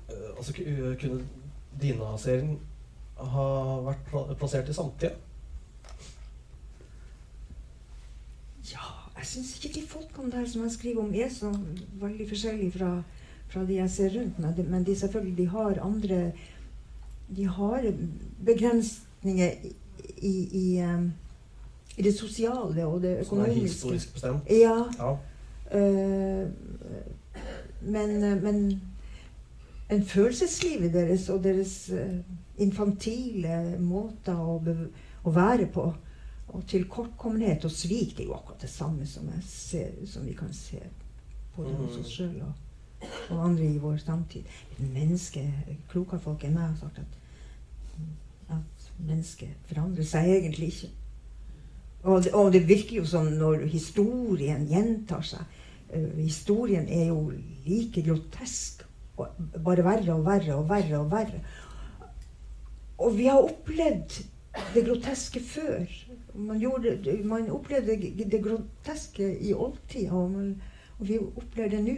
eh, 0.09 0.37
Altså 0.37 0.53
kunne 0.53 1.23
Dina-serien 1.81 2.59
ha 3.17 3.45
vært 3.87 4.11
plassert 4.37 4.69
i 4.69 4.75
samtida? 4.75 5.15
Ja, 8.69 8.85
jeg 9.17 9.29
syns 9.29 9.55
ikke 9.57 9.73
de 9.79 9.83
folkene 9.87 10.31
der 10.33 10.45
som 10.49 10.65
jeg 10.65 10.75
skriver 10.75 11.03
om, 11.03 11.13
er 11.15 11.29
så 11.33 11.49
veldig 12.01 12.27
forskjellige 12.29 12.75
fra, 12.77 12.91
fra 13.49 13.65
de 13.65 13.79
jeg 13.79 13.93
ser 13.93 14.17
rundt 14.19 14.39
meg. 14.43 14.61
Men 14.67 14.85
de 14.85 14.95
selvfølgelig 14.99 15.37
de 15.37 15.47
har 15.55 15.81
andre 15.85 16.21
De 17.35 17.47
har 17.47 17.85
begrensninger 18.45 19.51
i, 19.63 19.73
i, 20.17 20.35
i, 20.61 20.83
um, 20.83 21.11
det 21.97 22.13
sosiale 22.17 22.85
og 22.85 23.01
det 23.01 23.19
økonomiske. 23.19 23.25
Som 23.25 23.39
er 23.39 23.53
historisk 23.53 24.13
bestemt? 24.13 24.49
Ja. 24.49 24.77
Ja. 24.99 25.11
Eh, 25.71 26.47
men, 27.81 28.41
men 28.43 28.81
en 29.91 30.05
følelseslivet 30.05 30.93
deres 30.93 31.29
og 31.29 31.43
deres 31.43 31.89
eh, 31.89 32.19
infantile 32.57 33.77
måter 33.79 34.39
å, 34.39 34.57
å, 35.23 35.33
være 35.35 35.67
på, 35.73 35.85
og 36.51 36.65
tilkortkommenhet 36.67 37.65
og 37.67 37.71
svik, 37.71 38.15
det 38.17 38.25
er 38.25 38.29
jo 38.29 38.35
akkurat 38.37 38.63
det 38.63 38.71
samme 38.71 39.07
som, 39.07 39.29
ser, 39.47 39.95
som 40.07 40.27
vi 40.27 40.35
kan 40.37 40.51
se 40.55 40.81
på 41.55 41.63
det 41.67 41.75
hos 41.79 41.97
oss 41.99 42.11
sjøl 42.15 42.37
og, 42.45 42.53
og, 43.29 43.37
andre 43.39 43.67
i 43.67 43.79
vår 43.81 43.97
samtid. 44.03 44.47
Mennesker, 44.79 45.47
Klokere 45.91 46.23
folk 46.23 46.43
enn 46.47 46.55
meg 46.55 46.69
har 46.69 46.77
sagt 46.79 47.01
at 47.03 47.20
mennesket 49.07 49.69
forandrer 49.69 50.07
seg 50.07 50.29
egentlig 50.37 50.71
ikke. 50.73 50.91
Og 52.03 52.23
det, 52.23 52.31
og 52.33 52.53
det, 52.53 52.63
virker 52.67 53.01
jo 53.01 53.05
som 53.05 53.27
når 53.37 53.67
historien 53.69 54.65
gjentar 54.69 55.25
seg. 55.25 55.59
Uh, 55.91 56.17
historien 56.17 56.87
er 56.89 57.11
jo 57.11 57.31
like 57.65 58.03
grotesk. 58.05 58.85
Og 59.21 59.27
bare 59.61 59.85
verre 59.85 60.15
og 60.15 60.25
verre 60.25 60.55
og 60.55 60.69
verre 60.69 61.01
og 61.01 61.11
verre. 61.11 61.41
Og 63.01 63.17
vi 63.17 63.27
har 63.29 63.41
opplevd 63.41 64.21
det 64.73 64.85
groteske 64.85 65.39
før. 65.45 65.85
Man, 66.33 66.59
gjorde, 66.59 66.97
man 67.23 67.51
opplevde 67.51 67.97
det 68.31 68.41
groteske 68.43 69.39
i 69.39 69.53
oldtida, 69.53 70.11
og, 70.11 70.35
og, 70.99 71.07
vi 71.07 71.17
opplever 71.19 71.69
det 71.69 71.83
nå. 71.85 71.95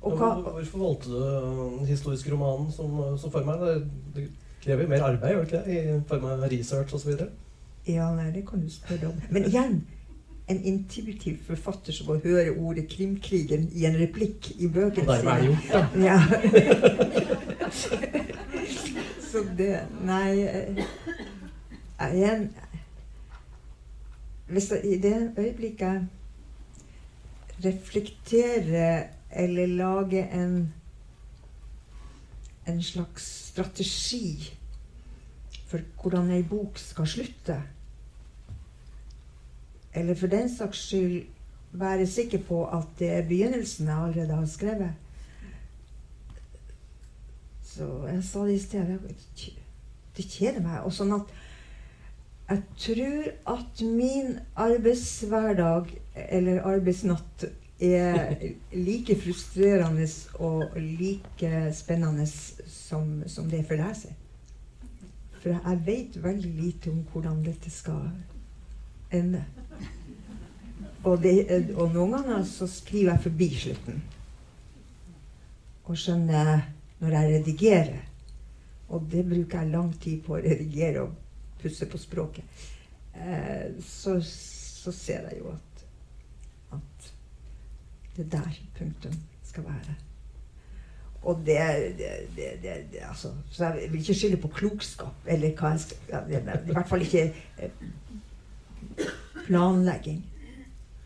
Hvorfor 0.00 0.78
valgte 0.78 1.10
du 1.10 1.18
den 1.78 1.86
historiske 1.86 2.32
romanen 2.32 2.72
som, 2.72 3.18
som 3.18 3.32
form? 3.32 3.50
Det, 4.14 4.30
krever 4.64 4.88
mer 4.88 5.02
arbeid 5.06 5.34
gjør 5.34 5.44
det 5.44 5.62
ikke? 5.66 5.96
i 5.96 6.02
form 6.08 6.24
av 6.24 6.44
research 6.52 6.94
osv.? 6.94 7.14
Ja, 7.88 8.10
nei, 8.14 8.28
det 8.34 8.44
kan 8.48 8.60
du 8.60 8.68
spørre 8.70 9.08
om. 9.08 9.22
Men 9.30 9.48
igjen 9.48 9.80
en 10.50 10.64
intuitiv 10.66 11.36
forfatter 11.46 11.92
som 11.94 12.06
får 12.06 12.20
høre 12.24 12.50
ordet 12.58 12.84
'Krimkrigen' 12.90 13.68
i 13.72 13.84
en 13.86 14.00
replikk 14.00 14.50
i 14.58 14.68
bøkene 14.68 15.18
sine. 15.20 15.58
Ja. 16.04 16.18
Så 19.30 19.44
det 19.58 19.78
Nei 20.02 20.46
igjen 22.10 22.50
Hvis 24.48 24.70
jeg, 24.70 24.80
i 24.84 24.98
det 24.98 25.32
øyeblikket 25.38 26.02
reflekterer 27.64 29.02
eller 29.30 29.66
lager 29.66 30.24
en 30.34 30.74
en 32.70 32.82
slags 32.82 33.26
strategi 33.50 34.50
for 35.70 35.82
hvordan 36.02 36.30
ei 36.34 36.42
bok 36.46 36.78
skal 36.78 37.06
slutte. 37.06 37.58
Eller 39.94 40.14
for 40.18 40.30
den 40.30 40.50
saks 40.50 40.86
skyld 40.88 41.26
være 41.72 42.06
sikker 42.06 42.42
på 42.48 42.64
at 42.66 42.88
det 42.98 43.10
er 43.10 43.28
begynnelsen 43.28 43.86
jeg 43.86 43.96
allerede 43.96 44.34
har 44.34 44.46
skrevet. 44.46 44.90
Så 47.62 47.86
jeg 48.06 48.24
sa 48.24 48.44
det 48.46 48.54
i 48.54 48.58
sted 48.58 48.98
Det 50.16 50.26
kjeder 50.26 50.60
meg. 50.60 50.82
Og 50.84 50.92
sånn 50.92 51.14
at 51.14 51.30
jeg 52.50 52.62
tror 52.82 53.26
at 53.54 53.82
min 53.86 54.38
arbeidshverdag 54.58 55.92
eller 56.34 56.64
arbeidsnatt 56.66 57.44
er 57.80 58.34
like 58.72 59.16
frustrerende 59.16 60.06
og 60.34 60.76
like 60.76 61.52
spennende 61.74 62.26
som, 62.26 63.22
som 63.26 63.48
det 63.50 63.62
er 63.62 63.68
for 63.68 63.80
deg 63.80 63.88
leser. 63.88 64.16
For 65.40 65.56
jeg 65.56 65.80
vet 65.86 66.18
veldig 66.22 66.50
lite 66.52 66.90
om 66.92 67.00
hvordan 67.12 67.40
dette 67.44 67.70
skal 67.72 68.10
ende. 69.16 69.44
Og, 71.04 71.22
det, 71.22 71.72
og 71.74 71.94
noen 71.94 72.12
ganger 72.18 72.44
så 72.44 72.68
skriver 72.68 73.14
jeg 73.14 73.24
forbi 73.24 73.48
slutten. 73.56 74.02
Og 75.88 75.96
skjønner 75.96 76.66
når 77.00 77.16
jeg 77.16 77.32
redigerer. 77.34 78.02
Og 78.90 79.06
det 79.10 79.24
bruker 79.28 79.62
jeg 79.62 79.72
lang 79.72 79.90
tid 80.02 80.20
på 80.26 80.36
å 80.36 80.42
redigere 80.42 81.06
og 81.06 81.16
pusse 81.62 81.88
på 81.88 81.98
språket. 82.00 82.44
Eh, 83.14 83.80
så, 83.84 84.18
så, 84.22 84.92
ser 84.92 85.28
jeg 85.30 85.40
jo 85.40 85.54
at 85.54 85.69
det 88.16 88.32
der 88.32 88.60
punktum 88.78 89.12
skal 89.44 89.64
være. 89.64 89.94
Og 91.22 91.42
det, 91.46 91.58
det, 91.98 92.06
det, 92.36 92.62
det, 92.62 92.98
altså, 93.08 93.28
Så 93.50 93.64
jeg 93.64 93.92
vil 93.92 94.00
ikke 94.00 94.14
skylde 94.14 94.36
på 94.36 94.48
klokskap, 94.48 95.14
eller 95.26 95.52
hva 95.58 95.68
jeg 95.68 95.80
skal 95.80 96.32
I 96.68 96.72
hvert 96.72 96.88
fall 96.88 97.02
ikke 97.02 97.34
eh, 97.58 97.70
planlegging. 99.46 100.26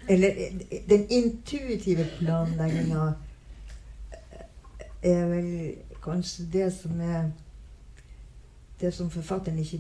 Eller 0.09 0.29
eh, 0.29 0.81
den 0.89 1.07
intuitive 1.11 2.07
planlegginga 2.19 3.07
eh, 5.03 5.11
er 5.11 5.27
vel 5.27 5.75
kanskje 6.05 6.47
det 6.53 6.73
som 6.73 7.01
er 7.01 7.31
Det 8.81 8.95
som 8.95 9.11
forfatteren 9.11 9.59
ikke, 9.59 9.79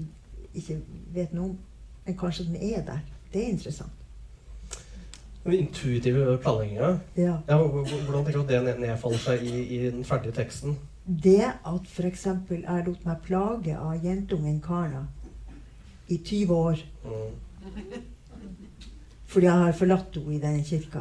ikke 0.54 0.80
vet 1.12 1.32
noe 1.34 1.48
om, 1.48 1.58
men 2.06 2.16
kanskje 2.16 2.44
den 2.44 2.56
er 2.56 2.84
der. 2.84 2.98
Det 3.32 3.42
er 3.42 3.48
interessant. 3.48 4.03
Den 5.44 5.52
intuitive 5.52 6.38
planlegginga, 6.40 6.90
ja. 7.20 7.34
ja, 7.48 7.56
hvordan 7.60 8.24
tenker 8.24 8.38
du 8.38 8.40
at 8.40 8.66
det 8.66 8.78
nedfaller 8.80 9.20
seg 9.20 9.42
i, 9.44 9.58
i 9.76 9.80
den 9.90 10.06
ferdige 10.08 10.32
teksten? 10.38 10.78
Det 11.04 11.44
at 11.44 11.90
f.eks. 11.90 12.24
jeg 12.48 12.84
lot 12.86 13.04
meg 13.04 13.20
plage 13.26 13.76
av 13.76 14.00
jentungen 14.00 14.56
Karna 14.64 15.02
i 16.08 16.16
20 16.16 16.54
år 16.54 16.80
mm. 17.04 18.00
Fordi 19.34 19.46
jeg 19.46 19.60
har 19.66 19.76
forlatt 19.76 20.16
henne 20.16 20.36
i 20.36 20.40
denne 20.40 20.64
kirka. 20.64 21.00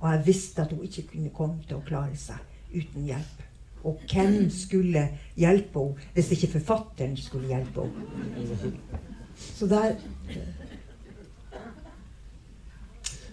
Og 0.00 0.06
jeg 0.10 0.22
visste 0.26 0.62
at 0.62 0.72
hun 0.72 0.84
ikke 0.84 1.04
kunne 1.12 1.32
komme 1.34 1.62
til 1.68 1.78
å 1.78 1.84
klare 1.86 2.16
seg 2.18 2.74
uten 2.74 3.06
hjelp. 3.06 3.44
Og 3.86 4.00
hvem 4.10 4.48
skulle 4.50 5.04
hjelpe 5.38 5.84
henne 5.84 6.12
hvis 6.16 6.32
ikke 6.34 6.52
forfatteren 6.58 7.16
skulle 7.16 7.52
hjelpe 7.52 7.86
henne? 7.86 8.72
Så 9.38 9.68
der 9.70 9.94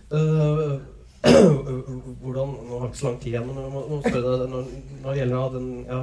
hvordan 2.22 2.48
Nå 2.48 2.78
har 2.78 2.86
jeg 2.86 2.92
ikke 2.92 3.00
så 3.00 3.08
lang 3.08 3.22
tid 3.22 3.32
igjen, 3.32 3.48
men 3.50 3.58
jeg 3.64 3.72
må 3.74 3.80
spørre 4.06 4.34
deg 4.42 4.50
når, 4.52 4.64
når 5.02 5.10
det 5.10 5.20
gjelder 5.20 5.56
den 5.56 5.70
ja, 5.88 6.00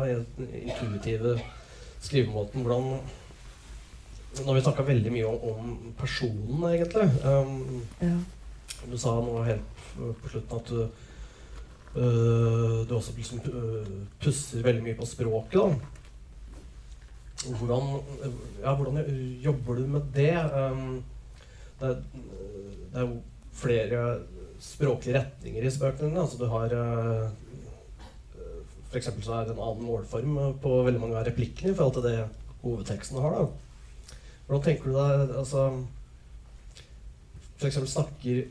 intuitive 0.62 1.32
skrivemåten 2.03 2.59
hvordan 2.64 2.84
Nå 4.32 4.48
har 4.48 4.57
vi 4.57 4.64
snakka 4.64 4.82
veldig 4.88 5.12
mye 5.12 5.28
om, 5.28 5.36
om 5.53 5.64
personen, 5.98 6.61
egentlig. 6.70 7.09
Um, 7.20 7.84
ja. 8.00 8.16
Du 8.88 8.96
sa 8.96 9.20
noe 9.20 9.44
helt 9.44 9.68
på 9.92 10.28
slutten 10.32 10.57
at 10.57 10.72
du, 10.72 10.80
uh, 11.98 12.88
du 12.88 12.92
også 12.96 13.12
liksom 13.18 13.44
pusser 14.22 14.64
veldig 14.64 14.84
mye 14.86 14.96
på 14.96 15.11
språket. 15.11 15.61
da. 15.61 15.68
Hvordan, 17.59 17.84
ja, 18.62 18.72
hvordan 18.72 18.96
jobber 19.44 19.72
du 19.82 19.84
med 19.98 20.09
det? 20.16 20.38
Um, 20.57 21.05
det, 21.82 21.92
det 22.88 22.96
er 23.03 23.07
jo 23.11 23.20
flere 23.53 24.05
språklige 24.62 25.18
retninger 25.18 25.66
i 25.66 25.72
bøkene. 25.80 26.20
Altså 26.20 26.38
du 26.40 26.46
har 26.53 26.76
F.eks. 28.92 28.92
For 28.92 29.00
eksempel 29.00 29.24
så 29.24 29.34
er 29.38 29.48
det 29.48 29.55
en 29.55 29.64
annen 29.64 29.86
målform 29.88 30.38
på 30.61 30.70
veldig 30.86 31.00
mange 31.00 31.16
av 31.16 31.26
replikkene 31.26 31.72
i 31.72 31.76
forhold 31.76 31.94
til 31.96 32.07
det 32.11 32.16
hovedteksten 32.62 33.20
har. 33.24 33.38
da. 33.38 34.16
Hvordan 34.46 34.64
tenker 34.66 34.90
du 34.90 34.96
deg 34.98 35.36
altså, 35.40 35.62
eksempel 37.62 37.90
snakker 37.90 38.42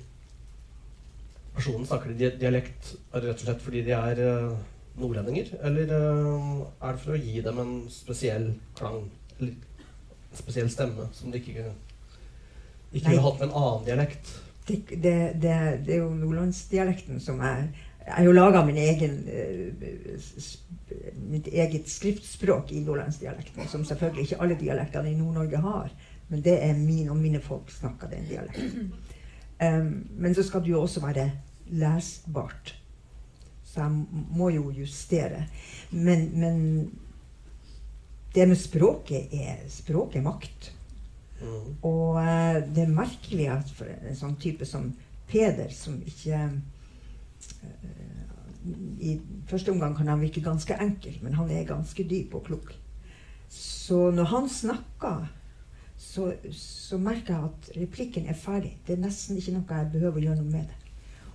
personen 1.56 1.88
snakker 1.88 2.14
de 2.16 2.30
dialekt 2.40 2.94
rett 3.14 3.34
og 3.34 3.44
slett 3.44 3.64
fordi 3.64 3.84
de 3.86 3.96
er 3.96 4.22
uh, 4.24 4.54
nordlendinger? 5.00 5.52
Eller 5.68 5.92
er 5.92 6.94
det 6.96 7.02
for 7.04 7.16
å 7.16 7.20
gi 7.20 7.42
dem 7.46 7.60
en 7.62 7.74
spesiell 7.92 8.48
klang? 8.80 9.04
Eller 9.38 9.52
en 9.52 10.40
spesiell 10.40 10.72
stemme 10.72 11.10
som 11.14 11.34
de 11.34 11.42
ikke, 11.42 11.68
ikke 12.94 13.10
ville 13.12 13.26
hatt 13.26 13.42
med 13.42 13.50
en 13.50 13.60
annen 13.60 13.86
dialekt? 13.90 14.34
Det, 14.68 14.84
det, 14.90 15.16
det, 15.42 15.56
det 15.86 15.96
er 15.96 16.04
jo 16.04 16.14
nordlandsdialekten 16.16 17.20
som 17.20 17.40
er 17.42 17.68
Jeg 18.02 18.14
har 18.14 18.26
jo 18.26 18.32
laga 18.34 18.64
mitt 18.66 18.78
eget 21.48 21.90
skriftspråk 21.90 22.72
i 22.72 22.80
nordlandsdialekten, 22.82 23.68
som 23.70 23.86
selvfølgelig 23.86 24.24
ikke 24.26 24.42
alle 24.42 24.58
dialektene 24.60 25.12
i 25.12 25.16
Nord-Norge 25.20 25.58
har. 25.62 25.92
Men 26.32 26.42
det 26.42 26.56
er 26.66 26.74
min 26.74 27.10
og 27.14 27.18
mine 27.22 27.42
folk 27.44 27.72
snakker 27.72 28.10
den 28.10 28.26
dialekten. 28.26 28.94
Um, 29.62 30.08
men 30.18 30.36
så 30.36 30.44
skal 30.44 30.64
det 30.66 30.74
jo 30.74 30.82
også 30.82 31.04
være 31.06 31.32
lesbart. 31.70 32.74
Så 33.64 33.82
jeg 33.82 33.92
må 34.36 34.50
jo 34.50 34.72
justere. 34.72 35.46
Men, 35.92 36.40
men 36.40 36.92
det 38.36 38.48
med 38.48 38.58
språket 38.60 39.32
er 39.36 39.62
språket 39.70 40.24
makt. 40.24 40.72
Mm. 41.42 41.72
Og 41.88 42.20
uh, 42.22 42.60
det 42.76 42.86
er 42.86 42.94
merkelig 42.94 43.48
at 43.54 43.74
for 43.76 43.90
en 43.90 44.18
sånn 44.18 44.38
type 44.42 44.68
som 44.70 44.92
Peder, 45.32 45.72
som 45.72 45.96
ikke 46.04 46.40
uh, 47.64 48.64
I 49.02 49.16
første 49.50 49.72
omgang 49.74 49.96
kan 49.98 50.12
han 50.12 50.22
virke 50.22 50.44
ganske 50.44 50.76
enkel, 50.84 51.18
men 51.24 51.38
han 51.40 51.50
er 51.50 51.70
ganske 51.70 52.06
dyp 52.08 52.36
og 52.38 52.46
klok. 52.50 52.74
Så 53.52 54.12
når 54.16 54.30
han 54.32 54.50
snakker, 54.50 55.26
så, 56.02 56.34
så 56.52 56.98
merker 56.98 57.34
jeg 57.34 57.50
at 57.50 57.72
replikken 57.82 58.30
er 58.30 58.38
ferdig. 58.38 58.76
Det 58.88 58.96
er 58.96 59.04
nesten 59.04 59.38
ikke 59.38 59.56
noe 59.56 59.80
jeg 59.80 59.92
behøver 59.96 60.22
å 60.22 60.26
gjøre 60.28 60.44
noe 60.44 60.54
med 60.54 60.70
det. 60.70 60.78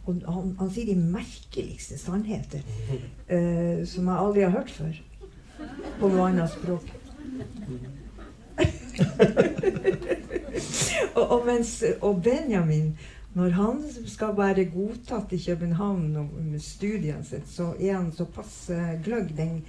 Og 0.07 0.22
han, 0.30 0.54
han 0.61 0.70
sier 0.70 0.86
de 0.88 0.96
merkeligste 0.96 1.98
sannheter 1.98 2.62
eh, 3.34 3.82
som 3.88 4.07
jeg 4.07 4.16
aldri 4.16 4.46
har 4.46 4.54
hørt 4.54 4.70
før. 4.70 4.98
På 6.00 6.11
noe 6.12 6.30
annet 6.30 6.52
språk. 6.52 6.90
Og, 11.16 11.30
og, 11.30 11.47
mens, 11.47 11.84
og 12.01 12.22
Benjamin, 12.22 12.99
når 13.34 13.51
han 13.57 13.82
skal 14.07 14.36
være 14.36 14.64
godtatt 14.72 15.32
i 15.32 15.42
København 15.47 16.30
med 16.51 16.61
studiene 16.61 17.24
sine, 17.24 17.42
så 17.47 17.72
er 17.80 17.92
han 17.99 18.12
såpass 18.16 18.70
gløgg, 19.05 19.36
den 19.36 19.64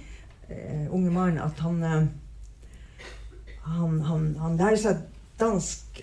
uh, 0.48 0.94
unge 0.94 1.10
mannen, 1.10 1.38
at 1.38 1.60
han, 1.60 1.82
uh, 1.82 2.06
han, 3.76 4.00
han, 4.00 4.36
han 4.40 4.56
lærer 4.56 4.80
seg 4.80 4.96
dansk 5.40 6.02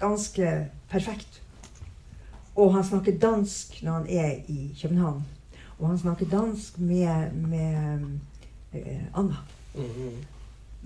ganske 0.00 0.66
perfekt. 0.90 1.42
Og 2.56 2.74
han 2.74 2.84
snakker 2.84 3.18
dansk 3.18 3.82
når 3.82 3.92
han 3.92 4.06
er 4.08 4.30
i 4.48 4.76
København. 4.82 5.22
Og 5.78 5.88
han 5.88 5.98
snakker 5.98 6.26
dansk 6.26 6.78
med, 6.78 7.32
med 7.32 7.98
eh, 8.72 9.02
Anna. 9.14 9.36
Mm-hmm. 9.74 10.37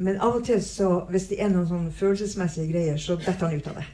Men 0.02 0.20
av 0.20 0.40
og 0.40 0.46
til, 0.46 0.58
så, 0.64 0.88
hvis 1.12 1.28
det 1.30 1.38
er 1.42 1.50
noen 1.52 1.68
sånne 1.68 1.92
følelsesmessige 1.94 2.70
greier, 2.72 2.98
så 2.98 3.14
detter 3.20 3.46
han 3.46 3.58
ut 3.58 3.68
av 3.70 3.78
det. 3.78 3.88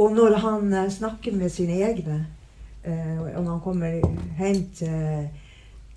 Og 0.00 0.14
når 0.16 0.38
han 0.40 0.72
eh, 0.72 0.90
snakker 0.92 1.34
med 1.36 1.52
sine 1.52 1.76
egne, 1.84 2.18
eh, 2.84 3.18
og 3.20 3.42
når 3.42 3.50
han 3.50 3.64
kommer 3.64 3.98
hjem 4.38 4.62
til, 4.78 5.26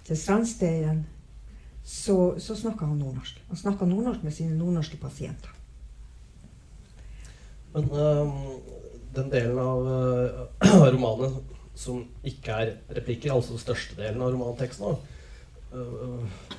til 0.07 0.19
strandsteinen, 0.19 1.05
så, 1.85 2.33
så, 2.41 2.55
snakker 2.57 2.89
han 2.89 2.97
nordnorsk. 2.97 3.39
Han 3.47 3.61
snakker 3.61 3.85
nordnorsk 3.85 4.23
med 4.25 4.33
sine 4.33 4.57
nordnorske 4.57 4.97
pasienter. 4.97 5.51
Men 7.75 7.91
um, 7.91 8.31
den 9.15 9.29
delen 9.31 9.59
av 9.61 9.85
uh, 10.65 10.87
romanen 10.95 11.37
som 11.77 12.01
ikke 12.25 12.57
er 12.63 12.73
replikker, 12.97 13.35
altså 13.35 13.53
den 13.53 13.61
største 13.61 13.99
delen 13.99 14.23
av 14.23 14.33
romanteksten, 14.33 14.97
uh, 15.75 16.55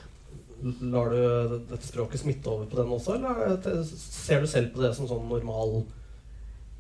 lar 0.63 1.11
du 1.11 1.59
dette 1.69 1.87
språket 1.87 2.21
smitte 2.21 2.51
over 2.51 2.67
på 2.71 2.79
den 2.79 2.93
også, 2.97 3.17
eller 3.19 3.83
ser 3.85 4.41
du 4.41 4.49
selv 4.51 4.73
på 4.75 4.83
det 4.83 4.95
som 4.97 5.09
sånn 5.09 5.29
normal 5.29 5.83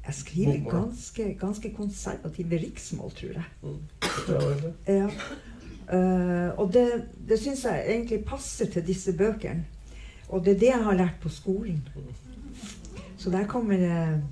Jeg 0.07 0.15
skriver 0.21 0.63
ganske, 0.71 1.27
ganske 1.41 1.73
konservative 1.75 2.61
riksmål, 2.63 3.11
tror 3.19 3.41
jeg. 3.41 3.49
Mm. 3.63 3.79
Ja. 4.87 5.09
Uh, 5.87 6.51
og 6.59 6.73
det, 6.75 6.85
det 7.29 7.39
syns 7.39 7.65
jeg 7.67 7.85
egentlig 7.87 8.25
passer 8.27 8.71
til 8.71 8.87
disse 8.87 9.13
bøkene. 9.19 9.67
Og 10.29 10.43
det 10.45 10.57
er 10.57 10.59
det 10.63 10.71
jeg 10.73 10.85
har 10.85 10.99
lært 10.99 11.21
på 11.23 11.31
skolen. 11.31 11.83
Så 13.17 13.31
der 13.31 13.47
kommer 13.47 13.77
det 13.79 14.23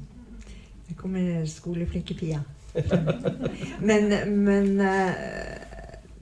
Der 0.88 0.94
kommer 0.96 1.44
skoleflinke 1.46 2.14
Pia. 2.14 2.40
men, 3.88 4.10
men 4.44 4.80
uh, 4.80 5.14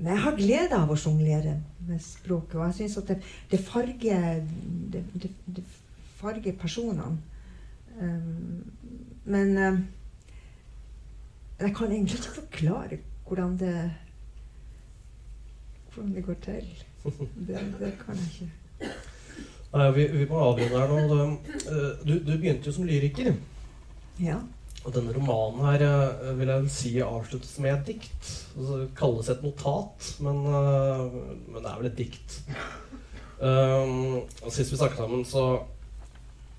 jeg 0.03 0.19
har 0.25 0.37
glede 0.37 0.77
av 0.77 0.91
å 0.93 0.97
sjonglere 0.97 1.57
med 1.89 2.01
språket. 2.01 2.55
Og 2.55 2.67
jeg 2.67 2.75
syns 2.75 2.97
at 3.03 3.09
det, 3.09 3.19
det 3.51 3.61
farger 3.61 4.41
det, 4.93 5.05
det, 5.47 5.65
farger 6.17 6.53
personene. 6.59 7.19
Um, 8.01 8.73
men 9.25 9.59
um, 9.59 9.87
jeg 11.61 11.75
kan 11.77 11.93
egentlig 11.93 12.19
ikke 12.19 12.41
forklare 12.41 12.99
hvordan 13.27 13.59
det 13.59 13.93
hvordan 15.95 16.15
det 16.15 16.25
går 16.25 16.35
til. 16.35 16.85
Det, 17.47 17.59
det 17.81 17.93
kan 18.07 18.17
jeg 18.17 18.29
ikke. 18.33 18.51
Nei, 19.73 19.91
vi, 19.91 20.19
vi 20.19 20.27
må 20.29 20.39
avrunde 20.39 20.69
her 20.69 20.89
nå. 21.09 21.25
Eh, 21.49 22.09
du, 22.09 22.13
du, 22.27 22.33
begynte 22.37 22.69
jo 22.69 22.73
som 22.77 22.85
lyriker. 22.85 23.33
Ja. 24.21 24.39
Og 24.83 24.91
denne 24.91 25.13
romanen 25.15 25.63
her 25.69 25.85
eh, 25.87 26.31
vil 26.39 26.51
jeg 26.51 26.71
si 26.75 26.93
avsluttes 27.05 27.55
med 27.63 27.77
et 27.77 27.93
dikt. 27.93 28.31
Altså, 28.57 28.79
det 28.81 28.89
kalles 28.99 29.29
et 29.31 29.45
notat, 29.45 30.09
men, 30.25 30.41
uh, 30.49 31.13
men, 31.47 31.61
det 31.61 31.69
er 31.71 31.77
vel 31.79 31.91
et 31.91 32.01
dikt. 32.01 32.41
Um, 33.43 34.25
sist 34.49 34.73
vi 34.73 34.79
snakket 34.81 34.99
sammen, 34.99 35.23
så, 35.27 35.45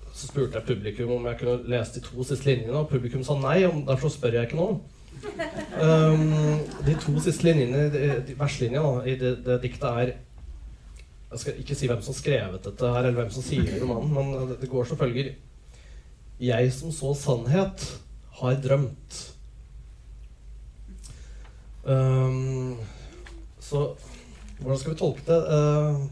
så, 0.08 0.26
spurte 0.26 0.56
jeg 0.56 0.68
publikum 0.68 1.12
om 1.18 1.28
jeg 1.28 1.38
kunne 1.40 1.68
lese 1.68 1.98
de 1.98 2.04
to 2.04 2.24
siste 2.24 2.48
linjene, 2.48 2.78
og 2.80 2.88
publikum 2.88 3.24
sa 3.26 3.36
nei. 3.40 3.58
og 3.68 3.84
Derfor 3.88 4.12
spør 4.12 4.38
jeg 4.38 4.48
ikke 4.48 4.60
nå. 4.60 4.68
Um, 5.76 6.24
de 6.86 6.94
to 7.00 7.12
siste 7.24 7.44
linjene, 7.44 7.90
de, 7.92 8.06
de 8.24 8.36
verslinjene 8.38 9.04
i 9.08 9.18
det, 9.20 9.34
det 9.44 9.60
diktet 9.62 9.86
er 9.88 10.14
Jeg 11.34 11.40
skal 11.40 11.60
ikke 11.60 11.76
si 11.76 11.88
hvem 11.90 12.02
som 12.04 12.16
skrevet 12.16 12.64
dette 12.64 12.88
her, 12.96 13.02
eller 13.02 13.20
hvem 13.20 13.30
som 13.36 13.44
sier 13.44 13.68
romanen, 13.82 14.16
men 14.16 14.56
det 14.60 14.70
går 14.70 14.88
som 14.88 15.00
følger 15.00 15.32
Jeg 16.40 16.72
som 16.72 16.92
så 16.94 17.12
sannhet 17.18 17.86
har 18.40 18.58
drømt. 18.62 19.20
Um, 21.84 22.76
så 23.60 23.90
hvordan 24.58 24.78
skal 24.78 24.92
vi 24.92 24.98
tolke 24.98 25.24
det? 25.26 25.40
Uh, 25.48 26.06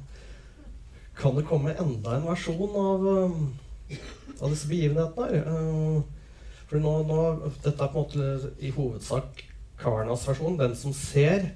kan 1.16 1.36
det 1.36 1.46
komme 1.48 1.72
enda 1.80 2.16
en 2.16 2.26
versjon 2.28 2.76
av, 2.76 3.06
uh, 3.06 3.96
av 4.40 4.52
disse 4.52 4.68
begivenhetene 4.68 5.28
her? 5.30 5.48
Uh, 5.48 6.02
for 6.68 6.82
nå, 6.82 6.92
nå, 7.08 7.22
Dette 7.64 7.74
er 7.76 7.92
på 7.92 8.02
en 8.02 8.06
måte 8.06 8.52
i 8.60 8.72
hovedsak 8.72 9.44
Karnas 9.80 10.26
versjon, 10.28 10.60
den 10.60 10.76
som 10.78 10.94
ser, 10.94 11.50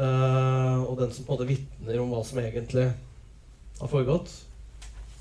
og 0.00 0.94
den 1.00 1.10
som 1.12 1.26
på 1.26 1.34
en 1.34 1.34
måte 1.34 1.48
vitner 1.48 1.98
om 2.00 2.12
hva 2.14 2.20
som 2.24 2.38
egentlig 2.40 2.86
har 3.80 3.90
foregått. 3.90 4.30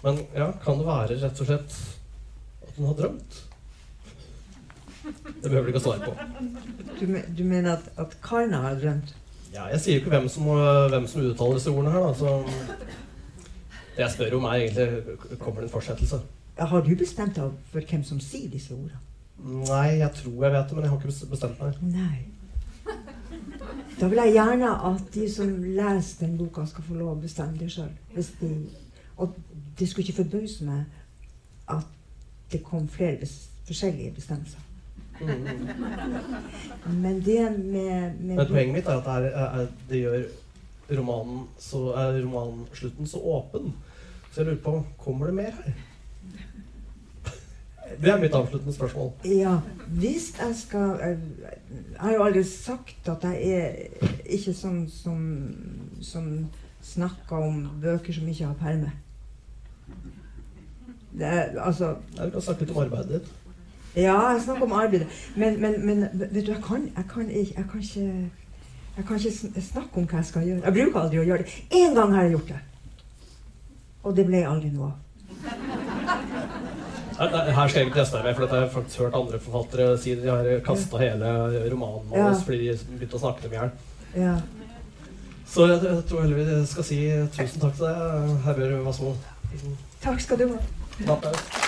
Men 0.06 0.22
ja, 0.38 0.52
kan 0.64 0.80
det 0.80 0.88
være 0.88 1.18
rett 1.24 1.42
og 1.42 1.50
slett 1.50 1.76
at 2.64 2.78
hun 2.78 2.88
har 2.92 2.96
drømt? 3.02 3.42
Det 5.10 5.50
behøver 5.50 5.68
du 5.68 5.72
ikke 5.74 5.82
å 5.82 5.86
svare 5.88 6.06
på. 6.06 6.14
Du, 7.00 7.06
du 7.38 7.44
mener 7.44 7.76
at, 7.78 7.90
at 8.02 8.16
Karna 8.24 8.64
har 8.68 8.80
drømt? 8.82 9.14
Ja, 9.54 9.66
jeg 9.74 9.82
sier 9.82 9.98
jo 9.98 10.04
ikke 10.04 10.14
hvem 10.14 10.28
som, 10.30 10.50
hvem 10.94 11.08
som 11.10 11.26
uttaler 11.26 11.58
disse 11.58 11.72
ordene 11.74 11.94
her, 11.94 12.06
da. 12.06 12.14
Så 12.20 12.36
det 13.96 14.04
jeg 14.04 14.12
spør 14.16 14.36
om, 14.38 14.50
er 14.50 14.66
egentlig 14.66 15.40
Kommer 15.40 15.62
det 15.62 15.70
en 15.70 15.74
fortsettelse? 15.74 16.20
Har 16.60 16.82
du 16.86 16.92
bestemt 16.96 17.36
deg 17.36 17.56
for 17.72 17.92
hvem 17.92 18.04
som 18.04 18.20
sier 18.24 18.50
disse 18.52 18.74
ordene? 18.76 19.00
Nei, 19.40 20.00
jeg 20.02 20.12
tror 20.20 20.44
jeg 20.44 20.54
vet 20.54 20.70
det, 20.70 20.76
men 20.76 20.84
jeg 20.84 20.92
har 20.92 21.00
ikke 21.00 21.32
bestemt 21.32 21.62
meg. 21.64 21.82
Nei. 21.82 22.20
Da 24.00 24.08
vil 24.08 24.22
jeg 24.22 24.34
gjerne 24.34 24.72
at 24.92 25.14
de 25.14 25.26
som 25.32 25.52
leser 25.64 26.26
den 26.26 26.38
boka, 26.40 26.66
skal 26.68 26.84
få 26.88 26.96
lov 27.00 27.18
å 27.18 27.20
bestemme 27.20 27.60
det 27.60 27.72
sjøl. 27.72 27.92
De, 28.16 28.52
og 29.18 29.36
det 29.80 29.88
skulle 29.90 30.08
ikke 30.08 30.24
forbause 30.24 30.68
meg 30.68 30.84
at 31.72 31.88
det 32.52 32.64
kom 32.64 32.88
flere 32.92 33.28
forskjellige 33.68 34.14
bestemmelser. 34.16 34.64
Men 35.20 37.22
det 37.26 37.58
med, 37.58 38.14
med 38.20 38.36
Men 38.36 38.48
poenget 38.48 38.74
mitt 38.74 38.88
er 38.88 39.02
at 39.02 39.06
det, 39.06 39.32
er, 39.34 39.60
er, 39.60 39.68
det 39.90 40.02
gjør 40.04 40.24
romanen 41.00 41.42
så, 41.60 41.82
er 42.00 42.22
romanslutten 42.24 43.08
så 43.08 43.18
åpen. 43.20 43.74
Så 44.32 44.42
jeg 44.42 44.50
lurer 44.50 44.64
på 44.64 44.84
Kommer 44.98 45.26
det 45.30 45.36
mer 45.36 45.52
her? 45.52 45.74
Det 48.02 48.12
er 48.12 48.20
mitt 48.22 48.36
avsluttende 48.38 48.74
spørsmål. 48.74 49.12
Ja, 49.26 49.60
hvis 49.88 50.34
jeg 50.40 50.56
skal 50.56 51.00
Jeg 51.00 51.18
har 52.00 52.14
jo 52.14 52.24
aldri 52.24 52.44
sagt 52.44 53.10
at 53.10 53.24
jeg 53.24 53.50
er 53.50 53.72
ikke 54.30 54.54
sånn 54.54 54.84
som, 54.94 55.24
som 56.02 56.50
snakker 56.86 57.36
om 57.50 57.64
bøker 57.82 58.14
som 58.14 58.28
ikke 58.30 58.46
har 58.46 58.54
perme. 58.62 58.92
Det 61.20 61.26
er, 61.26 61.58
altså 61.58 61.96
Du 62.14 62.30
kan 62.30 62.42
snakke 62.42 62.66
litt 62.66 62.76
om 62.76 62.84
arbeidet 62.84 63.10
ditt. 63.18 63.32
Ja, 63.96 64.18
jeg 64.34 64.42
snakker 64.44 64.68
om 64.68 64.76
arbeidet. 64.78 65.08
Men, 65.36 65.62
men, 65.62 65.80
men 65.86 66.06
vet 66.14 66.46
du, 66.46 66.52
jeg 66.52 66.62
kan, 66.66 66.86
jeg 66.96 67.06
kan, 67.14 67.30
ikke, 67.30 67.54
jeg 67.58 67.66
kan 67.72 67.82
ikke 67.82 68.30
jeg 69.00 69.06
kan 69.08 69.16
ikke 69.16 69.62
snakke 69.64 70.02
om 70.02 70.08
hva 70.12 70.18
jeg 70.20 70.28
skal 70.28 70.44
gjøre. 70.44 70.64
Jeg 70.66 70.76
bruker 70.76 71.00
aldri 71.00 71.20
å 71.22 71.28
gjøre 71.30 71.44
det. 71.46 71.54
Én 71.80 71.94
gang 71.96 72.10
har 72.12 72.26
jeg 72.26 72.34
gjort 72.34 72.50
det. 72.52 72.58
Og 74.04 74.16
det 74.18 74.26
ble 74.28 74.42
aldri 74.48 74.72
noe 74.74 74.90
av. 74.90 74.96
Her 77.20 77.68
skal 77.68 77.80
jeg 77.80 77.88
ikke 77.88 78.00
teste 78.00 78.24
meg, 78.24 78.36
for 78.36 78.44
dette 78.44 78.56
har 78.58 78.66
jeg 78.66 78.74
faktisk 78.74 79.04
hørt 79.04 79.16
andre 79.20 79.40
forfattere 79.44 79.88
si. 80.04 80.16
De 80.20 80.28
har 80.28 80.50
kasta 80.68 81.00
hele 81.00 81.32
romanen 81.72 82.12
vår 82.12 82.22
ja. 82.22 82.34
fordi 82.50 82.60
de 82.68 82.76
begynte 82.92 83.20
å 83.20 83.24
snakke 83.24 83.46
dem 83.46 83.56
i 83.56 83.60
hjel. 83.60 83.72
Ja. 84.26 84.36
Så 85.50 85.70
jeg, 85.72 85.80
jeg, 85.88 86.04
tror 86.12 86.26
heller 86.26 86.44
vi 86.44 86.60
skal 86.74 86.90
si 86.92 87.00
tusen 87.38 87.64
takk 87.64 87.80
til 87.80 87.88
deg, 87.88 88.36
Herbjørg 88.50 88.86
Wassmo. 88.88 89.16
Takk 90.04 90.28
skal 90.28 90.44
du 90.44 90.46
ha. 90.52 91.59